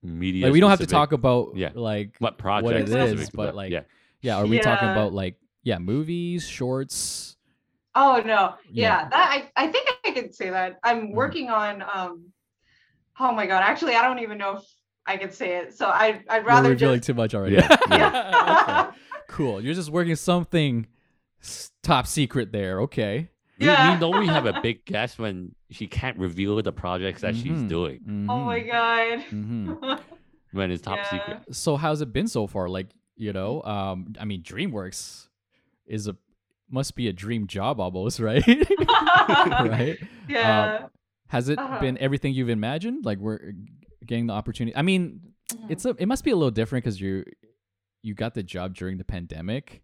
media. 0.01 0.45
like 0.47 0.54
we 0.54 0.60
don't 0.60 0.70
have 0.70 0.80
to 0.80 0.86
talk 0.86 1.12
about 1.12 1.56
Yeah. 1.56 1.70
like 1.74 2.16
what 2.20 2.38
project 2.38 2.66
what 2.66 2.76
it 2.76 2.89
is, 2.89 2.91
specific, 3.12 3.30
but 3.34 3.56
like 3.56 3.72
yeah, 3.72 3.82
yeah. 4.22 4.38
Are 4.38 4.45
we 4.45 4.60
talking 4.60 4.89
about 4.89 5.14
like 5.14 5.38
yeah 5.64 5.78
movies, 5.78 6.47
shorts? 6.47 7.38
oh 7.95 8.22
no, 8.26 8.56
Yeah. 8.72 9.04
yeah, 9.04 9.10
that 9.10 9.51
I, 9.56 9.64
I 9.66 9.68
think 9.72 9.88
I 10.06 10.12
could 10.12 10.34
say 10.34 10.49
that. 10.49 10.80
I'm 10.84 11.10
Mhm. 11.10 11.14
working 11.14 11.49
on 11.49 11.82
um 11.84 12.34
oh 13.20 13.32
my 13.32 13.45
god, 13.45 13.62
actually 13.64 13.95
I 13.95 14.01
don't 14.01 14.20
even 14.20 14.38
know 14.39 14.58
if 14.58 14.64
I 15.06 15.18
could 15.18 15.34
say 15.34 15.58
it. 15.58 15.74
So 15.78 15.86
I 15.88 16.22
I'd 16.30 16.38
You're 16.38 16.43
rather 16.45 16.70
revealing 16.70 16.99
just 16.99 17.08
too 17.08 17.14
much 17.14 17.34
already. 17.36 17.56
Yeah, 17.56 17.76
yeah. 17.89 18.86
okay. 18.89 18.97
Cool. 19.30 19.62
You're 19.62 19.74
just 19.76 19.89
working 19.91 20.16
something 20.16 20.88
top 21.84 22.08
secret 22.08 22.51
there. 22.51 22.82
Okay. 22.82 23.30
We, 23.60 23.68
Yeah. 23.68 23.93
we 23.93 23.99
know 23.99 24.10
we 24.20 24.28
have 24.28 24.45
a 24.45 24.60
big 24.64 24.84
guest 24.86 25.20
when 25.20 25.54
she 25.70 25.88
can't 25.88 26.18
reveal 26.18 26.62
the 26.62 26.72
projects 26.72 27.22
that 27.22 27.36
she's 27.36 27.62
Mhm. 27.64 27.70
doing 27.70 28.28
oh 28.30 28.43
my 28.45 28.60
god. 28.60 29.20
Mhm. 29.32 29.99
when 30.51 30.72
it's 30.72 30.82
top 30.82 30.97
Yeah. 30.99 31.10
secret. 31.10 31.56
So 31.56 31.76
how's 31.78 32.01
it 32.01 32.12
been 32.14 32.28
so 32.28 32.47
far? 32.47 32.68
Like, 32.70 32.88
you 33.16 33.32
know, 33.34 33.62
um, 33.64 34.14
I 34.20 34.26
mean, 34.26 34.41
DreamWorks 34.43 35.28
is 35.86 36.08
a 36.08 36.16
must 36.70 36.95
be 36.95 37.08
a 37.08 37.14
dream 37.14 37.45
job 37.45 37.80
almost, 37.80 38.20
right? 38.30 38.43
right? 38.47 39.97
yeah. 40.28 40.88
Has 41.28 41.49
it 41.49 41.58
Uh-huh. 41.60 41.80
been 41.80 41.97
everything 41.99 42.34
you've 42.34 42.49
imagined? 42.49 43.06
Like 43.06 43.18
we're 43.20 43.54
getting 44.06 44.28
the 44.28 44.34
opportunity. 44.34 44.76
I 44.76 44.82
mean, 44.82 45.34
Mhm. 45.51 45.72
it's 45.72 45.86
a 45.86 45.95
it 45.99 46.08
must 46.08 46.24
be 46.24 46.32
a 46.32 46.36
little 46.36 46.51
different 46.51 46.84
because 46.86 46.99
you 47.01 47.24
you 48.01 48.14
got 48.14 48.34
the 48.34 48.43
job 48.43 48.76
during 48.76 48.97
the 48.97 49.04
pandemic. 49.06 49.84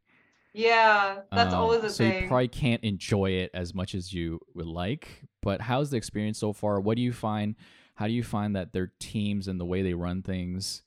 Yeah, 0.60 1.22
that's 1.34 1.54
Um, 1.54 1.54
always 1.54 1.84
a 1.84 1.92
so 1.92 2.04
thing. 2.04 2.04
you 2.04 2.14
probably 2.14 2.48
can't 2.48 2.84
enjoy 2.84 3.32
it 3.32 3.52
as 3.54 3.74
much 3.74 3.94
as 3.94 4.14
you 4.14 4.40
would 4.56 4.66
like. 4.66 5.24
But 5.42 5.62
how's 5.62 5.92
the 5.92 5.98
experience 5.98 6.40
so 6.40 6.54
far? 6.54 6.80
What 6.80 6.96
do 6.98 7.02
you 7.04 7.14
find? 7.14 7.56
How 7.96 8.08
do 8.08 8.14
you 8.14 8.24
find 8.24 8.56
that 8.56 8.74
their 8.74 8.92
teams 9.00 9.48
and 9.48 9.60
the 9.60 9.66
way 9.66 9.82
they 9.82 9.94
run 9.94 10.22
things? 10.24 10.82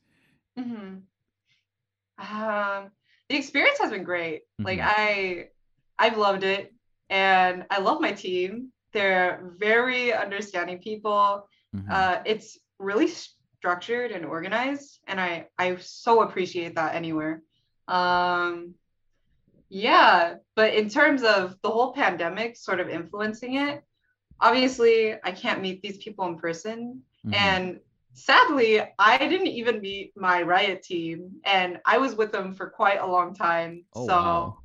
hmm 0.56 1.04
Um, 2.18 2.90
the 3.28 3.36
experience 3.36 3.78
has 3.78 3.90
been 3.90 4.04
great. 4.04 4.42
Like 4.64 4.78
Mhm. 4.78 4.82
I, 4.82 5.48
I've 5.98 6.18
loved 6.18 6.44
it, 6.44 6.72
and 7.10 7.64
I 7.70 7.80
love 7.80 8.00
my 8.00 8.12
team. 8.12 8.72
They're 8.92 9.52
very 9.58 10.12
understanding 10.12 10.78
people. 10.78 11.48
Mhm. 11.72 11.90
Uh, 11.90 12.18
it's 12.26 12.58
really 12.78 13.08
structured 13.08 14.10
and 14.12 14.24
organized, 14.24 15.00
and 15.06 15.20
I 15.20 15.48
I 15.58 15.76
so 15.76 16.22
appreciate 16.22 16.74
that 16.76 16.94
anywhere. 16.94 17.42
Um, 17.88 18.74
yeah, 19.72 20.34
but 20.54 20.74
in 20.74 20.88
terms 20.90 21.22
of 21.22 21.56
the 21.62 21.70
whole 21.70 21.92
pandemic 21.94 22.56
sort 22.56 22.78
of 22.78 22.88
influencing 22.90 23.54
it, 23.54 23.82
obviously 24.38 25.14
I 25.24 25.32
can't 25.32 25.62
meet 25.62 25.80
these 25.82 25.96
people 25.98 26.26
in 26.26 26.36
person. 26.38 27.02
Mhm. 27.26 27.34
And 27.34 27.80
sadly, 28.12 28.82
I 28.98 29.16
didn't 29.16 29.46
even 29.46 29.80
meet 29.80 30.12
my 30.14 30.42
riot 30.42 30.82
team, 30.82 31.40
and 31.44 31.80
I 31.86 31.96
was 31.98 32.14
with 32.14 32.32
them 32.32 32.52
for 32.54 32.68
quite 32.68 33.00
a 33.00 33.06
long 33.06 33.34
time. 33.34 33.84
Oh, 33.94 34.06
so 34.06 34.12
wow. 34.14 34.58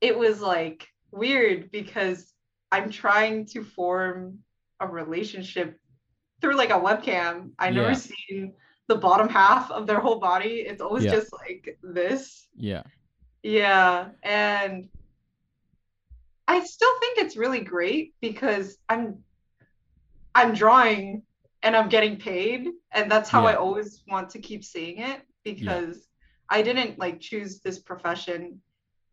it 0.00 0.18
was 0.18 0.40
like 0.40 0.88
weird 1.12 1.70
because 1.70 2.34
I'm 2.72 2.90
trying 2.90 3.46
to 3.46 3.62
form 3.62 4.40
a 4.80 4.86
relationship 4.88 5.78
through 6.40 6.56
like 6.56 6.70
a 6.70 6.80
webcam. 6.80 7.52
I 7.58 7.70
never 7.70 7.94
seen 7.94 8.54
the 8.88 8.96
bottom 8.96 9.28
half 9.28 9.70
of 9.70 9.86
their 9.86 10.00
whole 10.00 10.18
body. 10.18 10.62
It's 10.66 10.80
always 10.82 11.04
Yeah. 11.04 11.12
just 11.12 11.32
like 11.32 11.78
this. 11.82 12.48
yeah. 12.56 12.82
Yeah, 13.42 14.10
and 14.22 14.88
I 16.46 16.64
still 16.64 16.98
think 17.00 17.18
it's 17.18 17.36
really 17.36 17.60
great 17.60 18.14
because 18.20 18.76
I'm 18.88 19.22
I'm 20.34 20.54
drawing 20.54 21.22
and 21.62 21.76
I'm 21.76 21.88
getting 21.88 22.16
paid, 22.18 22.68
and 22.92 23.10
that's 23.10 23.28
how 23.28 23.46
I 23.46 23.54
always 23.54 24.02
want 24.08 24.30
to 24.30 24.38
keep 24.38 24.64
seeing 24.64 24.98
it. 24.98 25.22
because 25.42 26.06
I 26.50 26.60
didn't 26.60 26.98
like 26.98 27.18
choose 27.18 27.60
this 27.60 27.78
profession 27.78 28.60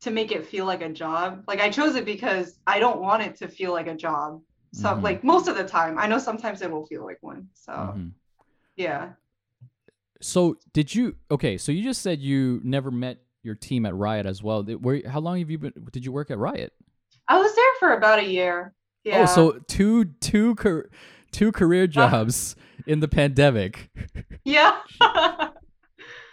to 0.01 0.11
make 0.11 0.33
it 0.33 0.45
feel 0.45 0.65
like 0.65 0.81
a 0.81 0.89
job. 0.89 1.45
Like 1.47 1.61
I 1.61 1.69
chose 1.69 1.95
it 1.95 2.03
because 2.03 2.59
I 2.67 2.79
don't 2.79 2.99
want 2.99 3.23
it 3.23 3.37
to 3.37 3.47
feel 3.47 3.71
like 3.71 3.87
a 3.87 3.95
job. 3.95 4.41
So 4.73 4.89
Mhm. 4.89 5.03
like 5.03 5.23
most 5.23 5.47
of 5.47 5.55
the 5.55 5.63
time, 5.63 5.97
I 5.97 6.05
know 6.07 6.17
sometimes 6.19 6.61
it 6.61 6.69
will 6.69 6.85
feel 6.85 7.05
like 7.05 7.19
one. 7.21 7.47
So 7.53 7.71
Mhm. 7.71 8.11
yeah. 8.75 9.13
So 10.19 10.57
did 10.73 10.93
you? 10.93 11.15
Okay, 11.31 11.57
so 11.57 11.71
you 11.71 11.81
just 11.81 12.01
said 12.01 12.19
you 12.19 12.59
never 12.65 12.91
met 12.91 13.19
your 13.43 13.55
team 13.55 13.85
at 13.85 13.95
Riot 13.95 14.25
as 14.25 14.41
well. 14.43 14.63
Where? 14.63 15.01
How 15.07 15.19
long 15.19 15.39
have 15.39 15.49
you 15.49 15.57
been? 15.57 15.73
Did 15.91 16.05
you 16.05 16.11
work 16.11 16.31
at 16.31 16.37
Riot? 16.37 16.73
I 17.27 17.37
was 17.39 17.53
there 17.55 17.65
for 17.79 17.93
about 17.93 18.19
a 18.19 18.25
year. 18.25 18.73
Yeah. 19.03 19.21
Oh, 19.23 19.25
so 19.25 19.59
two 19.67 20.05
two 20.05 20.55
car- 20.55 20.89
two 21.31 21.51
career 21.51 21.87
jobs 21.87 22.55
in 22.85 22.99
the 22.99 23.07
pandemic. 23.07 23.89
yeah. 24.43 24.77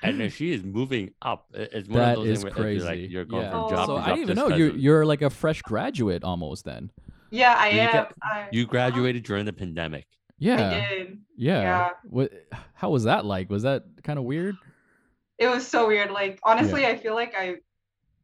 And 0.02 0.20
if 0.20 0.36
she 0.36 0.52
is 0.52 0.62
moving 0.62 1.12
up, 1.22 1.46
it- 1.54 1.70
it's 1.72 1.88
one 1.88 1.98
That 1.98 2.18
of 2.18 2.24
those 2.24 2.28
is 2.38 2.42
things 2.42 2.54
where 2.56 2.64
crazy. 2.64 2.84
like 2.84 3.10
you're 3.10 3.24
going 3.24 3.44
yeah. 3.44 3.50
from 3.52 3.70
job 3.70 3.86
so 3.86 3.96
to 3.96 4.02
I 4.02 4.06
job 4.08 4.16
didn't 4.16 4.22
even 4.22 4.36
know 4.36 4.42
know 4.44 4.48
'cause 4.50 4.58
you 4.58 4.72
you're 4.72 5.06
like 5.06 5.22
a 5.22 5.30
fresh 5.30 5.62
graduate 5.62 6.24
almost 6.24 6.64
then. 6.64 6.90
yeah, 7.30 7.54
I 7.58 7.68
You 7.70 7.80
am. 7.80 7.92
get- 7.92 8.12
I, 8.22 8.48
you 8.52 8.66
graduated 8.66 9.24
during 9.24 9.46
the 9.46 9.52
pandemic. 9.52 10.06
Yeah. 10.38 10.68
I 10.68 10.94
did. 10.94 11.18
Yeah. 11.36 11.60
Yeah. 11.62 11.88
What? 12.04 12.32
How 12.74 12.90
was 12.90 13.04
that 13.04 13.24
like? 13.24 13.48
Was 13.50 13.62
that 13.62 13.84
kind 14.02 14.18
of 14.18 14.24
weird? 14.24 14.56
It 15.38 15.48
was 15.48 15.66
so 15.66 15.86
weird. 15.86 16.10
Like 16.10 16.38
honestly, 16.42 16.86
I 16.86 16.96
feel 16.96 17.14
like 17.14 17.34
I 17.36 17.56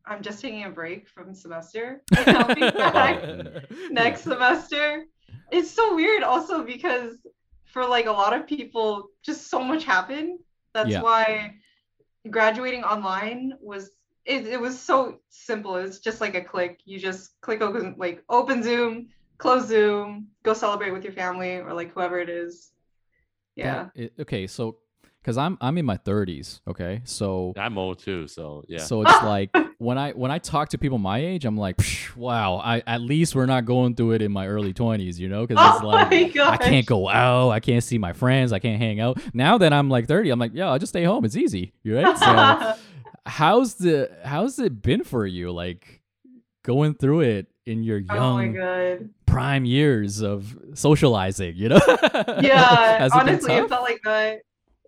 I'm 0.07 0.23
just 0.23 0.41
taking 0.41 0.65
a 0.65 0.71
break 0.71 1.09
from 1.09 1.35
semester. 1.35 2.03
And 2.17 2.37
I'll 2.37 2.55
be 2.55 2.61
back 2.61 3.23
next 3.91 4.23
semester. 4.23 5.05
It's 5.53 5.71
so 5.71 5.95
weird 5.95 6.23
also 6.23 6.63
because 6.65 7.17
for 7.67 7.87
like 7.87 8.07
a 8.07 8.13
lot 8.13 8.33
of 8.33 8.47
people, 8.47 9.09
just 9.23 9.49
so 9.49 9.63
much 9.63 9.85
happened. 9.85 10.39
That's 10.73 10.91
Yeah. 10.91 11.03
why 11.03 11.55
graduating 12.29 12.85
online 12.85 13.53
was 13.61 13.91
it, 14.27 14.47
it 14.47 14.61
was 14.61 14.79
so 14.79 15.19
simple. 15.31 15.77
It's 15.77 15.99
just 15.99 16.21
like 16.21 16.35
a 16.35 16.43
click. 16.43 16.81
You 16.85 16.99
just 16.99 17.41
click 17.41 17.61
open 17.63 17.95
like 17.99 18.23
open 18.29 18.63
Zoom, 18.63 19.09
close 19.39 19.67
Zoom, 19.67 20.29
go 20.43 20.53
celebrate 20.53 20.91
with 20.93 21.05
your 21.05 21.13
family 21.13 21.57
or 21.57 21.73
like 21.73 21.93
whoever 21.93 22.19
it 22.21 22.29
is. 22.29 22.71
Yeah. 23.57 23.89
That- 23.95 24.03
it- 24.03 24.13
okay, 24.21 24.47
so 24.47 24.79
because 25.23 25.37
I'm 25.37 25.59
I'm 25.61 25.77
in 25.79 25.85
my 25.85 25.97
30s. 25.99 26.61
Okay, 26.69 27.03
so 27.05 27.53
I'm 27.57 27.77
old 27.79 27.99
too, 27.99 28.27
so 28.27 28.65
yeah. 28.69 28.79
so 28.79 29.03
it's 29.03 29.23
like 29.23 29.51
when 29.79 29.99
I 29.99 30.13
when 30.13 30.31
I 30.31 30.39
talk 30.39 30.71
to 30.71 30.79
people 30.79 30.99
my 30.99 31.19
age, 31.19 31.45
I'm 31.45 31.57
like, 31.57 31.81
wow, 32.17 32.57
I 32.57 32.83
at 32.87 33.01
least 33.01 33.35
we're 33.35 33.47
not 33.47 33.65
going 33.65 33.95
through 33.95 34.13
it 34.13 34.23
in 34.23 34.33
my 34.33 34.47
early 34.47 34.73
20s, 34.73 35.19
you 35.19 35.29
know? 35.29 35.47
Because 35.47 35.63
oh 35.63 35.75
it's 35.75 35.83
Oh 35.83 35.87
like 35.87 36.37
I 36.37 36.57
can't 36.57 36.87
go 36.87 37.09
out, 37.09 37.51
I 37.51 37.61
can't 37.61 37.85
see 37.85 37.99
my 37.99 38.13
friends, 38.13 38.53
I 38.53 38.59
can't 38.59 38.81
hang 38.81 39.01
out. 39.01 39.21
Now 39.35 39.59
that 39.59 39.73
I'm 39.73 39.89
like 39.89 40.07
30, 40.07 40.31
I'm 40.31 40.39
like, 40.39 40.53
yeah, 40.55 40.71
I'll 40.71 40.79
just 40.79 40.91
stay 40.93 41.05
home. 41.05 41.25
It's 41.25 41.37
easy, 41.37 41.73
You 41.83 42.01
right? 42.01 42.17
So 42.19 42.75
how's 43.27 43.75
the 43.75 44.11
how's 44.25 44.59
it 44.59 44.83
been 44.83 45.05
for 45.05 45.27
you, 45.27 45.53
like 45.53 46.03
going 46.65 46.95
through 46.95 47.21
it 47.21 47.47
in 47.67 47.83
your 47.83 48.01
oh 48.11 48.35
my 48.35 48.45
young 48.45 48.55
god. 48.55 49.11
prime 49.27 49.65
years 49.65 50.23
of 50.23 50.57
socializing? 50.75 51.55
You 51.57 51.71
know? 51.71 51.81
Yeah, 52.43 52.99
Has 52.99 53.13
it 53.13 53.19
been 53.19 53.29
honestly, 53.29 53.55
it 53.55 53.69
felt 53.69 53.83
like 53.83 54.01
that. 54.05 54.41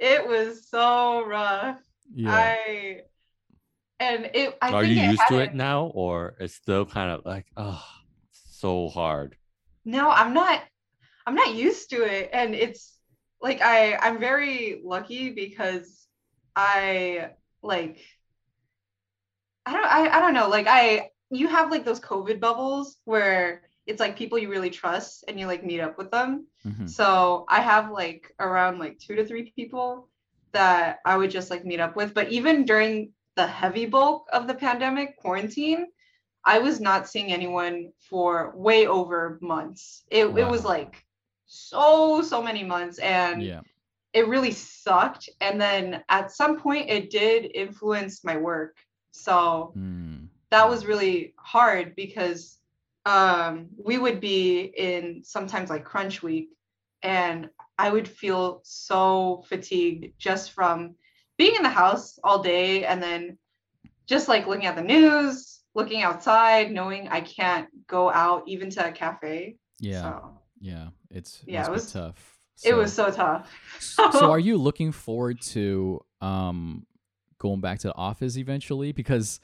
It 0.03 0.27
was 0.27 0.69
so 0.69 1.25
rough. 1.25 1.79
yeah. 2.13 2.33
I 2.33 3.03
and 4.01 4.31
it. 4.35 4.59
I 4.61 4.73
Are 4.73 4.83
think 4.83 4.97
you 4.97 5.03
used 5.05 5.23
to 5.29 5.39
it 5.39 5.55
now, 5.55 5.93
or 5.95 6.35
it's 6.41 6.55
still 6.55 6.85
kind 6.85 7.13
of 7.13 7.25
like, 7.25 7.47
oh, 7.57 7.81
so 8.33 8.89
hard? 8.89 9.37
No, 9.85 10.11
I'm 10.11 10.35
not. 10.35 10.61
I'm 11.25 11.37
not 11.37 11.55
used 11.55 11.91
to 11.91 12.03
it, 12.03 12.31
and 12.33 12.53
it's 12.57 12.99
like 13.41 13.61
I. 13.63 13.95
I'm 13.95 14.19
very 14.19 14.83
lucky 14.85 15.31
because 15.31 16.09
I 16.57 17.31
like. 17.63 18.01
I 19.65 19.73
don't. 19.73 19.85
I. 19.85 20.17
I 20.17 20.21
don't 20.21 20.35
know. 20.35 20.49
Like 20.49 20.67
I. 20.69 21.11
You 21.31 21.47
have 21.47 21.71
like 21.71 21.85
those 21.85 22.01
COVID 22.01 22.41
bubbles 22.41 22.97
where 23.05 23.63
it's 23.87 24.01
like 24.01 24.16
people 24.16 24.39
you 24.39 24.49
really 24.51 24.70
trust 24.70 25.24
and 25.28 25.39
you 25.39 25.47
like 25.47 25.64
meet 25.64 25.80
up 25.80 25.99
with 25.99 26.11
them. 26.11 26.47
Mhm. 26.64 26.89
So 26.89 27.45
I 27.49 27.61
have 27.61 27.91
like 27.91 28.33
around 28.41 28.78
like 28.78 28.99
two 28.99 29.16
to 29.16 29.24
three 29.24 29.51
people 29.57 30.09
that 30.53 30.99
I 31.05 31.16
would 31.16 31.30
just 31.30 31.51
like 31.51 31.64
meet 31.64 31.80
up 31.80 31.97
with. 31.97 32.14
But 32.14 32.30
even 32.30 32.64
during 32.64 33.12
the 33.37 33.47
heavy 33.47 33.87
bulk 33.87 34.28
of 34.33 34.47
the 34.47 34.55
pandemic 34.55 35.16
quarantine, 35.16 35.87
I 36.45 36.59
was 36.59 36.80
not 36.80 37.09
seeing 37.09 37.33
anyone 37.33 37.93
for 37.99 38.53
way 38.57 38.87
over 38.87 39.39
months. 39.43 40.05
It, 40.11 40.26
it 40.26 40.49
was 40.49 40.64
like 40.64 41.05
so, 41.47 42.22
so 42.22 42.43
many 42.43 42.64
months. 42.64 42.99
And 42.99 43.43
Yeah. 43.43 43.61
it 44.12 44.28
really 44.28 44.53
sucked. 44.53 45.28
And 45.41 45.61
then 45.61 46.05
at 46.09 46.30
some 46.30 46.59
point, 46.59 46.91
it 46.91 47.11
did 47.11 47.51
influence 47.55 48.24
my 48.24 48.37
work. 48.37 48.76
So 49.12 49.74
Mm. 49.76 50.28
that 50.51 50.68
was 50.68 50.87
really 50.87 51.35
hard 51.39 51.95
because 51.97 52.62
um, 53.05 53.69
we 53.85 53.99
would 53.99 54.21
be 54.21 54.61
in 54.61 55.23
sometimes 55.25 55.71
like 55.71 55.85
crunch 55.85 56.23
week 56.23 56.51
and 57.03 57.49
i 57.79 57.91
would 57.91 58.07
feel 58.07 58.61
so 58.65 59.43
fatigued 59.49 60.13
just 60.19 60.53
from 60.53 60.95
being 61.37 61.57
in 61.57 61.63
the 61.65 61.69
house 61.69 62.19
all 62.23 62.41
day 62.43 62.85
and 62.85 63.03
then 63.03 63.37
just 64.07 64.29
like 64.29 64.47
looking 64.47 64.67
at 64.67 64.77
the 64.77 64.83
news 64.83 65.61
looking 65.75 66.03
outside 66.03 66.71
knowing 66.71 67.09
i 67.09 67.21
can't 67.21 67.67
go 67.89 68.09
out 68.11 68.45
even 68.47 68.71
to 68.71 68.87
a 68.87 68.93
cafe 68.93 69.57
Yeah. 69.81 70.03
so 70.03 70.39
Yeah. 70.61 70.89
It's 71.11 71.43
Yeah, 71.47 71.67
it 71.67 71.73
was- 71.73 71.93
tough. 71.93 72.39
it 72.65 72.75
was 72.75 72.93
so 72.93 73.11
tough 73.11 73.51
so 73.81 74.31
are 74.31 74.39
you 74.49 74.57
looking 74.59 74.93
forward 74.93 75.41
to 75.41 76.01
um 76.21 76.87
going 77.39 77.61
back 77.61 77.81
to 77.81 77.89
the 77.89 77.97
office 77.97 78.37
eventually 78.37 78.93
because. 78.93 79.41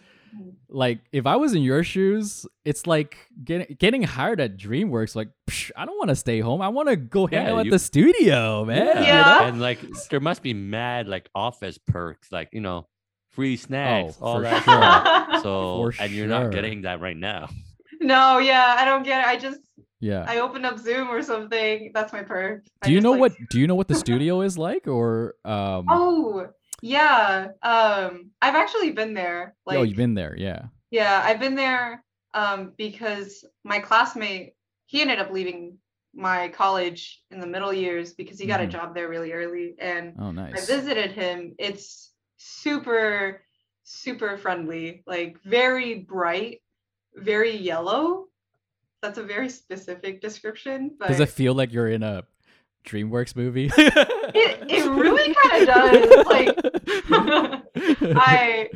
Like 0.68 1.00
if 1.12 1.26
i 1.26 1.34
was 1.36 1.54
in 1.54 1.62
your 1.62 1.82
shoes 1.82 2.46
it's 2.64 2.86
like 2.86 3.16
getting 3.42 3.76
getting 3.78 4.02
hired 4.02 4.40
at 4.40 4.56
dreamworks 4.58 5.16
like 5.16 5.28
psh, 5.48 5.70
i 5.76 5.84
don't 5.86 5.96
want 5.96 6.08
to 6.10 6.16
stay 6.16 6.40
home 6.40 6.60
i 6.60 6.68
want 6.68 6.88
to 6.88 6.96
go 6.96 7.26
hang 7.26 7.46
Yeah, 7.46 7.52
out 7.54 7.60
at 7.60 7.70
the 7.70 7.78
studio 7.78 8.64
man 8.64 8.86
you 8.86 9.02
Yeah. 9.02 9.22
know? 9.24 9.38
And 9.46 9.60
like, 9.60 9.80
there 10.10 10.20
must 10.20 10.42
be 10.42 10.52
mad 10.54 11.08
like 11.08 11.28
office 11.34 11.78
perks, 11.78 12.30
like 12.30 12.50
you 12.52 12.60
know, 12.60 12.86
free 13.30 13.56
snacks, 13.56 14.16
Oh, 14.20 14.24
all 14.26 14.36
for 14.36 14.42
that 14.42 14.62
sure. 14.62 14.82
So, 15.42 15.90
For 15.92 16.02
and 16.02 16.12
you're 16.12 16.26
sure. 16.26 16.42
not 16.44 16.52
getting 16.52 16.82
that 16.82 17.00
right 17.00 17.16
now. 17.16 17.48
no 18.00 18.38
yeah 18.38 18.76
i 18.78 18.84
don't 18.84 19.02
get 19.02 19.22
it 19.22 19.26
i 19.26 19.36
just 19.36 19.60
yeah 20.00 20.24
i 20.28 20.38
open 20.38 20.64
up 20.64 20.78
zoom 20.78 21.08
or 21.08 21.22
something 21.22 21.90
that's 21.94 22.12
my 22.12 22.22
perk 22.22 22.64
I 22.82 22.86
do 22.86 22.92
you 22.92 22.98
just, 22.98 23.04
know 23.04 23.12
like, 23.12 23.20
what 23.20 23.32
do 23.50 23.58
you 23.58 23.66
know 23.66 23.74
what 23.74 23.88
the 23.88 23.94
studio 23.96 24.42
is 24.42 24.56
like 24.58 24.86
or 24.86 25.34
um 25.44 25.86
oh 25.90 26.46
yeah 26.82 27.48
um 27.62 28.30
i've 28.40 28.54
actually 28.54 28.90
been 28.92 29.14
there 29.14 29.54
like 29.66 29.78
oh 29.78 29.82
you've 29.82 29.96
been 29.96 30.14
there 30.14 30.34
yeah 30.38 30.66
Yeah, 30.90 31.20
I've 31.22 31.40
been 31.40 31.54
there 31.54 32.02
um, 32.32 32.72
because 32.78 33.44
my 33.62 33.78
classmate, 33.78 34.54
he 34.86 35.02
ended 35.02 35.18
up 35.18 35.30
leaving 35.30 35.76
my 36.14 36.48
college 36.48 37.22
in 37.30 37.40
the 37.40 37.46
middle 37.46 37.72
years 37.72 38.14
because 38.14 38.38
he 38.40 38.46
got 38.46 38.60
Mhm. 38.60 38.68
a 38.68 38.72
job 38.72 38.94
there 38.94 39.08
really 39.08 39.32
early. 39.32 39.74
And 39.78 40.14
oh 40.18 40.30
nice. 40.32 40.56
I 40.56 40.60
visited 40.64 41.12
him. 41.12 41.54
It's 41.58 42.14
super, 42.38 43.44
super 43.84 44.38
friendly, 44.38 45.02
like 45.06 45.36
very 45.44 46.00
bright, 46.08 46.62
very 47.14 47.54
yellow. 47.54 48.28
That's 49.02 49.18
a 49.18 49.22
very 49.24 49.48
specific 49.50 50.22
description, 50.22 50.96
but 50.98 51.08
does 51.08 51.20
it 51.20 51.28
feel 51.28 51.54
like 51.54 51.72
you're 51.72 51.88
in 51.92 52.02
a 52.02 52.24
dreamworks 52.88 53.36
movie 53.36 53.70
it, 53.76 54.64
it 54.68 54.84
really 54.88 55.34
kind 55.34 55.62
of 55.62 55.66
does. 55.66 56.18
Like 56.24 56.60
I 58.14 58.68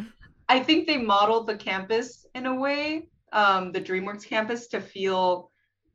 I 0.48 0.60
think 0.60 0.86
they 0.86 0.98
modeled 0.98 1.46
the 1.46 1.56
campus 1.56 2.26
in 2.34 2.46
a 2.46 2.54
way, 2.54 3.08
um, 3.32 3.72
the 3.72 3.80
DreamWorks 3.80 4.26
campus 4.26 4.68
to 4.68 4.80
feel 4.80 5.50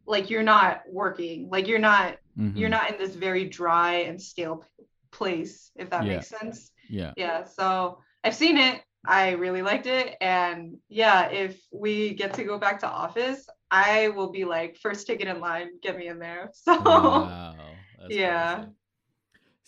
like 0.05 0.29
you're 0.29 0.43
not 0.43 0.81
working, 0.91 1.49
like 1.51 1.67
you're 1.67 1.79
not 1.79 2.17
you're 2.55 2.69
Mhm. 2.69 2.71
not 2.71 2.91
in 2.91 2.97
this 2.97 3.15
very 3.15 3.45
dry 3.45 3.95
and 4.09 4.21
stale 4.21 4.65
place, 5.11 5.71
if 5.75 5.89
that 5.91 6.05
Yeah. 6.05 6.13
makes 6.15 6.27
sense. 6.27 6.71
yeah 6.89 7.13
Yeah. 7.17 7.43
So 7.45 7.99
I've 8.23 8.35
seen 8.35 8.57
it. 8.57 8.81
I 9.07 9.31
really 9.31 9.61
liked 9.61 9.85
it. 9.87 10.15
And 10.21 10.77
yeah, 10.89 11.29
if 11.29 11.59
we 11.71 12.13
get 12.15 12.33
to 12.35 12.43
go 12.43 12.57
back 12.59 12.79
to 12.81 12.87
office, 12.87 13.47
I 13.71 14.09
will 14.09 14.31
be 14.31 14.45
like 14.45 14.77
first 14.77 15.07
ticket 15.07 15.27
in 15.27 15.39
line, 15.39 15.79
get 15.81 15.97
me 15.97 16.07
in 16.07 16.19
there. 16.19 16.51
So 16.65 16.73
Wow, 16.83 17.76
that's 17.97 18.15
Yeah. 18.15 18.55
crazy. 18.55 18.71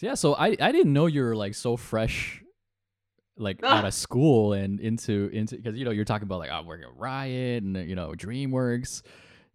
Yeah, 0.02 0.14
so 0.14 0.34
I 0.36 0.56
I 0.62 0.72
didn't 0.72 0.94
know 0.94 1.08
you 1.08 1.22
were 1.24 1.36
like 1.36 1.56
so 1.56 1.76
fresh, 1.76 2.42
like 3.38 3.62
out 3.64 3.84
of 3.84 3.94
school 4.06 4.54
and 4.54 4.80
into 4.80 5.30
into 5.34 5.58
because 5.58 5.76
you 5.76 5.84
know 5.84 5.92
you're 5.92 6.06
talking 6.06 6.24
about 6.26 6.40
like 6.40 6.52
I'm 6.52 6.66
working 6.66 6.86
at 6.86 6.96
Riot 6.98 7.64
and 7.64 7.76
you 7.88 7.96
know 7.96 8.14
DreamWorks, 8.16 9.02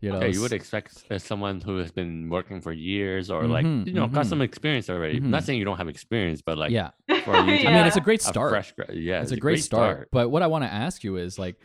you 0.00 0.10
know. 0.10 0.18
okay, 0.18 0.30
you 0.30 0.42
would 0.42 0.52
expect 0.52 1.04
uh, 1.10 1.18
someone 1.18 1.62
who 1.62 1.78
has 1.78 1.90
been 1.90 2.28
working 2.28 2.60
for 2.60 2.72
years 2.72 3.30
or 3.30 3.46
like 3.46 3.64
Mhm, 3.64 3.86
you 3.86 3.94
know 3.94 4.06
got 4.06 4.26
mhm. 4.26 4.28
some 4.28 4.42
experience 4.42 4.90
already. 4.90 5.18
Mhm. 5.18 5.30
Not 5.30 5.44
saying 5.44 5.58
you 5.58 5.64
don't 5.64 5.78
have 5.78 5.88
experience, 5.88 6.42
but 6.42 6.58
like 6.58 6.72
yeah, 6.72 6.90
for 7.24 7.38
you 7.38 7.58
Yeah. 7.62 7.70
I 7.70 7.74
mean 7.74 7.86
it's 7.86 7.96
a 7.96 8.00
be 8.00 8.04
great 8.04 8.20
a 8.20 8.24
start. 8.24 8.50
fresh 8.50 8.74
yeah, 8.92 9.22
it's, 9.22 9.32
a 9.32 9.36
great, 9.38 9.62
start. 9.62 10.10
But 10.12 10.30
what 10.30 10.42
I 10.42 10.46
want 10.46 10.64
to 10.64 10.72
ask 10.72 11.02
you 11.02 11.16
is 11.16 11.38
like, 11.38 11.56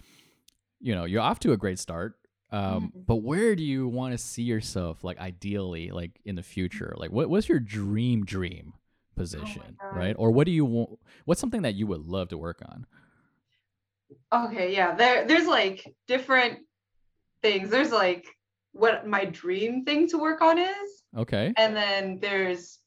you 0.80 0.95
know, 0.95 1.03
you're 1.03 1.22
off 1.22 1.39
to 1.39 1.51
a 1.51 1.57
great 1.57 1.80
start. 1.80 2.14
Um, 2.52 2.91
Mhm. 2.95 3.06
but 3.06 3.18
where 3.18 3.56
do 3.56 3.64
you 3.64 3.88
want 3.88 4.14
to 4.14 4.18
see 4.18 4.41
yourself, 4.43 5.04
like 5.04 5.20
ideally, 5.20 5.91
like 5.91 6.20
in 6.26 6.36
the 6.36 6.43
future? 6.43 6.93
Like, 6.97 7.12
what 7.12 7.30
what's 7.30 7.47
your 7.47 7.60
dream 7.60 8.26
dream 8.26 8.74
position, 9.16 9.78
God. 9.80 9.95
right? 9.95 10.16
Or 10.18 10.32
what 10.32 10.45
do 10.45 10.52
you 10.52 10.66
want? 10.66 11.00
What's 11.26 11.39
something 11.41 11.62
that 11.62 11.76
you 11.76 11.86
would 11.88 12.02
love 12.08 12.30
to 12.30 12.38
work 12.38 12.62
on? 12.68 12.86
Okay, 14.34 14.74
yeah. 14.74 14.95
There 14.95 15.26
there's 15.28 15.47
like 15.47 15.86
different 16.08 16.60
things. 17.43 17.70
There's 17.70 17.91
like 17.91 18.26
what 18.72 19.06
my 19.08 19.26
dream 19.26 19.84
thing 19.86 20.08
to 20.10 20.18
work 20.18 20.41
on 20.41 20.58
is, 20.58 21.04
Okay. 21.18 21.54
and 21.58 21.76
then 21.76 22.20
there's 22.20 22.80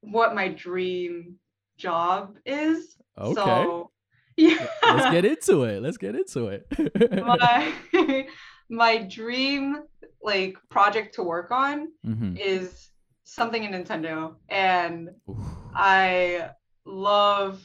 what 0.00 0.34
my 0.34 0.48
dream 0.48 1.38
job 1.76 2.36
is. 2.46 2.96
Okay. 3.18 3.34
So 3.34 3.90
yeah. 4.36 4.66
Let's 4.82 5.10
get 5.10 5.24
into 5.24 5.64
it. 5.64 5.82
Let's 5.82 5.98
get 5.98 6.14
into 6.14 6.48
it. 6.48 6.66
my 7.24 7.72
my 8.72 8.96
dream 8.98 9.82
like 10.22 10.56
project 10.70 11.14
to 11.14 11.22
work 11.22 11.50
on 11.50 11.88
Mhm. 12.04 12.38
is 12.38 12.90
something 13.24 13.62
in 13.64 13.72
Nintendo 13.72 14.34
and 14.48 15.10
Oof. 15.28 15.38
I 15.74 16.50
love 16.84 17.62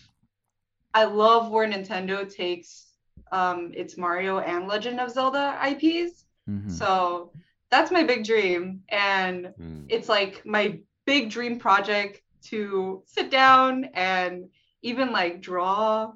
I 0.93 1.05
love 1.05 1.49
where 1.51 1.68
Nintendo 1.68 2.28
takes 2.30 2.91
um 3.32 3.72
its 3.74 3.97
Mario 3.97 4.39
and 4.39 4.68
Legend 4.68 4.99
of 4.99 5.10
Zelda 5.12 5.58
IPs. 5.62 6.26
Mhm. 6.49 6.72
So 6.72 7.32
that's 7.70 7.91
my 7.91 8.03
big 8.03 8.24
dream 8.26 8.84
and 8.89 9.53
Mm. 9.60 9.86
it's 9.89 10.10
like 10.10 10.45
my 10.45 10.80
big 11.05 11.30
dream 11.30 11.58
project 11.60 12.22
to 12.49 13.03
sit 13.05 13.30
down 13.32 13.86
and 13.93 14.49
even 14.82 15.12
like 15.12 15.41
draw 15.41 16.12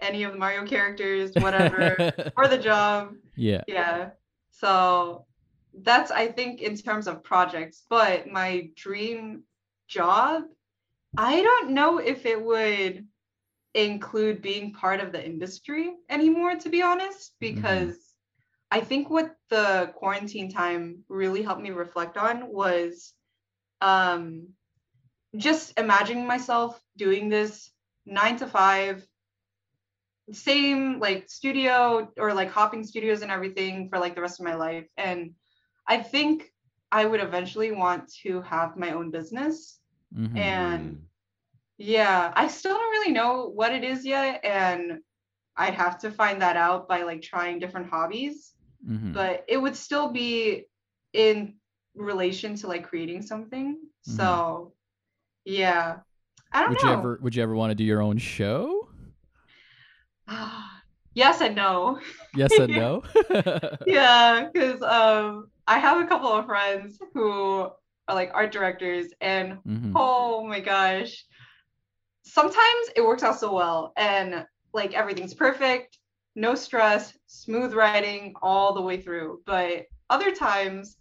any 0.00 0.22
of 0.24 0.32
the 0.32 0.38
Mario 0.38 0.64
characters, 0.66 1.34
whatever, 1.34 1.96
for 2.36 2.48
the 2.48 2.58
job. 2.58 3.14
yeah. 3.36 3.62
Yeah. 3.68 4.10
So 4.60 5.24
that's 5.72 6.10
I 6.10 6.28
think 6.28 6.60
in 6.60 6.76
terms 6.76 7.06
of 7.06 7.24
projects, 7.24 7.84
but 7.88 8.28
my 8.28 8.70
dream 8.76 9.44
job, 9.88 10.42
I 11.16 11.42
don't 11.42 11.70
know 11.70 11.98
if 11.98 12.26
it 12.26 12.42
would 12.42 13.06
include 13.72 14.42
being 14.42 14.72
part 14.72 15.00
of 15.00 15.12
the 15.12 15.24
industry 15.24 15.94
anymore 16.08 16.56
to 16.56 16.68
be 16.68 16.82
honest 16.82 17.32
because 17.38 17.96
I 18.70 18.80
think 18.80 19.08
what 19.08 19.34
the 19.48 19.92
quarantine 19.94 20.50
time 20.50 21.04
really 21.08 21.42
helped 21.42 21.62
me 21.62 21.70
reflect 21.70 22.16
on 22.16 22.52
was 22.52 23.14
um 23.80 24.48
just 25.36 25.78
imagining 25.78 26.26
myself 26.26 26.80
doing 26.96 27.28
this 27.28 27.70
9 28.06 28.36
to 28.38 28.46
5 28.48 29.06
same 30.32 31.00
like 31.00 31.28
studio 31.28 32.10
or 32.18 32.32
like 32.34 32.50
hopping 32.50 32.84
studios 32.84 33.22
and 33.22 33.30
everything 33.30 33.88
for 33.88 33.98
like 33.98 34.14
the 34.14 34.20
rest 34.20 34.40
of 34.40 34.46
my 34.46 34.54
life 34.54 34.86
and 34.96 35.32
i 35.88 35.96
think 35.96 36.52
i 36.92 37.04
would 37.04 37.20
eventually 37.20 37.72
want 37.72 38.10
to 38.12 38.40
have 38.42 38.76
my 38.76 38.92
own 38.92 39.10
business 39.10 39.80
Mhm. 40.14 40.36
and 40.36 41.02
yeah 41.78 42.32
i 42.36 42.46
still 42.48 42.74
don't 42.76 42.90
really 42.90 43.12
know 43.12 43.48
what 43.48 43.72
it 43.72 43.84
is 43.84 44.04
yet 44.04 44.44
and 44.44 45.00
i'd 45.56 45.74
have 45.74 45.98
to 45.98 46.10
find 46.10 46.42
that 46.42 46.56
out 46.56 46.88
by 46.88 47.02
like 47.02 47.22
trying 47.22 47.58
different 47.58 47.88
hobbies 47.88 48.52
Mhm. 48.88 49.12
but 49.12 49.44
it 49.48 49.56
would 49.56 49.76
still 49.76 50.12
be 50.12 50.66
in 51.12 51.56
relation 51.94 52.54
to 52.56 52.66
like 52.68 52.86
creating 52.86 53.22
something 53.22 53.76
Mhm. 53.76 54.16
so 54.16 54.72
yeah 55.44 56.00
i 56.52 56.60
don't 56.60 56.70
would 56.70 56.82
know 56.82 56.88
you 56.88 56.94
ever 56.98 57.18
would 57.22 57.34
you 57.34 57.42
ever 57.42 57.54
want 57.54 57.70
to 57.70 57.74
do 57.74 57.84
your 57.84 58.02
own 58.02 58.18
show? 58.18 58.79
yes 61.14 61.40
and 61.40 61.56
no 61.56 61.98
Yes 62.36 62.52
and 62.58 62.72
no. 62.72 63.02
yeah 63.86 64.48
because 64.52 64.80
um 64.82 65.48
i 65.66 65.78
have 65.78 66.00
a 66.00 66.06
couple 66.06 66.32
of 66.32 66.46
friends 66.46 66.98
who 67.14 67.68
are 68.08 68.14
like 68.14 68.30
art 68.34 68.52
directors 68.52 69.08
and 69.20 69.58
Mhm. 69.66 69.92
oh 69.96 70.46
my 70.46 70.60
gosh 70.60 71.24
sometimes 72.22 72.90
it 72.96 73.02
works 73.02 73.22
out 73.22 73.38
so 73.40 73.52
well 73.54 73.92
and 73.96 74.44
like 74.72 74.94
everything's 74.94 75.34
perfect 75.34 75.98
no 76.36 76.54
stress 76.54 77.12
smooth 77.26 77.72
writing 77.74 78.34
all 78.42 78.74
the 78.74 78.82
way 78.82 79.00
through 79.00 79.40
but 79.46 79.86
other 80.08 80.32
times 80.32 80.96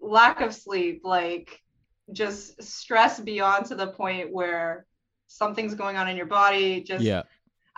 lack 0.00 0.40
of 0.40 0.54
sleep 0.54 1.00
like 1.04 1.60
just 2.12 2.62
stress 2.62 3.18
beyond 3.20 3.66
to 3.66 3.74
the 3.74 3.88
point 3.88 4.32
where 4.32 4.86
something's 5.26 5.74
going 5.74 5.96
on 5.96 6.08
in 6.08 6.16
your 6.16 6.26
body 6.26 6.82
just 6.82 7.04
Yeah. 7.04 7.22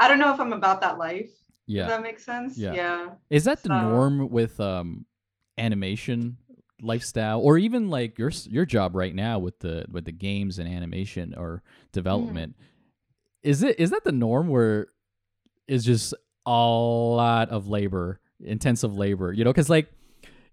I 0.01 0.09
don't 0.09 0.19
know 0.19 0.33
if 0.35 0.41
i'm 0.41 0.53
about 0.53 0.81
that 0.81 0.99
life 0.99 1.31
if 1.31 1.75
Yeah. 1.77 1.87
that 1.87 2.03
makes 2.03 2.25
sense 2.25 2.59
Yeah. 2.59 2.75
yeah 2.75 3.07
Is 3.31 3.45
that 3.45 3.63
the 3.63 3.69
norm 3.69 4.29
with 4.31 4.59
um 4.59 5.07
animation 5.59 6.37
lifestyle 6.83 7.41
or 7.41 7.59
even 7.59 7.91
like 7.91 8.19
your 8.19 8.31
your 8.49 8.65
job 8.65 8.97
right 8.97 9.15
now 9.15 9.39
with 9.39 9.59
the 9.61 9.85
with 9.91 10.05
the 10.07 10.13
games 10.13 10.59
and 10.59 10.67
animation 10.69 11.35
or 11.37 11.63
development? 11.93 12.57
Is 13.43 13.63
it 13.63 13.79
is 13.79 13.91
that 13.91 14.05
the 14.05 14.13
norm 14.13 14.49
where 14.49 14.89
is 15.69 15.85
just 15.85 16.15
a 16.47 16.51
lot 16.51 17.51
of 17.51 17.69
labor, 17.69 18.19
intensive 18.43 18.97
labor, 18.97 19.33
you 19.33 19.45
know, 19.45 19.53
cuz 19.53 19.69
like 19.71 19.89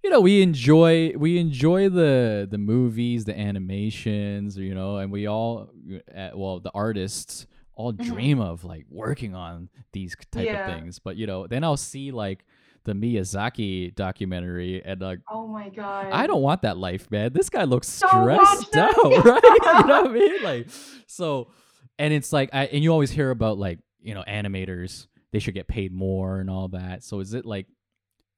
you 0.03 0.09
know, 0.11 0.19
we 0.21 0.41
enjoy 0.41 1.13
we 1.17 1.37
enjoy 1.39 1.89
the 1.89 2.47
the 2.49 2.57
movies, 2.57 3.25
the 3.25 3.37
animations, 3.37 4.57
you 4.57 4.75
know, 4.75 4.97
and 4.97 5.11
we 5.11 5.25
all 5.27 5.69
uh, 6.15 6.29
well, 6.35 6.59
the 6.59 6.71
artists 6.73 7.47
all 7.77 7.93
Mhm. 7.93 8.03
dream 8.03 8.39
of 8.41 8.63
like 8.65 8.85
working 8.89 9.33
on 9.35 9.69
these 9.93 10.15
type 10.31 10.45
Yeah. 10.47 10.59
of 10.59 10.65
things. 10.65 10.99
But 10.99 11.15
you 11.15 11.25
know, 11.27 11.47
then 11.47 11.63
I'll 11.63 11.77
see 11.77 12.11
like 12.11 12.43
the 12.83 12.93
Miyazaki 12.93 13.93
documentary 13.95 14.81
and 14.83 14.99
like 15.01 15.19
oh 15.29 15.45
my 15.47 15.69
god 15.69 16.07
I 16.11 16.25
don't 16.25 16.41
want 16.41 16.61
that 16.63 16.77
life, 16.77 17.09
man. 17.11 17.33
This 17.33 17.49
guy 17.49 17.63
looks 17.65 17.87
stressed 17.87 18.75
out, 18.75 18.95
right? 19.25 19.43
you 19.81 19.87
know 19.87 20.01
what 20.01 20.07
I 20.09 20.13
mean? 20.13 20.41
Like, 20.43 20.67
so, 21.05 21.51
and 21.99 22.13
it's 22.13 22.33
like, 22.33 22.49
I 22.53 22.65
and 22.65 22.83
you 22.83 22.91
always 22.91 23.11
hear 23.11 23.29
about 23.29 23.57
like, 23.57 23.79
you 24.01 24.13
know, 24.13 24.23
animators 24.27 25.07
they 25.31 25.39
should 25.39 25.53
get 25.53 25.67
paid 25.67 25.91
more 25.91 26.39
and 26.39 26.49
all 26.49 26.69
that. 26.69 27.03
So 27.03 27.19
is 27.19 27.33
it 27.33 27.45
like, 27.45 27.67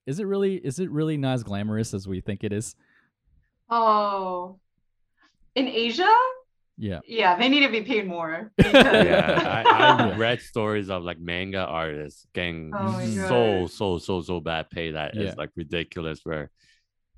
is 0.08 0.20
it 0.20 0.24
really, 0.26 0.56
is 0.56 0.80
it 0.80 0.90
really 0.90 1.18
not 1.18 1.34
as 1.36 1.44
glamorous 1.44 1.94
as 1.94 2.08
we 2.08 2.20
think 2.20 2.44
it 2.44 2.52
is? 2.52 2.76
oh 3.70 4.60
in 5.56 5.68
asia 5.68 6.12
Yeah. 6.82 7.00
yeah 7.06 7.36
they 7.38 7.50
need 7.50 7.66
to 7.68 7.70
be 7.70 7.82
paid 7.82 8.08
more 8.08 8.52
yeah, 8.58 8.72
because- 8.72 8.86
I, 8.86 9.04
Yeah. 9.04 9.64
I've 10.12 10.18
read 10.18 10.40
stories 10.42 10.90
of 10.90 11.04
like 11.04 11.20
manga 11.20 11.60
artists 11.66 12.26
getting 12.34 12.74
Oh 12.74 13.00
so 13.28 13.68
so 13.68 13.98
so 13.98 14.22
so 14.22 14.40
bad 14.40 14.70
pay 14.70 14.92
that 14.92 15.16
is 15.18 15.24
Yeah. 15.26 15.34
like 15.38 15.52
ridiculous. 15.58 16.22
Where 16.24 16.50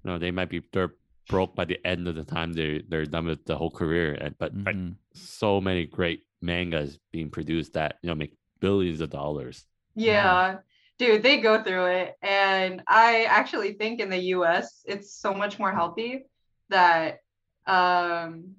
you 0.04 0.06
know 0.12 0.18
they 0.18 0.32
might 0.32 0.50
be 0.50 0.62
they're 0.74 0.96
broke 1.30 1.56
by 1.56 1.66
the 1.66 1.80
end 1.86 2.08
of 2.08 2.16
the 2.16 2.26
time 2.26 2.52
they 2.54 2.82
they're 2.90 3.06
done 3.06 3.26
with 3.28 3.46
the 3.46 3.56
whole 3.56 3.70
career. 3.72 4.14
And 4.20 4.36
but 4.42 4.52
like 4.66 4.76
Mhm. 4.76 4.96
so 5.14 5.62
many 5.62 5.86
great 5.86 6.26
mangas 6.42 6.98
being 7.14 7.30
produced 7.30 7.74
that 7.74 7.98
you 8.02 8.10
know 8.10 8.16
make 8.16 8.34
billions 8.60 9.00
of 9.00 9.10
dollars. 9.12 9.66
Yeah, 9.94 10.58
dude, 10.98 11.22
they 11.22 11.38
go 11.38 11.62
through 11.64 11.86
it. 12.02 12.16
And 12.24 12.82
I 12.88 13.26
actually 13.26 13.74
think 13.74 14.00
in 14.02 14.10
the 14.10 14.24
US, 14.36 14.82
it's 14.88 15.14
so 15.14 15.34
much 15.36 15.60
more 15.60 15.72
healthy 15.72 16.26
that 16.70 17.20
um 17.68 18.56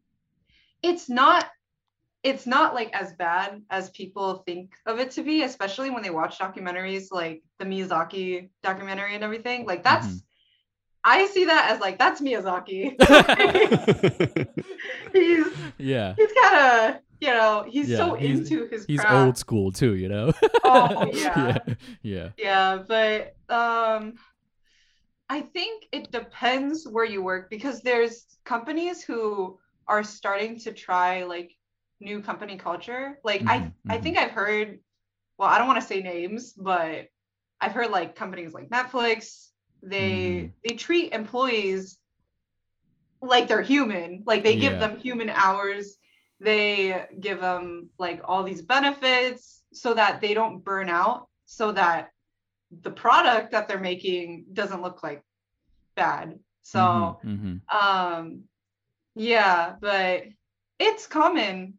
it's 0.83 1.09
not 1.09 1.47
it's 2.23 2.47
not 2.47 2.73
like 2.75 2.95
as 2.95 3.13
bad 3.15 3.63
as 3.69 3.91
people 3.91 4.45
think 4.47 4.75
of 4.87 5.01
it 5.01 5.11
to 5.13 5.23
be, 5.25 5.43
especially 5.43 5.91
when 5.91 6.03
they 6.05 6.11
watch 6.11 6.39
documentaries 6.39 7.07
like 7.11 7.43
the 7.59 7.65
Miyazaki 7.65 8.49
documentary 8.63 9.15
and 9.17 9.25
everything. 9.25 9.67
Like 9.67 9.83
that's 9.83 10.07
Mhm. 10.07 10.23
I 11.05 11.27
see 11.27 11.47
that 11.47 11.71
as 11.73 11.81
like 11.81 11.99
that's 11.99 12.21
Miyazaki. 12.21 12.95
he's 15.13 15.47
Yeah. 15.79 16.15
he's 16.17 16.33
kind 16.43 16.57
of 16.95 17.01
you 17.21 17.29
know 17.29 17.65
he's 17.69 17.89
Yeah, 17.89 17.97
so 17.99 18.15
he's- 18.15 18.39
into 18.51 18.69
his 18.69 18.85
He's 18.87 19.01
craft. 19.01 19.15
old 19.27 19.39
school 19.39 19.73
too, 19.73 19.95
you 19.97 20.09
know? 20.09 20.33
Oh, 20.65 21.11
yeah. 21.13 21.59
yeah. 21.67 21.75
Yeah. 22.03 22.29
Yeah, 22.39 22.83
but 22.87 23.35
um 23.49 24.15
I 25.29 25.41
think 25.41 25.87
it 25.93 26.13
depends 26.13 26.87
where 26.87 27.05
you 27.07 27.23
work 27.23 27.49
because 27.51 27.81
there's 27.81 28.27
companies 28.45 29.03
who 29.03 29.59
are 29.89 30.03
starting 30.05 30.59
to 30.61 30.73
try 30.73 31.25
like 31.25 31.53
new 32.01 32.23
company 32.23 32.57
culture. 32.57 33.19
Like 33.25 33.45
I 33.47 33.55
Mhm, 33.55 33.73
I 33.89 33.99
mhm. 33.99 34.03
think 34.03 34.19
I've 34.19 34.31
heard 34.33 34.81
well, 35.39 35.49
I 35.49 35.59
don't 35.59 35.67
want 35.69 35.81
to 35.81 35.87
say 35.87 36.03
names, 36.03 36.53
but 36.55 37.09
I've 37.61 37.73
heard 37.73 37.91
like 37.91 38.17
companies 38.17 38.53
like 38.55 38.71
Netflix, 38.71 39.49
they 39.83 40.51
Mhm. 40.51 40.53
they 40.65 40.75
treat 40.77 41.13
employees 41.13 41.99
like 43.21 43.49
they're 43.49 43.63
human. 43.63 44.23
Like 44.27 44.43
they 44.43 44.57
give 44.57 44.73
Yeah. 44.73 44.79
them 44.79 44.99
human 44.99 45.31
hours. 45.31 45.97
They 46.41 47.07
give 47.21 47.41
them 47.41 47.91
like 47.99 48.21
all 48.25 48.43
these 48.43 48.63
benefits 48.63 49.63
so 49.73 49.95
that 49.95 50.21
they 50.21 50.35
don't 50.35 50.65
burn 50.65 50.89
out, 50.89 51.29
so 51.47 51.73
that 51.73 52.11
the 52.83 52.91
product 52.91 53.53
that 53.53 53.69
they're 53.69 53.79
making 53.79 54.47
doesn't 54.53 54.83
look 54.83 55.03
like 55.03 55.23
bad. 55.97 56.39
So 56.63 57.19
Mhm, 57.23 57.25
mhm. 57.25 57.61
um 57.73 58.45
yeah, 59.15 59.77
but 59.81 60.25
it's 60.79 61.07
common 61.07 61.75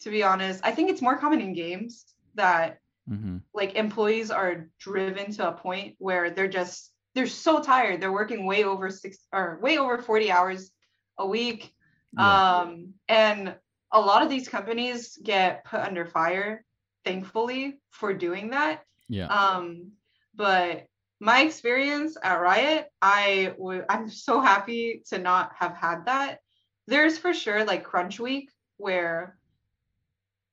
to 0.00 0.10
be 0.10 0.22
honest. 0.22 0.60
I 0.64 0.70
think 0.72 0.90
it's 0.90 1.02
more 1.02 1.18
common 1.18 1.40
in 1.40 1.52
games 1.54 2.04
that 2.34 2.78
Mhm. 3.10 3.42
like 3.52 3.74
employees 3.74 4.30
are 4.30 4.68
driven 4.78 5.32
to 5.32 5.48
a 5.48 5.52
point 5.52 5.96
where 5.98 6.30
they're 6.30 6.48
just 6.48 6.92
they're 7.14 7.26
so 7.26 7.60
tired. 7.60 8.00
They're 8.00 8.12
working 8.12 8.46
way 8.46 8.62
over 8.64 8.90
six 8.90 9.26
or 9.32 9.58
way 9.60 9.78
over 9.78 9.98
40 9.98 10.30
hours 10.30 10.70
a 11.18 11.26
week. 11.26 11.74
Yeah. 12.12 12.60
Um 12.60 12.94
and 13.08 13.56
a 13.90 14.00
lot 14.00 14.22
of 14.22 14.28
these 14.28 14.48
companies 14.48 15.16
get 15.22 15.64
put 15.64 15.80
under 15.80 16.04
fire, 16.06 16.64
thankfully, 17.04 17.80
for 17.90 18.12
doing 18.12 18.50
that. 18.50 18.84
Yeah. 19.08 19.26
Um, 19.26 19.92
but 20.34 20.86
my 21.20 21.40
experience 21.42 22.16
at 22.22 22.40
Riot, 22.40 22.88
I 23.02 23.54
would 23.58 23.86
I'm 23.88 24.08
so 24.10 24.40
happy 24.40 25.02
to 25.08 25.18
not 25.18 25.52
have 25.58 25.74
had 25.74 26.04
that. 26.06 26.40
There's 26.88 27.18
for 27.18 27.34
sure 27.34 27.64
like 27.64 27.84
Crunch 27.84 28.18
Week 28.18 28.50
where 28.78 29.36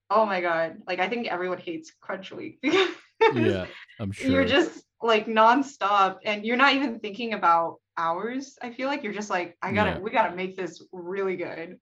oh 0.10 0.26
my 0.26 0.42
god, 0.42 0.78
like 0.88 1.00
I 1.00 1.08
think 1.10 1.28
everyone 1.28 1.58
hates 1.58 1.92
Crunch 2.02 2.32
Week 2.32 2.60
because 2.62 2.90
yeah. 3.34 3.66
I'm 4.00 4.12
sure. 4.12 4.30
you're 4.30 4.46
just 4.46 4.84
like 5.02 5.28
nonstop 5.28 6.18
and 6.26 6.46
you're 6.46 6.58
not 6.58 6.74
even 6.74 7.00
thinking 7.00 7.34
about 7.34 7.78
hours. 7.98 8.58
I 8.62 8.72
feel 8.72 8.88
like 8.88 9.04
you're 9.04 9.14
just 9.14 9.30
like, 9.30 9.58
I 9.62 9.72
gotta, 9.72 9.92
Yeah. 9.92 10.00
we 10.00 10.12
gotta 10.12 10.36
make 10.36 10.56
this 10.58 10.84
really 10.92 11.38
good. 11.38 11.80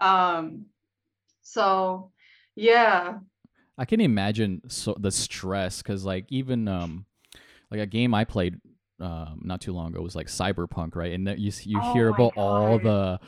Um, 0.00 0.66
so 1.42 2.10
yeah, 2.56 3.18
I 3.78 3.84
can 3.84 4.00
imagine 4.00 4.62
so 4.68 4.94
the 4.98 5.10
stress 5.10 5.82
because 5.82 6.04
like 6.04 6.26
even 6.28 6.68
um 6.68 7.06
like 7.70 7.80
a 7.80 7.86
game 7.86 8.14
I 8.14 8.24
played 8.24 8.60
um 9.00 9.40
not 9.42 9.60
too 9.60 9.72
long 9.72 9.88
ago 9.88 10.00
was 10.02 10.14
like 10.14 10.28
Cyberpunk, 10.28 10.94
right? 10.94 11.12
And 11.12 11.26
you 11.38 11.52
you 11.64 11.80
Oh 11.82 11.92
hear 11.92 12.08
about 12.08 12.34
all 12.36 12.78
the 12.78 13.18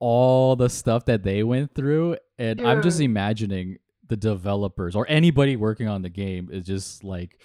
all 0.00 0.56
the 0.56 0.68
stuff 0.68 1.04
that 1.04 1.22
they 1.22 1.42
went 1.44 1.74
through, 1.74 2.16
and 2.38 2.60
I'm 2.60 2.82
just 2.82 3.00
imagining 3.00 3.76
the 4.08 4.16
developers 4.16 4.96
or 4.96 5.06
anybody 5.08 5.54
working 5.54 5.86
on 5.86 6.02
the 6.02 6.08
game 6.08 6.48
is 6.50 6.66
just 6.66 7.04
like 7.04 7.38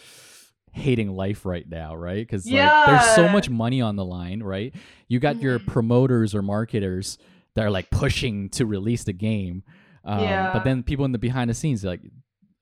hating 0.72 1.12
life 1.16 1.45
right 1.45 1.68
now, 1.70 1.95
right? 1.95 2.18
Because 2.26 2.49
like 2.49 2.86
there's 2.88 3.16
so 3.16 3.30
much 3.30 3.49
money 3.49 3.82
on 3.82 3.95
the 3.95 4.03
line, 4.06 4.41
right? 4.41 4.74
You 5.08 5.20
got 5.20 5.39
your 5.41 5.60
Mhm. 5.60 5.68
promoters 5.68 6.34
or 6.34 6.41
marketers 6.41 7.18
that 7.53 7.64
are 7.66 7.70
like 7.70 7.89
pushing 7.91 8.49
to 8.49 8.66
release 8.66 9.03
the 9.03 9.14
game. 9.14 9.64
Um, 10.03 10.20
Yeah. 10.22 10.51
But 10.53 10.64
then 10.64 10.82
people 10.84 11.06
in 11.06 11.12
the 11.12 11.18
behind 11.20 11.49
the 11.49 11.53
scenes, 11.53 11.84
like, 11.86 12.01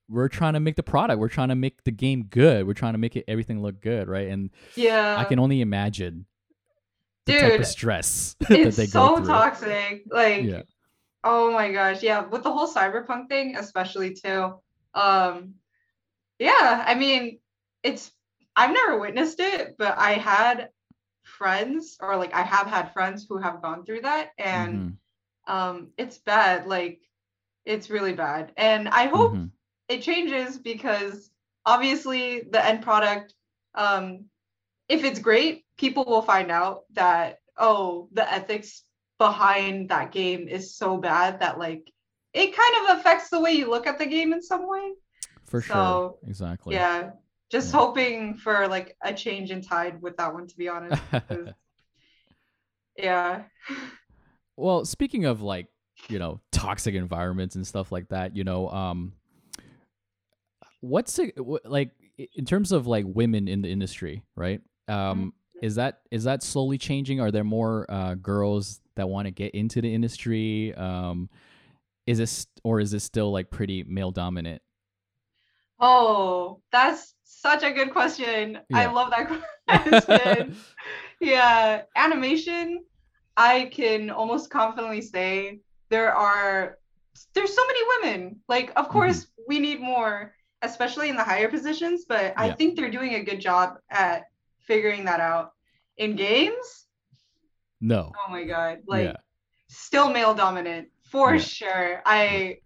we're 0.09 0.27
trying 0.29 0.53
to 0.53 0.59
make 0.59 0.75
the 0.75 0.83
product, 0.83 1.19
we're 1.19 1.29
trying 1.29 1.49
to 1.49 1.55
make 1.55 1.83
the 1.85 1.91
game 1.91 2.25
good, 2.29 2.67
we're 2.67 2.73
trying 2.73 2.93
to 2.93 2.99
make 2.99 3.15
it 3.15 3.23
everything 3.27 3.61
look 3.61 3.81
good, 3.81 4.07
right? 4.07 4.27
And 4.27 4.49
yeah. 4.75 5.15
I 5.17 5.23
can 5.23 5.39
only 5.39 5.61
imagine 5.61 6.25
the 7.25 7.33
type 7.33 7.59
of 7.59 7.65
Dude, 7.65 7.67
stress 7.67 8.35
that 8.49 8.61
it's 8.61 8.77
they 8.77 8.87
so 8.87 8.87
go 8.87 9.09
through. 9.09 9.43
toxic. 9.43 10.03
Like, 10.09 10.55
Yeah. 10.55 10.63
oh 11.23 11.51
my 11.51 11.71
gosh, 11.71 12.03
yeah, 12.03 12.25
with 12.25 12.43
the 12.43 12.51
whole 12.53 12.67
cyberpunk 12.73 13.29
thing, 13.29 13.57
especially 13.57 14.15
too. 14.15 14.55
Um, 14.95 15.55
yeah, 16.39 16.83
I 16.87 16.95
mean, 16.95 17.39
it's 17.83 18.11
I've 18.55 18.73
never 18.73 18.99
witnessed 18.99 19.39
it, 19.39 19.75
but 19.77 19.97
I 19.97 20.13
had 20.13 20.69
friends, 21.23 21.97
or 22.01 22.17
like 22.17 22.33
I 22.33 22.43
have 22.43 22.67
had 22.67 22.93
friends 22.93 23.25
who 23.29 23.37
have 23.39 23.61
gone 23.61 23.85
through 23.85 24.01
that, 24.01 24.31
and 24.39 24.83
Mhm, 24.83 24.97
um, 25.47 25.91
it's 25.97 26.19
bad. 26.19 26.67
Like, 26.67 27.01
it's 27.65 27.89
really 27.89 28.13
bad, 28.13 28.53
and 28.57 28.89
I 28.89 29.07
hope 29.07 29.33
mhm. 29.33 29.51
it 29.89 30.01
changes 30.01 30.57
because 30.57 31.29
obviously 31.65 32.41
the 32.51 32.63
end 32.63 32.81
product 32.83 33.33
um 33.75 34.25
if 34.89 35.03
it's 35.03 35.19
great 35.19 35.62
people 35.77 36.05
will 36.05 36.21
find 36.21 36.51
out 36.51 36.81
that 36.93 37.39
oh 37.57 38.07
the 38.13 38.31
ethics 38.31 38.83
behind 39.17 39.89
that 39.89 40.11
game 40.11 40.47
is 40.47 40.75
so 40.75 40.97
bad 40.97 41.39
that 41.39 41.57
like 41.59 41.91
it 42.33 42.55
kind 42.55 42.89
of 42.89 42.97
affects 42.97 43.29
the 43.29 43.39
way 43.39 43.51
you 43.51 43.69
look 43.69 43.85
at 43.87 43.99
the 43.99 44.05
game 44.05 44.33
in 44.33 44.41
some 44.41 44.67
way 44.67 44.91
For 45.45 45.61
sure. 45.61 46.15
Exactly. 46.27 46.75
yeah 46.75 47.11
just 47.51 47.71
Yeah. 47.71 47.79
hoping 47.79 48.37
for 48.37 48.67
like 48.67 48.95
a 49.03 49.13
change 49.13 49.51
in 49.51 49.61
tide 49.61 50.01
with 50.01 50.17
that 50.17 50.33
one 50.33 50.47
to 50.47 50.57
be 50.57 50.67
honest 50.69 51.01
yeah 52.97 53.43
well, 54.55 54.85
speaking 54.85 55.25
of 55.25 55.41
like, 55.41 55.67
you 56.09 56.19
know, 56.19 56.39
toxic 56.51 56.95
environments 56.95 57.55
and 57.55 57.65
stuff 57.65 57.91
like 57.91 58.09
that, 58.09 58.35
you 58.35 58.43
know, 58.43 58.69
um 58.69 59.13
what's 60.81 61.17
it 61.19 61.33
like 61.65 61.91
in 62.35 62.45
terms 62.45 62.71
of 62.71 62.87
like 62.87 63.05
women 63.07 63.47
in 63.47 63.61
the 63.61 63.69
industry, 63.69 64.23
right? 64.35 64.61
Um 64.87 65.33
is 65.63 65.75
that 65.75 66.01
is 66.11 66.25
that 66.25 66.43
slowly 66.43 66.77
changing? 66.77 67.21
Are 67.21 67.31
there 67.31 67.45
more 67.45 67.89
uh 67.89 68.15
girls 68.15 68.81
that 68.95 69.07
want 69.07 69.27
to 69.27 69.31
get 69.31 69.55
into 69.55 69.81
the 69.81 69.91
industry? 69.93 70.75
Um 70.75 71.29
is 72.05 72.17
this 72.17 72.47
or 72.65 72.81
is 72.81 72.91
this 72.91 73.05
still 73.05 73.31
like 73.31 73.49
pretty 73.49 73.83
male 73.83 74.11
dominant? 74.11 74.61
oh 75.79 76.61
that's 76.71 77.15
such 77.23 77.63
a 77.63 77.71
good 77.71 77.91
question 77.91 78.59
i 78.73 78.85
love 78.85 79.09
that 79.09 79.27
question 79.87 80.55
yeah 81.19 81.81
animation 81.95 82.83
i 83.37 83.65
can 83.71 84.09
almost 84.09 84.49
confidently 84.49 85.01
say 85.01 85.59
there 85.89 86.13
are 86.13 86.77
there's 87.33 87.53
so 87.55 87.61
many 87.67 87.79
women 87.97 88.39
like 88.47 88.71
of 88.75 88.87
Mm-hmm. 88.93 88.93
course 88.93 89.27
we 89.47 89.59
need 89.59 89.81
more 89.81 90.33
especially 90.61 91.09
in 91.09 91.15
the 91.15 91.23
higher 91.23 91.49
positions 91.49 92.05
but 92.07 92.33
i 92.37 92.47
Yeah. 92.47 92.55
think 92.55 92.75
they're 92.75 92.91
doing 92.91 93.15
a 93.15 93.23
good 93.23 93.41
job 93.41 93.77
at 93.89 94.25
figuring 94.59 95.03
that 95.05 95.19
out 95.19 95.52
in 95.97 96.15
games 96.15 96.85
no. 97.81 98.11
oh 98.15 98.31
my 98.31 98.43
god 98.43 98.79
like 98.87 99.05
yeah. 99.05 99.17
still 99.67 100.09
male 100.09 100.33
dominant 100.33 100.87
for 101.03 101.35
Yeah. 101.35 101.41
sure 101.41 102.01
i 102.05 102.57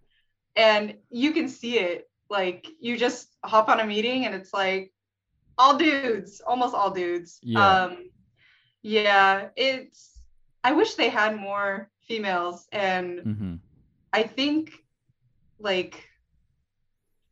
and 0.56 0.96
you 1.10 1.32
can 1.34 1.48
see 1.50 1.78
it 1.80 2.10
like 2.30 2.68
you 2.80 2.98
just 2.98 3.36
hop 3.44 3.70
on 3.70 3.80
a 3.80 3.86
meeting 3.86 4.26
and 4.26 4.36
it's 4.36 4.54
like 4.54 4.92
all 5.58 5.78
dudes 5.78 6.42
almost 6.46 6.74
all 6.76 6.92
dudes 6.92 7.40
Yeah. 7.42 7.84
um 7.84 8.10
yeah 8.82 9.50
it's 9.56 10.22
i 10.64 10.72
wish 10.72 10.96
they 10.96 11.10
had 11.10 11.36
more 11.36 11.90
females 12.08 12.68
and 12.72 13.20
hmm 13.20 13.56
i 14.14 14.24
think 14.24 14.72
like 15.60 16.08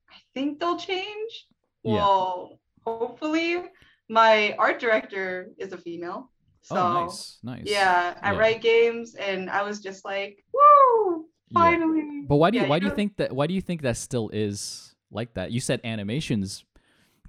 i 0.09 0.15
think 0.33 0.59
they'll 0.59 0.77
change 0.77 1.47
Yeah. 1.83 1.95
well 1.95 2.59
hopefully 2.83 3.63
my 4.09 4.55
art 4.59 4.79
director 4.79 5.49
is 5.57 5.73
a 5.73 5.77
female 5.77 6.29
so 6.65 6.77
oh, 6.77 7.03
nice. 7.05 7.37
Nice. 7.43 7.61
yeah, 7.65 8.15
I 8.23 8.31
Yeah. 8.31 8.39
Riot 8.39 8.61
Games, 8.61 9.13
and 9.13 9.51
I 9.51 9.61
was 9.61 9.81
just 9.81 10.03
like, 10.03 10.43
"Woo! 10.51 11.25
Yeah. 11.51 11.59
Finally!" 11.59 12.23
But 12.27 12.37
why 12.37 12.49
do 12.49 12.57
you 12.57 12.63
Yeah, 12.63 12.69
why 12.69 12.79
do 12.79 12.85
you 12.87 12.91
think 12.91 13.17
that 13.17 13.35
why 13.35 13.45
do 13.45 13.53
you 13.53 13.61
think 13.61 13.83
that 13.83 13.97
still 13.97 14.29
is 14.33 14.95
like 15.11 15.35
that? 15.35 15.51
You 15.51 15.59
said 15.59 15.79
animations 15.83 16.65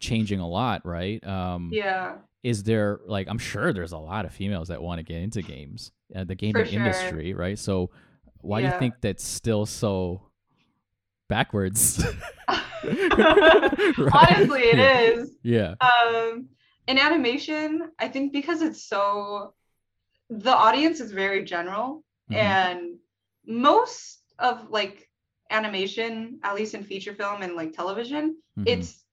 changing 0.01 0.41
a 0.41 0.49
lot, 0.49 0.87
right? 0.87 1.22
Um 1.27 1.68
Yeah, 1.70 2.16
is 2.43 2.62
there 2.62 3.01
like 3.05 3.29
I'm 3.29 3.37
sure 3.37 3.74
there's 3.74 3.93
a 3.93 3.99
lot 3.99 4.24
of 4.24 4.33
females 4.33 4.68
that 4.68 4.81
want 4.81 5.01
to 5.01 5.03
get 5.03 5.20
into 5.20 5.43
games, 5.43 5.93
uh, 6.14 6.24
the 6.24 6.35
gaming 6.35 6.64
sure. 6.64 6.74
industry, 6.74 7.35
right? 7.35 7.59
So 7.59 7.91
why 8.41 8.61
do 8.61 8.66
you 8.68 8.72
think 8.79 8.95
that's 9.03 9.22
still 9.22 9.66
so 9.66 10.22
backwards? 11.29 12.03
Right? 12.49 12.55
honestly, 14.12 14.62
it 14.62 14.79
Yeah. 14.79 15.01
is. 15.01 15.33
Yeah. 15.43 15.74
Um, 15.81 16.49
in 16.87 16.99
animation, 16.99 17.91
I 17.99 18.09
think 18.09 18.32
because 18.32 18.62
it's 18.62 18.84
so, 18.84 19.55
the 20.30 20.55
audience 20.55 21.01
is 21.01 21.12
very 21.12 21.45
general, 21.45 22.05
Mhm. 22.30 22.37
and 22.37 22.99
most 23.47 24.22
of 24.39 24.70
like 24.70 25.09
animation, 25.51 26.41
at 26.43 26.55
least 26.55 26.74
in 26.74 26.84
feature 26.84 27.14
film 27.14 27.43
and 27.43 27.55
like 27.55 27.72
television, 27.72 28.37
Mhm. 28.59 28.66
it's 28.66 29.05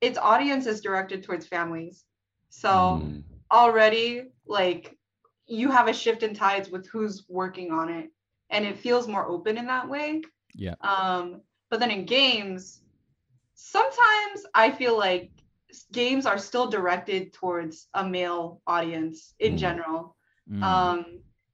its 0.00 0.16
audience 0.18 0.66
is 0.66 0.80
directed 0.80 1.22
towards 1.22 1.46
families. 1.46 2.04
So. 2.50 2.68
Mm. 3.02 3.24
already 3.50 4.28
like 4.46 4.94
you 5.46 5.70
have 5.70 5.88
a 5.88 5.92
shift 5.94 6.22
in 6.22 6.34
tides 6.34 6.68
with 6.68 6.86
who's 6.88 7.26
working 7.30 7.72
on 7.72 7.88
it 7.88 8.12
and 8.50 8.66
it 8.66 8.76
feels 8.78 9.08
more 9.08 9.26
open 9.26 9.56
in 9.56 9.64
that 9.66 9.88
way 9.88 10.20
Yeah. 10.52 10.74
um 10.82 11.40
but 11.70 11.80
then 11.80 11.90
in 11.90 12.04
games 12.04 12.82
sometimes 13.54 14.44
i 14.54 14.70
feel 14.70 14.98
like 14.98 15.30
games 15.92 16.26
are 16.26 16.38
still 16.38 16.68
directed 16.68 17.32
towards 17.32 17.88
a 17.94 18.04
male 18.06 18.60
audience 18.66 19.34
in 19.38 19.54
Mm. 19.54 19.58
general 19.58 20.16
Mm. 20.48 20.62
um 20.62 21.04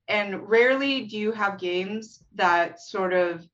and 0.08 0.48
rarely 0.48 1.02
do 1.06 1.16
you 1.18 1.32
have 1.32 1.58
games 1.58 2.24
that 2.34 2.80
sort 2.80 3.12
of 3.12 3.46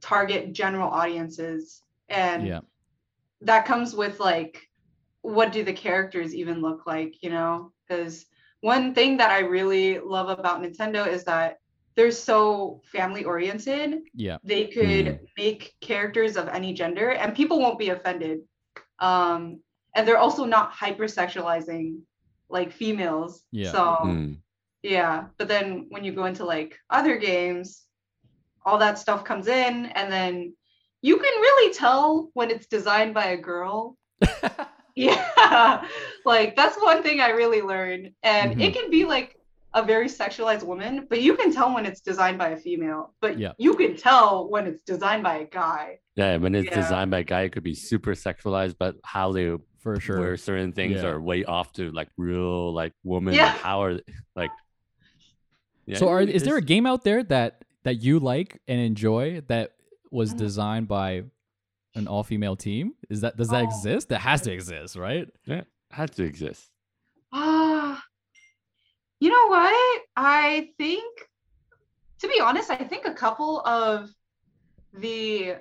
target 0.00 0.52
general 0.52 0.88
audiences 0.90 1.82
and 2.08 2.46
yeah. 2.46 2.60
that 3.40 3.64
comes 3.66 3.94
with 3.94 4.20
like 4.20 4.60
what 5.22 5.52
do 5.52 5.62
the 5.64 5.72
characters 5.72 6.34
even 6.34 6.60
look 6.60 6.86
like 6.86 7.22
you 7.22 7.30
know 7.30 7.72
because 7.86 8.26
one 8.60 8.94
thing 8.94 9.16
that 9.18 9.30
i 9.30 9.40
really 9.40 9.98
love 9.98 10.28
about 10.28 10.62
nintendo 10.62 11.06
is 11.06 11.24
that 11.24 11.52
they're 11.94 12.10
so 12.10 12.80
family 12.84 13.24
oriented 13.24 14.00
Yeah. 14.14 14.38
they 14.42 14.66
could 14.66 15.06
Mm. 15.06 15.18
make 15.36 15.74
characters 15.80 16.36
of 16.36 16.48
any 16.48 16.72
gender 16.74 17.10
and 17.10 17.34
people 17.34 17.58
won't 17.60 17.78
be 17.78 17.90
offended 17.90 18.40
um 19.00 19.60
and 19.96 20.06
they're 20.06 20.18
also 20.26 20.44
not 20.44 20.72
hypersexualizing 20.72 21.98
like 22.48 22.70
females 22.72 23.42
Yeah. 23.50 23.72
so 23.72 23.82
Mm. 24.04 24.36
yeah 24.82 25.24
but 25.38 25.48
then 25.48 25.86
when 25.88 26.04
you 26.04 26.12
go 26.12 26.26
into 26.26 26.44
like 26.44 26.76
other 26.90 27.16
games 27.16 27.84
all 28.64 28.78
that 28.78 28.98
stuff 28.98 29.24
comes 29.24 29.46
in 29.48 29.86
and 29.98 30.12
then 30.12 30.54
you 31.02 31.16
can 31.16 31.34
really 31.46 31.74
tell 31.74 32.30
when 32.34 32.50
it's 32.50 32.66
designed 32.66 33.14
by 33.14 33.26
a 33.26 33.36
girl 33.36 33.96
yeah 34.94 35.84
like 36.24 36.54
that's 36.56 36.76
one 36.90 37.02
thing 37.02 37.20
i 37.20 37.30
really 37.30 37.62
learned 37.62 38.10
and 38.22 38.60
it 38.60 38.74
can 38.74 38.90
be 38.90 39.04
like 39.04 39.32
a 39.74 39.82
very 39.82 40.08
sexualized 40.08 40.62
woman, 40.62 41.06
but 41.10 41.20
you 41.20 41.36
can 41.36 41.52
tell 41.52 41.74
when 41.74 41.84
it's 41.84 42.00
designed 42.00 42.38
by 42.38 42.48
a 42.48 42.56
female, 42.56 43.12
but 43.20 43.38
Yeah. 43.38 43.52
you 43.58 43.74
can 43.74 43.94
tell 43.94 44.48
when 44.48 44.66
it's 44.66 44.82
designed 44.86 45.22
by 45.22 45.34
a 45.40 45.44
guy. 45.44 45.98
Yeah, 46.14 46.38
when 46.38 46.54
it's 46.54 46.70
Yeah. 46.70 46.80
designed 46.80 47.10
by 47.10 47.18
a 47.18 47.24
guy, 47.24 47.42
it 47.42 47.52
could 47.52 47.62
be 47.62 47.74
super 47.74 48.12
sexualized, 48.14 48.76
but 48.78 48.94
how 49.04 49.32
they 49.32 49.54
For 49.94 50.00
sure. 50.00 50.18
where 50.20 50.36
certain 50.36 50.72
things 50.72 50.96
Yeah. 51.02 51.08
are 51.10 51.20
way 51.20 51.44
off 51.44 51.72
to 51.74 51.92
like 51.92 52.08
real 52.16 52.72
like 52.72 52.92
woman 53.04 53.34
Yeah. 53.34 53.54
power. 53.58 54.00
Like, 54.34 54.50
yeah, 55.86 55.98
so 55.98 56.08
are 56.08 56.20
is 56.22 56.42
there 56.42 56.56
a 56.56 56.62
game 56.62 56.86
out 56.86 57.04
there 57.04 57.22
that 57.24 57.64
that 57.84 58.02
you 58.02 58.18
like 58.18 58.60
and 58.66 58.80
enjoy 58.80 59.42
that 59.42 59.76
was 60.10 60.34
Mm. 60.34 60.38
designed 60.38 60.88
by 60.88 61.22
an 61.94 62.08
all 62.08 62.24
female 62.24 62.56
team? 62.56 62.94
Is 63.08 63.20
that 63.20 63.36
does 63.36 63.48
that 63.50 63.62
Oh. 63.62 63.68
exist? 63.68 64.08
That 64.08 64.20
has 64.22 64.42
to 64.42 64.52
exist, 64.52 64.96
right? 64.96 65.28
Yeah, 65.44 65.62
had 65.90 66.10
to 66.14 66.24
exist? 66.24 66.70
Ah, 67.32 68.02
you 69.20 69.30
know 69.30 69.46
what? 69.48 70.02
I 70.16 70.70
think, 70.78 71.30
to 72.20 72.26
be 72.28 72.40
honest, 72.40 72.70
I 72.70 72.76
think 72.78 73.04
a 73.06 73.14
couple 73.14 73.60
of 73.60 74.10
the, 74.92 75.56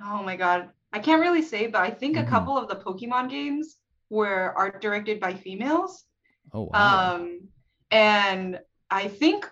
oh 0.00 0.22
my 0.22 0.36
God, 0.36 0.70
I 0.92 0.98
can't 1.00 1.20
really 1.20 1.42
say, 1.42 1.66
but 1.66 1.82
I 1.82 1.90
think 1.90 2.16
Mhm. 2.16 2.22
a 2.22 2.26
couple 2.26 2.56
of 2.56 2.68
the 2.68 2.76
Pokemon 2.76 3.28
games 3.30 3.76
were 4.10 4.54
art 4.56 4.80
directed 4.80 5.20
by 5.20 5.34
females. 5.34 6.04
Oh 6.52 6.70
wow. 6.72 7.16
Um, 7.16 7.48
and 7.90 8.58
I 8.90 9.08
think, 9.08 9.48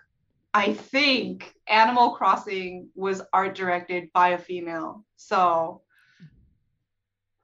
I 0.55 0.73
think 0.73 1.53
Animal 1.69 2.13
Crossing 2.13 2.89
was 2.95 3.21
art 3.33 3.55
directed 3.55 4.11
by 4.15 4.31
a 4.31 4.39
female. 4.39 5.05
So 5.17 5.83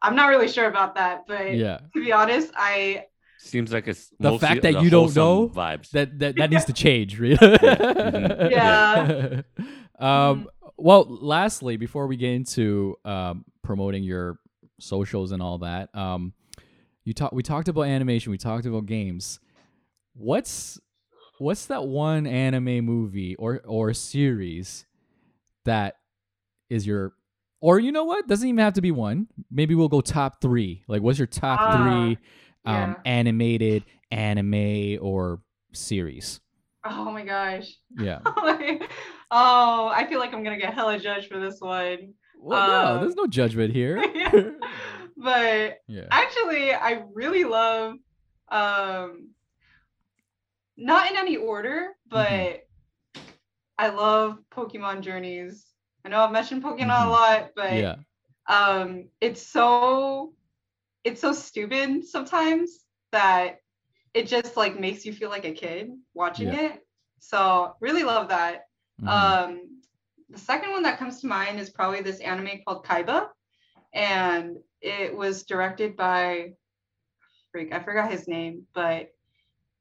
I'm 0.00 0.16
not 0.16 0.28
really 0.30 0.48
sure 0.48 0.66
about 0.68 0.94
that, 0.96 1.24
but 1.28 1.54
yeah. 1.54 1.78
to 1.94 2.00
be 2.04 2.12
honest, 2.12 2.50
I 2.56 3.06
Seems 3.38 3.72
like 3.72 3.88
it's 3.88 4.08
The 4.20 4.30
mostly 4.30 4.46
fact 4.48 4.62
that 4.62 4.72
the 4.74 4.82
you 4.82 4.90
don't 4.90 5.14
know 5.16 5.48
vibes. 5.48 5.90
That 5.90 6.18
that 6.20 6.36
that 6.36 6.50
needs 6.54 6.64
to 6.66 6.72
change, 6.72 7.18
really. 7.18 7.36
mhm. 7.36 8.50
Yeah. 8.50 9.42
um 9.98 10.48
well, 10.76 11.04
lastly, 11.08 11.76
before 11.76 12.06
we 12.06 12.16
get 12.16 12.30
into 12.32 12.96
um 13.04 13.44
promoting 13.62 14.02
your 14.02 14.38
socials 14.80 15.32
and 15.32 15.42
all 15.42 15.58
that, 15.58 15.94
um 15.94 16.32
you 17.04 17.12
talk 17.12 17.32
we 17.32 17.42
talked 17.42 17.68
about 17.68 17.82
animation, 17.82 18.30
we 18.30 18.38
talked 18.38 18.66
about 18.66 18.86
games. 18.86 19.40
What's 20.14 20.80
what's 21.38 21.66
that 21.66 21.86
one 21.86 22.26
anime 22.26 22.84
movie 22.84 23.34
or 23.36 23.60
or 23.64 23.92
series 23.94 24.86
that 25.64 25.96
is 26.70 26.86
your 26.86 27.12
or 27.60 27.78
you 27.78 27.92
know 27.92 28.04
what? 28.04 28.26
Doesn't 28.26 28.48
even 28.48 28.58
have 28.58 28.74
to 28.74 28.82
be 28.82 28.90
one. 28.90 29.28
Maybe 29.50 29.74
we'll 29.74 29.88
go 29.88 30.00
top 30.00 30.40
3. 30.40 30.84
Like 30.88 31.02
what's 31.02 31.18
your 31.18 31.26
top 31.26 31.62
Ah, 31.64 31.72
3 31.72 32.18
um 32.64 32.96
yeah. 32.96 33.02
animated 33.04 33.84
anime 34.10 34.98
or 35.00 35.40
series? 35.72 36.40
Oh 36.84 37.10
my 37.12 37.24
gosh. 37.24 37.72
Yeah. 37.96 38.18
oh, 38.26 39.88
I 39.94 40.06
feel 40.08 40.18
like 40.18 40.32
I'm 40.34 40.42
gonna 40.42 40.58
get 40.58 40.74
hella 40.74 40.98
judged 40.98 41.28
for 41.28 41.38
this 41.38 41.60
one. 41.60 42.14
Well, 42.38 42.60
no, 42.66 42.94
Um, 42.94 43.00
there's 43.02 43.14
no 43.14 43.26
judgment 43.26 43.72
here. 43.80 44.02
but 45.16 45.78
yeah. 45.86 46.06
actually, 46.10 46.72
I 46.74 47.04
really 47.14 47.44
love 47.44 47.94
um 48.50 49.28
not 50.76 51.10
in 51.10 51.16
any 51.16 51.36
order, 51.36 51.90
but 52.08 52.26
Mm-hmm. 52.28 52.58
I 53.78 53.88
love 53.88 54.38
Pokemon 54.52 55.00
Journeys. 55.00 55.66
I 56.04 56.08
know 56.08 56.20
I've 56.20 56.32
mentioned 56.32 56.62
Pokemon 56.62 56.88
Mhm. 56.88 57.06
a 57.06 57.10
lot, 57.10 57.50
but 57.56 57.72
yeah. 57.74 57.96
um 58.48 59.08
it's 59.20 59.46
so 59.46 60.34
it's 61.04 61.20
so 61.20 61.32
stupid 61.32 62.04
sometimes 62.04 62.80
that 63.12 63.58
it 64.14 64.26
just 64.26 64.56
like 64.56 64.78
makes 64.78 65.04
you 65.04 65.12
feel 65.12 65.30
like 65.30 65.44
a 65.44 65.52
kid 65.52 65.90
watching 66.14 66.48
Yeah. 66.48 66.60
it. 66.72 66.86
So 67.20 67.76
really 67.80 68.02
love 68.04 68.28
that. 68.28 68.66
Mhm. 69.00 69.08
Um, 69.08 69.82
the 70.28 70.38
second 70.38 70.70
one 70.72 70.82
that 70.82 70.98
comes 70.98 71.20
to 71.20 71.26
mind 71.26 71.58
is 71.60 71.70
probably 71.70 72.00
this 72.02 72.20
anime 72.20 72.62
called 72.66 72.84
Kaiba, 72.84 73.28
and 73.92 74.56
it 74.80 75.14
was 75.16 75.44
directed 75.44 75.96
by 75.96 76.54
freak. 77.50 77.72
I 77.72 77.80
forgot 77.80 78.10
his 78.10 78.26
name, 78.28 78.66
but 78.74 79.10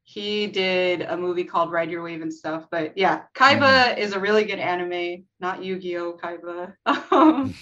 he 0.04 0.48
did 0.48 1.02
a 1.04 1.16
movie 1.16 1.44
called 1.46 1.72
Ride 1.72 1.90
Your 1.92 2.04
Wave 2.04 2.22
and 2.22 2.34
stuff. 2.34 2.68
But 2.70 2.98
yeah, 2.98 3.24
Kaiba 3.34 3.98
is 3.98 4.14
a 4.14 4.20
really 4.20 4.44
good 4.44 4.60
anime, 4.60 5.26
not 5.40 5.64
Yu-Gi-Oh! 5.64 6.18
Kaiba. 6.18 6.76
Um, 7.12 7.54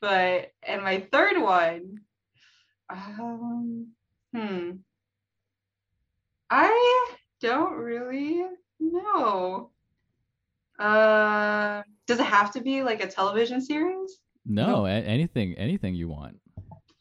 but 0.00 0.52
and 0.62 0.82
my 0.82 1.00
third 1.12 1.40
one, 1.40 2.00
um, 2.90 3.88
hmm, 4.34 4.70
I 6.56 7.14
don't 7.40 7.72
really 7.74 8.44
know. 8.78 9.70
Uh, 10.78 11.82
does 12.06 12.20
it 12.20 12.26
have 12.26 12.52
to 12.52 12.60
be 12.60 12.82
like 12.84 13.02
a 13.02 13.08
television 13.08 13.60
series? 13.60 14.18
no, 14.46 14.86
a- 14.86 14.90
anything, 14.90 15.54
anything 15.54 15.94
you 15.96 16.08
want. 16.08 16.38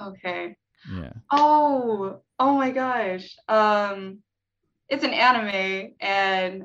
Okay. 0.02 0.56
Yeah. 0.92 1.12
Oh, 1.32 2.22
oh 2.40 2.56
my 2.56 2.72
gosh. 2.72 3.36
Um, 3.48 4.20
it's 4.90 5.04
an 5.04 5.12
anime, 5.14 5.94
and 6.00 6.64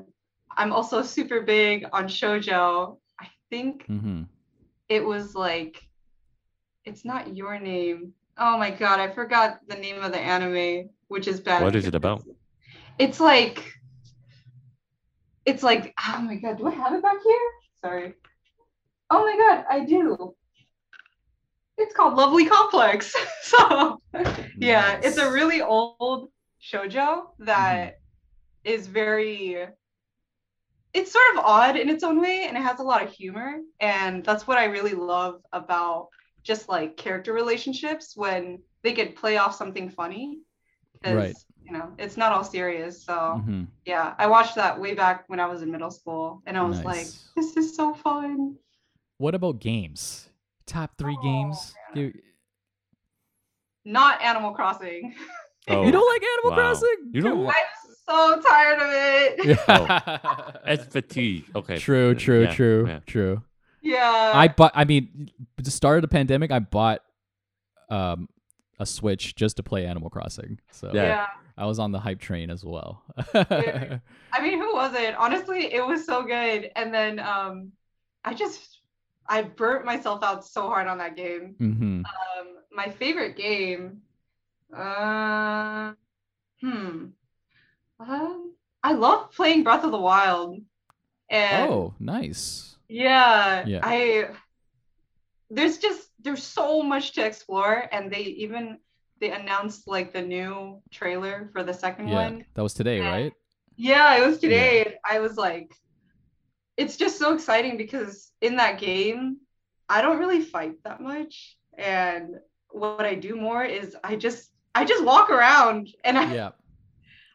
I'm 0.57 0.73
also 0.73 1.03
super 1.03 1.41
big 1.41 1.85
on 1.93 2.07
shojo. 2.07 2.97
I 3.19 3.27
think 3.51 3.85
Mm-hmm. 3.87 4.23
it 4.87 5.05
was 5.05 5.35
like, 5.35 5.79
it's 6.85 7.05
not 7.05 7.35
your 7.35 7.59
name. 7.59 8.13
Oh 8.37 8.57
my 8.57 8.71
god, 8.71 8.99
I 8.99 9.11
forgot 9.11 9.59
the 9.67 9.75
name 9.75 10.01
of 10.01 10.11
the 10.11 10.19
anime, 10.19 10.89
which 11.07 11.27
is 11.27 11.39
bad. 11.39 11.61
What 11.61 11.75
is 11.75 11.85
it 11.85 11.93
about? 11.93 12.23
It's 12.99 13.19
like, 13.19 13.73
it's 15.45 15.63
like, 15.63 15.93
oh 15.97 16.21
my 16.21 16.35
god, 16.35 16.57
do 16.57 16.67
I 16.67 16.71
have 16.71 16.93
it 16.93 17.01
back 17.01 17.17
here? 17.23 17.49
Sorry. 17.81 18.13
Oh 19.09 19.23
my 19.25 19.37
god, 19.37 19.65
I 19.69 19.85
do. 19.85 20.35
It's 21.77 21.95
called 21.95 22.15
Lovely 22.15 22.45
Complex. 22.45 23.15
so, 23.41 24.01
yeah, 24.57 24.99
it's 25.01 25.17
a 25.17 25.31
really 25.31 25.61
old 25.61 26.29
shojo 26.61 27.27
that 27.39 27.93
mm-hmm. 27.93 28.73
is 28.73 28.85
very 28.85 29.65
it's 30.93 31.11
sort 31.11 31.37
of 31.37 31.43
odd 31.45 31.77
in 31.77 31.89
its 31.89 32.03
own 32.03 32.19
way 32.19 32.45
and 32.47 32.57
it 32.57 32.61
has 32.61 32.79
a 32.79 32.83
lot 32.83 33.03
of 33.03 33.11
humor 33.11 33.59
and 33.79 34.25
that's 34.25 34.47
what 34.47 34.57
I 34.57 34.65
really 34.65 34.93
love 34.93 35.41
about 35.53 36.09
just 36.43 36.67
like 36.67 36.97
character 36.97 37.31
relationships 37.31 38.13
when 38.15 38.59
they 38.83 38.93
could 38.93 39.15
play 39.15 39.37
off 39.37 39.55
something 39.55 39.89
funny. 39.89 40.39
'Cause, 41.03 41.15
Right. 41.15 41.35
You 41.65 41.73
know, 41.73 41.93
it's 41.99 42.17
not 42.17 42.31
all 42.31 42.43
serious. 42.43 43.03
So 43.03 43.13
Mhm. 43.45 43.67
yeah, 43.85 44.15
I 44.17 44.25
watched 44.27 44.55
that 44.55 44.79
way 44.79 44.95
back 44.95 45.25
when 45.27 45.39
I 45.39 45.45
was 45.45 45.61
in 45.61 45.71
middle 45.71 45.91
school 45.91 46.41
and 46.47 46.57
I 46.57 46.63
was 46.63 46.83
like, 46.83 47.05
this 47.35 47.55
is 47.57 47.75
so 47.75 47.93
fun. 47.93 48.55
What 49.17 49.35
about 49.35 49.59
games? 49.59 50.29
Top 50.65 50.97
three 50.97 51.15
Oh, 51.19 51.21
games. 51.21 51.75
You, 51.93 52.13
Not 53.85 54.21
Animal 54.21 54.51
Crossing. 54.51 55.15
Oh, 55.67 55.85
you 55.85 55.91
don't 55.91 56.07
like 56.07 56.23
Animal 56.23 56.51
wow. 56.51 56.55
Crossing? 56.55 56.95
You 57.13 57.21
don't 57.21 57.31
Come 57.33 57.43
wa- 57.43 57.53
I'm 57.55 57.93
so 58.05 58.41
tired 58.41 58.79
of 58.81 58.89
it. 58.91 59.69
on. 59.69 60.59
it's 60.65 60.85
fatigue. 60.91 61.45
Okay. 61.55 61.77
True, 61.77 62.15
true, 62.15 62.43
Yeah, 62.43 62.51
true, 62.55 62.87
yeah. 62.87 62.99
true. 63.05 63.43
yeah. 63.81 64.31
I 64.33 64.47
bought. 64.47 64.71
I 64.73 64.85
mean, 64.85 65.29
the 65.57 65.69
start 65.71 65.97
of 65.97 66.01
the 66.01 66.07
pandemic, 66.07 66.51
I 66.51 66.59
bought 66.59 67.01
um 67.89 68.27
a 68.79 68.85
Switch 68.85 69.35
just 69.35 69.57
to 69.57 69.63
play 69.63 69.85
Animal 69.85 70.09
Crossing. 70.09 70.59
So 70.71 70.97
Yeah. 71.01 71.03
yeah. 71.03 71.27
I 71.57 71.65
was 71.65 71.79
on 71.79 71.91
the 71.91 71.99
hype 71.99 72.19
train 72.19 72.49
as 72.49 72.63
well. 72.63 73.03
I 74.31 74.41
mean, 74.41 74.59
who 74.59 74.75
was 74.75 74.93
it? 74.95 75.15
Honestly, 75.15 75.73
it 75.73 75.85
was 75.85 76.05
so 76.05 76.23
good. 76.23 76.71
And 76.75 76.93
then 76.93 77.19
um 77.19 77.71
I 78.23 78.33
just 78.33 78.81
I 79.27 79.41
burnt 79.43 79.85
myself 79.85 80.23
out 80.23 80.45
so 80.45 80.63
hard 80.67 80.87
on 80.87 80.99
that 80.99 81.15
game. 81.15 81.57
hmm 81.59 82.01
Um 82.05 82.47
my 82.71 82.89
favorite 82.89 83.35
game 83.37 84.01
uh 84.75 85.93
hmm. 86.61 87.07
Um 87.99 88.55
I 88.83 88.93
love 88.93 89.31
playing 89.33 89.63
Breath 89.63 89.83
of 89.85 89.91
the 89.91 89.99
Wild. 89.99 90.61
And 91.29 91.71
Oh, 91.71 91.93
nice. 91.99 92.77
yeah, 92.87 93.65
Yeah. 93.65 93.83
I 93.83 94.29
there's 95.49 95.77
just 95.77 96.09
there's 96.21 96.43
so 96.43 96.81
much 96.83 97.13
to 97.13 97.25
explore 97.25 97.87
and 97.91 98.11
they 98.11 98.21
even 98.21 98.77
they 99.19 99.31
announced 99.31 99.87
like 99.87 100.13
the 100.13 100.21
new 100.21 100.81
trailer 100.91 101.49
for 101.51 101.63
the 101.63 101.73
second 101.73 102.07
Yeah, 102.07 102.23
one. 102.29 102.45
that 102.53 102.61
was 102.61 102.73
today, 102.73 102.99
Yeah. 102.99 103.11
right? 103.11 103.33
Yeah, 103.75 104.17
it 104.17 104.25
was 104.27 104.39
today. 104.39 104.83
and 104.85 104.95
I 105.09 105.19
was 105.19 105.37
like, 105.37 105.73
it's 106.77 106.97
just 106.97 107.17
so 107.17 107.33
exciting 107.33 107.77
because 107.77 108.31
in 108.41 108.55
that 108.57 108.79
game, 108.79 109.37
I 109.89 110.01
don't 110.01 110.19
really 110.19 110.41
fight 110.41 110.75
that 110.83 111.01
much. 111.01 111.57
And 111.77 112.35
what 112.71 113.05
I 113.05 113.15
do 113.15 113.35
more 113.35 113.63
is 113.63 113.95
I 114.03 114.15
just 114.15 114.51
I 114.75 114.85
just 114.85 115.03
walk 115.03 115.29
around 115.29 115.89
and 116.03 116.17
I, 116.17 116.33
Yeah. 116.33 116.51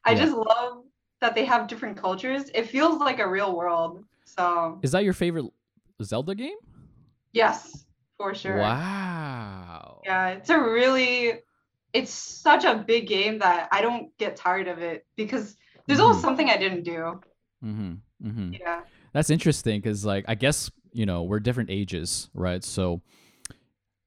I 0.05 0.13
yeah. 0.13 0.21
just 0.25 0.35
love 0.37 0.85
that 1.21 1.35
they 1.35 1.45
have 1.45 1.67
different 1.67 1.97
cultures. 1.97 2.51
It 2.55 2.69
feels 2.69 2.99
like 3.01 3.19
a 3.19 3.29
real 3.29 3.57
world. 3.57 4.05
So 4.25 4.79
Is 4.83 4.93
that 4.93 5.05
your 5.05 5.13
favorite 5.15 5.47
Zelda 6.03 6.35
game? 6.35 6.57
yes, 7.33 7.84
for 8.17 8.35
sure. 8.35 8.59
Wow. 8.59 10.01
Yeah, 10.05 10.29
it's 10.29 10.51
a 10.51 10.59
really 10.61 11.41
it's 11.93 12.11
such 12.13 12.65
a 12.65 12.75
big 12.87 13.07
game 13.07 13.39
that 13.39 13.69
I 13.71 13.81
don't 13.81 14.17
get 14.19 14.35
tired 14.37 14.67
of 14.67 14.79
it 14.81 15.07
because 15.17 15.57
there's 15.87 16.01
always 16.01 16.19
Mhm. 16.19 16.23
something 16.23 16.51
I 16.51 16.57
didn't 16.57 16.83
do. 16.83 17.21
Mm-hmm. 17.65 17.93
Mm-hmm. 18.27 18.53
Yeah. 18.55 18.81
That's 19.13 19.31
interesting 19.31 19.81
because, 19.81 20.05
like, 20.05 20.25
I 20.27 20.35
guess 20.35 20.71
you 20.93 21.07
know 21.07 21.23
we're 21.23 21.39
different 21.41 21.71
ages, 21.71 22.31
right? 22.35 22.65
So, 22.65 23.01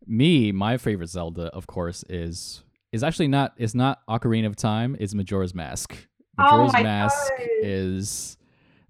me, 0.06 0.52
my 0.52 0.78
favorite 0.78 1.10
Zelda, 1.10 1.44
of 1.54 1.68
course, 1.68 2.04
is 2.10 2.64
is 2.92 3.04
actually 3.04 3.28
not 3.28 3.54
is 3.58 3.74
not 3.76 4.00
Ocarina 4.10 4.48
of 4.48 4.56
Time. 4.56 4.96
It's 5.00 5.14
Majora's 5.14 5.54
Mask. 5.56 5.96
Oh 6.40 6.44
Majora's 6.44 6.74
my 6.74 6.84
Mask 6.84 7.32
God. 7.38 7.48
is 7.62 8.38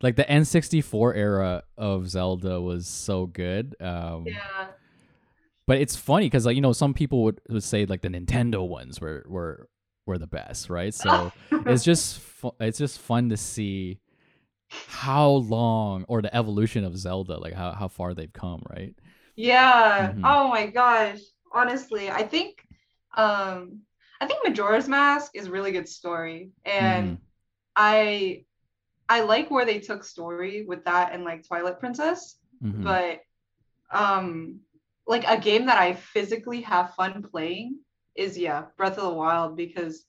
like 0.01 0.15
the 0.15 0.25
N64 0.25 1.15
era 1.15 1.63
of 1.77 2.07
Zelda 2.09 2.59
was 2.61 2.87
so 2.87 3.25
good. 3.25 3.75
Um, 3.79 4.25
Yeah. 4.27 4.67
But 5.67 5.79
it's 5.79 5.95
funny 5.95 6.27
because 6.27 6.45
like 6.45 6.55
you 6.55 6.61
know 6.61 6.73
some 6.73 6.93
people 6.93 7.23
would, 7.23 7.41
would 7.49 7.63
say 7.63 7.85
like 7.85 8.01
the 8.01 8.09
Nintendo 8.09 8.67
ones 8.67 9.01
were 9.01 9.25
were 9.27 9.69
were 10.05 10.17
the 10.17 10.27
best, 10.27 10.69
right? 10.69 10.93
So 10.93 11.33
it's 11.65 11.83
just 11.83 12.19
fu- 12.19 12.55
it's 12.59 12.77
just 12.77 12.99
fun 12.99 13.29
to 13.29 13.37
see 13.37 13.99
how 14.87 15.29
long 15.29 16.05
or 16.07 16.21
the 16.21 16.33
evolution 16.35 16.83
of 16.85 16.97
Zelda, 16.97 17.37
like 17.37 17.53
how, 17.53 17.71
how 17.73 17.87
far 17.87 18.13
they've 18.13 18.31
come, 18.31 18.63
right? 18.69 18.95
Yeah. 19.35 20.13
Mhm. 20.13 20.21
Oh 20.23 20.47
my 20.47 20.67
gosh. 20.67 21.19
Honestly, 21.53 22.09
I 22.09 22.23
think 22.23 22.65
um 23.15 23.81
I 24.19 24.25
think 24.25 24.39
Majora's 24.47 24.87
Mask 24.87 25.31
is 25.35 25.47
a 25.47 25.51
really 25.51 25.71
good 25.71 25.87
story. 25.89 26.51
And 26.65 27.09
Mhm. 27.09 27.17
I 27.75 28.45
I 29.09 29.21
like 29.21 29.51
where 29.51 29.65
they 29.65 29.79
took 29.79 30.03
story 30.03 30.65
with 30.65 30.85
that 30.85 31.13
and 31.13 31.23
like 31.23 31.47
Twilight 31.47 31.79
Princess, 31.79 32.37
Mhm. 32.61 32.83
but 32.83 33.19
um 33.91 34.61
like 35.07 35.23
a 35.27 35.37
game 35.39 35.65
that 35.67 35.77
I 35.79 35.93
physically 35.93 36.61
have 36.61 36.93
fun 36.95 37.23
playing 37.23 37.79
is 38.15 38.37
yeah, 38.37 38.65
Breath 38.77 38.97
of 38.97 39.03
the 39.03 39.09
Wild 39.13 39.55
because 39.55 40.03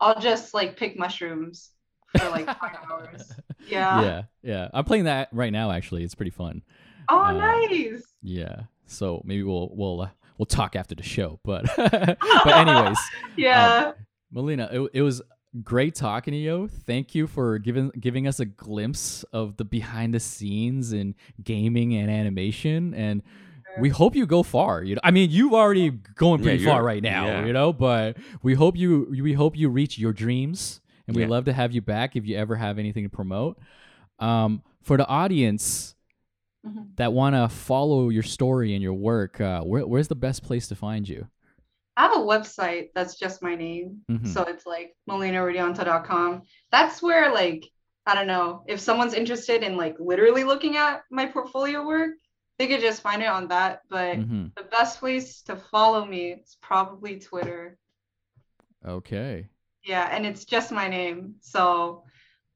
I'll 0.00 0.18
just 0.20 0.52
like 0.54 0.76
pick 0.76 0.98
mushrooms 0.98 1.70
for 2.18 2.28
like 2.30 2.46
five 2.46 2.76
hours. 2.90 3.30
Yeah. 3.68 4.02
yeah, 4.02 4.22
yeah. 4.42 4.68
I'm 4.74 4.84
playing 4.84 5.04
that 5.04 5.28
right 5.32 5.52
now. 5.52 5.70
Actually, 5.70 6.02
it's 6.04 6.14
pretty 6.14 6.30
fun. 6.32 6.62
Oh, 7.08 7.20
Uh, 7.20 7.32
nice. 7.32 8.02
Yeah. 8.22 8.62
So 8.86 9.22
maybe 9.24 9.42
we'll 9.44 9.70
we'll 9.72 10.00
uh, 10.02 10.10
we'll 10.38 10.46
talk 10.46 10.76
after 10.76 10.94
the 10.94 11.02
show. 11.02 11.38
But 11.44 11.66
but 11.76 12.18
anyways, 12.46 12.98
Yeah. 13.36 13.92
Melina, 14.30 14.68
it, 14.72 14.90
it 14.94 15.02
was 15.02 15.22
great 15.62 15.94
talking 15.94 16.32
to 16.32 16.38
you. 16.38 16.68
Thank 16.86 17.14
you 17.14 17.26
for 17.26 17.58
giving 17.58 17.90
giving 18.00 18.26
us 18.26 18.40
a 18.40 18.44
glimpse 18.46 19.22
of 19.32 19.56
the 19.56 19.64
behind 19.64 20.14
the 20.14 20.20
scenes 20.20 20.92
in 20.92 21.14
gaming 21.44 21.94
and 21.94 22.10
animation. 22.10 22.94
And 22.94 23.22
we 23.78 23.88
hope 23.88 24.14
you 24.14 24.26
go 24.26 24.42
far. 24.42 24.82
You 24.82 24.96
know, 24.96 25.00
I 25.04 25.10
mean, 25.10 25.30
you've 25.30 25.54
already 25.54 25.90
going 25.90 26.40
Yeah, 26.40 26.44
pretty 26.44 26.64
far 26.64 26.82
right 26.82 27.02
now. 27.02 27.26
yeah. 27.26 27.46
You 27.46 27.52
know, 27.52 27.72
but 27.72 28.16
we 28.42 28.54
hope 28.54 28.76
you 28.76 29.08
we 29.10 29.32
hope 29.32 29.56
you 29.56 29.68
reach 29.68 29.98
your 29.98 30.12
dreams, 30.12 30.80
and 31.06 31.16
we'd 31.16 31.22
Yeah. 31.22 31.28
love 31.28 31.44
to 31.46 31.52
have 31.52 31.72
you 31.72 31.80
back 31.80 32.16
if 32.16 32.26
you 32.26 32.36
ever 32.36 32.56
have 32.56 32.78
anything 32.78 33.04
to 33.04 33.10
promote. 33.10 33.58
Um, 34.18 34.62
for 34.82 34.96
the 34.96 35.06
audience 35.06 35.94
Mhm. 36.66 36.94
that 36.96 37.12
want 37.12 37.34
to 37.34 37.48
follow 37.48 38.08
your 38.08 38.22
story 38.22 38.72
and 38.74 38.82
your 38.82 38.94
work, 38.94 39.40
uh, 39.40 39.62
where, 39.62 39.86
where's 39.86 40.08
the 40.08 40.14
best 40.14 40.42
place 40.44 40.68
to 40.68 40.74
find 40.76 41.08
you? 41.08 41.26
I 41.96 42.02
have 42.02 42.12
a 42.16 42.20
website 42.20 42.88
that's 42.94 43.18
just 43.18 43.42
my 43.42 43.54
name. 43.54 44.02
Mhm. 44.10 44.26
So 44.28 44.42
it's 44.44 44.64
like 44.64 44.94
melinaradianta.com. 45.08 46.42
That's 46.70 47.02
where 47.02 47.32
like 47.32 47.64
I 48.04 48.16
don't 48.16 48.26
know, 48.26 48.64
if 48.66 48.80
someone's 48.80 49.14
interested 49.14 49.62
in 49.62 49.76
like 49.76 49.94
literally 50.00 50.42
looking 50.42 50.76
at 50.76 51.02
my 51.08 51.26
portfolio 51.26 51.86
work, 51.86 52.10
they 52.62 52.68
could 52.68 52.80
just 52.80 53.02
find 53.02 53.20
it 53.22 53.26
on 53.26 53.48
that. 53.48 53.82
But 53.88 54.18
Mhm. 54.20 54.52
the 54.56 54.62
best 54.62 55.00
place 55.00 55.42
to 55.42 55.56
follow 55.56 56.04
me 56.04 56.34
is 56.34 56.56
probably 56.60 57.18
Twitter. 57.18 57.76
Okay. 58.86 59.48
Yeah, 59.84 60.08
and 60.14 60.24
it's 60.24 60.44
just 60.44 60.70
my 60.70 60.86
name. 60.86 61.34
So 61.40 62.04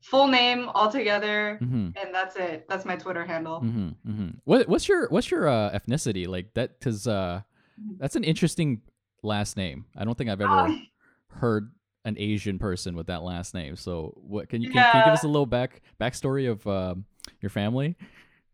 full 0.00 0.28
name 0.28 0.68
altogether, 0.68 1.56
hmm 1.58 1.88
and 2.00 2.14
that's 2.14 2.36
it. 2.36 2.66
That's 2.68 2.84
my 2.84 2.94
Twitter 2.94 3.24
handle. 3.24 3.60
hmm 3.60 3.88
hmm 4.04 4.28
What 4.44 4.68
what's 4.68 4.88
your 4.88 5.08
what's 5.08 5.28
your 5.30 5.48
uh, 5.48 5.70
ethnicity 5.76 6.28
like 6.28 6.54
that? 6.54 6.78
Because 6.78 7.08
uh, 7.08 7.42
Mhm. 7.80 7.98
that's 7.98 8.14
an 8.14 8.22
interesting 8.22 8.82
last 9.24 9.56
name. 9.56 9.86
I 9.96 10.04
don't 10.04 10.16
think 10.16 10.30
I've 10.30 10.40
ever 10.40 10.60
Um, 10.60 10.86
heard 11.40 11.72
an 12.04 12.14
Asian 12.18 12.60
person 12.60 12.94
with 12.94 13.08
that 13.08 13.24
last 13.24 13.54
name. 13.54 13.74
So 13.74 14.12
what 14.22 14.48
can 14.48 14.62
you 14.62 14.70
can, 14.70 14.84
can 14.84 14.98
you 14.98 15.04
give 15.04 15.14
us 15.14 15.24
a 15.24 15.28
little 15.28 15.46
back 15.46 15.82
backstory 16.00 16.48
of 16.48 16.64
um, 16.68 17.06
your 17.40 17.50
family? 17.50 17.96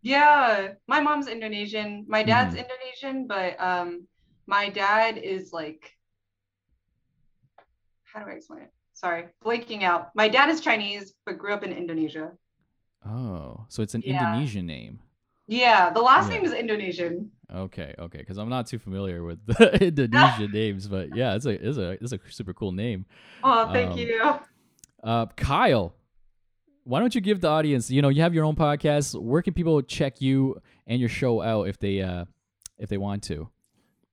Yeah, 0.03 0.75
my 0.89 1.01
mom's 1.01 1.29
Indonesian. 1.29 2.05
My 2.09 2.23
dad's 2.23 2.55
Mhm. 2.55 2.59
Indonesian, 2.59 3.27
but 3.27 3.61
um, 3.61 4.07
my 4.47 4.69
dad 4.69 5.17
is 5.17 5.53
like, 5.53 5.97
how 8.05 8.21
do 8.25 8.31
I 8.31 8.35
explain 8.35 8.63
it? 8.63 8.73
Sorry, 8.95 9.27
blanking 9.45 9.83
out. 9.83 10.11
My 10.15 10.29
dad 10.29 10.49
is 10.51 10.61
Chinese, 10.61 11.15
but 11.25 11.39
grew 11.39 11.55
up 11.55 11.63
in 11.63 11.73
Indonesia. 11.73 12.33
Oh, 13.07 13.65
so 13.69 13.83
it's 13.83 13.95
an 13.95 14.03
Yeah. 14.05 14.21
Indonesian 14.29 14.67
name. 14.67 15.01
Yeah, 15.47 15.91
the 15.91 16.01
last 16.01 16.31
Yeah. 16.31 16.37
name 16.37 16.45
is 16.47 16.53
Indonesian. 16.53 17.31
Okay, 17.53 17.95
okay, 17.99 18.19
because 18.19 18.39
I'm 18.39 18.49
not 18.49 18.67
too 18.67 18.79
familiar 18.79 19.23
with 19.23 19.45
the 19.47 19.79
Indonesian 19.87 20.51
names, 20.53 20.89
but 20.89 21.13
yeah, 21.13 21.35
it's 21.35 21.47
a 21.47 21.51
it's 21.51 21.79
a 21.79 21.91
it's 22.03 22.13
a 22.13 22.19
super 22.29 22.55
cool 22.55 22.73
name. 22.73 23.07
Oh, 23.43 23.69
thank 23.73 23.93
Um, 23.93 23.99
you. 23.99 24.35
Uh, 25.03 25.27
Kyle, 25.37 25.95
why 26.85 27.01
don't 27.01 27.15
you 27.15 27.21
give 27.21 27.41
the 27.41 27.49
audience? 27.49 27.91
You 27.91 28.03
know, 28.03 28.09
you 28.09 28.23
have 28.23 28.35
your 28.35 28.45
own 28.45 28.57
podcast. 28.57 29.21
Where 29.21 29.43
can 29.43 29.55
people 29.55 29.81
check 29.83 30.21
you 30.21 30.61
and 30.87 31.01
your 31.01 31.09
show 31.09 31.41
out 31.41 31.69
if 31.69 31.79
they 31.79 32.01
uh 32.01 32.25
if 32.79 32.89
they 32.89 32.99
want 32.99 33.23
to? 33.25 33.49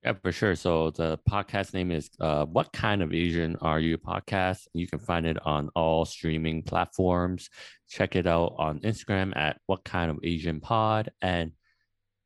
Yeah, 0.04 0.14
for 0.14 0.32
sure. 0.32 0.56
So 0.56 0.90
the 0.90 1.18
podcast 1.28 1.74
name 1.74 1.90
is 1.90 2.08
uh, 2.20 2.46
"What 2.46 2.72
Kind 2.72 3.02
of 3.02 3.12
Asian 3.12 3.56
Are 3.56 3.78
You?" 3.78 3.98
podcast. 3.98 4.66
You 4.72 4.86
can 4.86 4.98
find 4.98 5.26
it 5.26 5.36
on 5.44 5.68
all 5.74 6.06
streaming 6.06 6.62
platforms. 6.62 7.50
Check 7.88 8.16
it 8.16 8.26
out 8.26 8.54
on 8.56 8.80
Instagram 8.80 9.36
at 9.36 9.60
"What 9.66 9.84
Kind 9.84 10.10
of 10.10 10.18
Asian 10.22 10.60
Pod." 10.60 11.10
And 11.20 11.52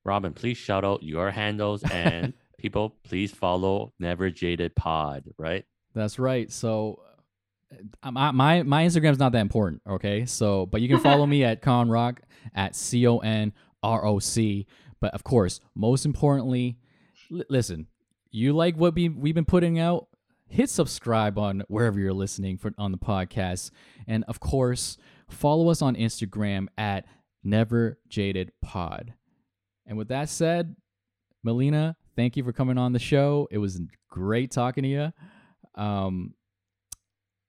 Robin, 0.04 0.34
please 0.34 0.56
shout 0.56 0.84
out 0.84 1.02
your 1.02 1.32
handles 1.32 1.82
and 1.82 2.32
people. 2.58 2.96
Please 3.02 3.32
follow 3.32 3.92
Never 3.98 4.30
Jaded 4.30 4.76
Pod. 4.76 5.24
Right? 5.36 5.64
That's 5.94 6.20
right. 6.20 6.52
So 6.52 7.00
my 8.10 8.30
my 8.30 8.62
my 8.62 8.84
Instagram's 8.84 9.18
not 9.18 9.32
that 9.32 9.40
important, 9.40 9.82
okay? 9.88 10.26
So, 10.26 10.66
but 10.66 10.80
you 10.80 10.88
can 10.88 11.00
follow 11.00 11.26
me 11.26 11.44
at 11.44 11.62
Conrock 11.62 12.18
at 12.54 12.76
C 12.76 13.06
O 13.06 13.18
N 13.18 13.52
R 13.82 14.04
O 14.04 14.18
C. 14.18 14.66
But 15.00 15.14
of 15.14 15.24
course, 15.24 15.60
most 15.74 16.06
importantly, 16.06 16.78
li- 17.30 17.44
listen, 17.48 17.86
you 18.30 18.52
like 18.52 18.76
what 18.76 18.94
we 18.94 19.08
we've 19.08 19.34
been 19.34 19.44
putting 19.44 19.78
out? 19.78 20.08
Hit 20.46 20.70
subscribe 20.70 21.38
on 21.38 21.62
wherever 21.68 21.98
you're 21.98 22.12
listening 22.12 22.58
for 22.58 22.72
on 22.78 22.92
the 22.92 22.98
podcast, 22.98 23.70
and 24.06 24.24
of 24.28 24.40
course, 24.40 24.96
follow 25.28 25.68
us 25.68 25.82
on 25.82 25.96
Instagram 25.96 26.68
at 26.78 27.06
Never 27.42 27.98
Jaded 28.08 28.52
Pod. 28.62 29.14
And 29.86 29.98
with 29.98 30.08
that 30.08 30.28
said, 30.28 30.76
Melina, 31.42 31.96
thank 32.16 32.36
you 32.36 32.44
for 32.44 32.52
coming 32.52 32.78
on 32.78 32.92
the 32.92 32.98
show. 32.98 33.48
It 33.50 33.58
was 33.58 33.80
great 34.08 34.50
talking 34.50 34.82
to 34.82 34.88
you. 34.88 35.12
Um, 35.74 36.34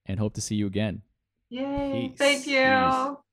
and 0.06 0.20
hope 0.20 0.34
to 0.36 0.42
see 0.42 0.56
you 0.56 0.68
again. 0.68 1.02
Yay! 1.50 2.10
Peace. 2.10 2.18
Thank 2.18 2.48
you. 2.48 2.60
Peace. 2.60 3.25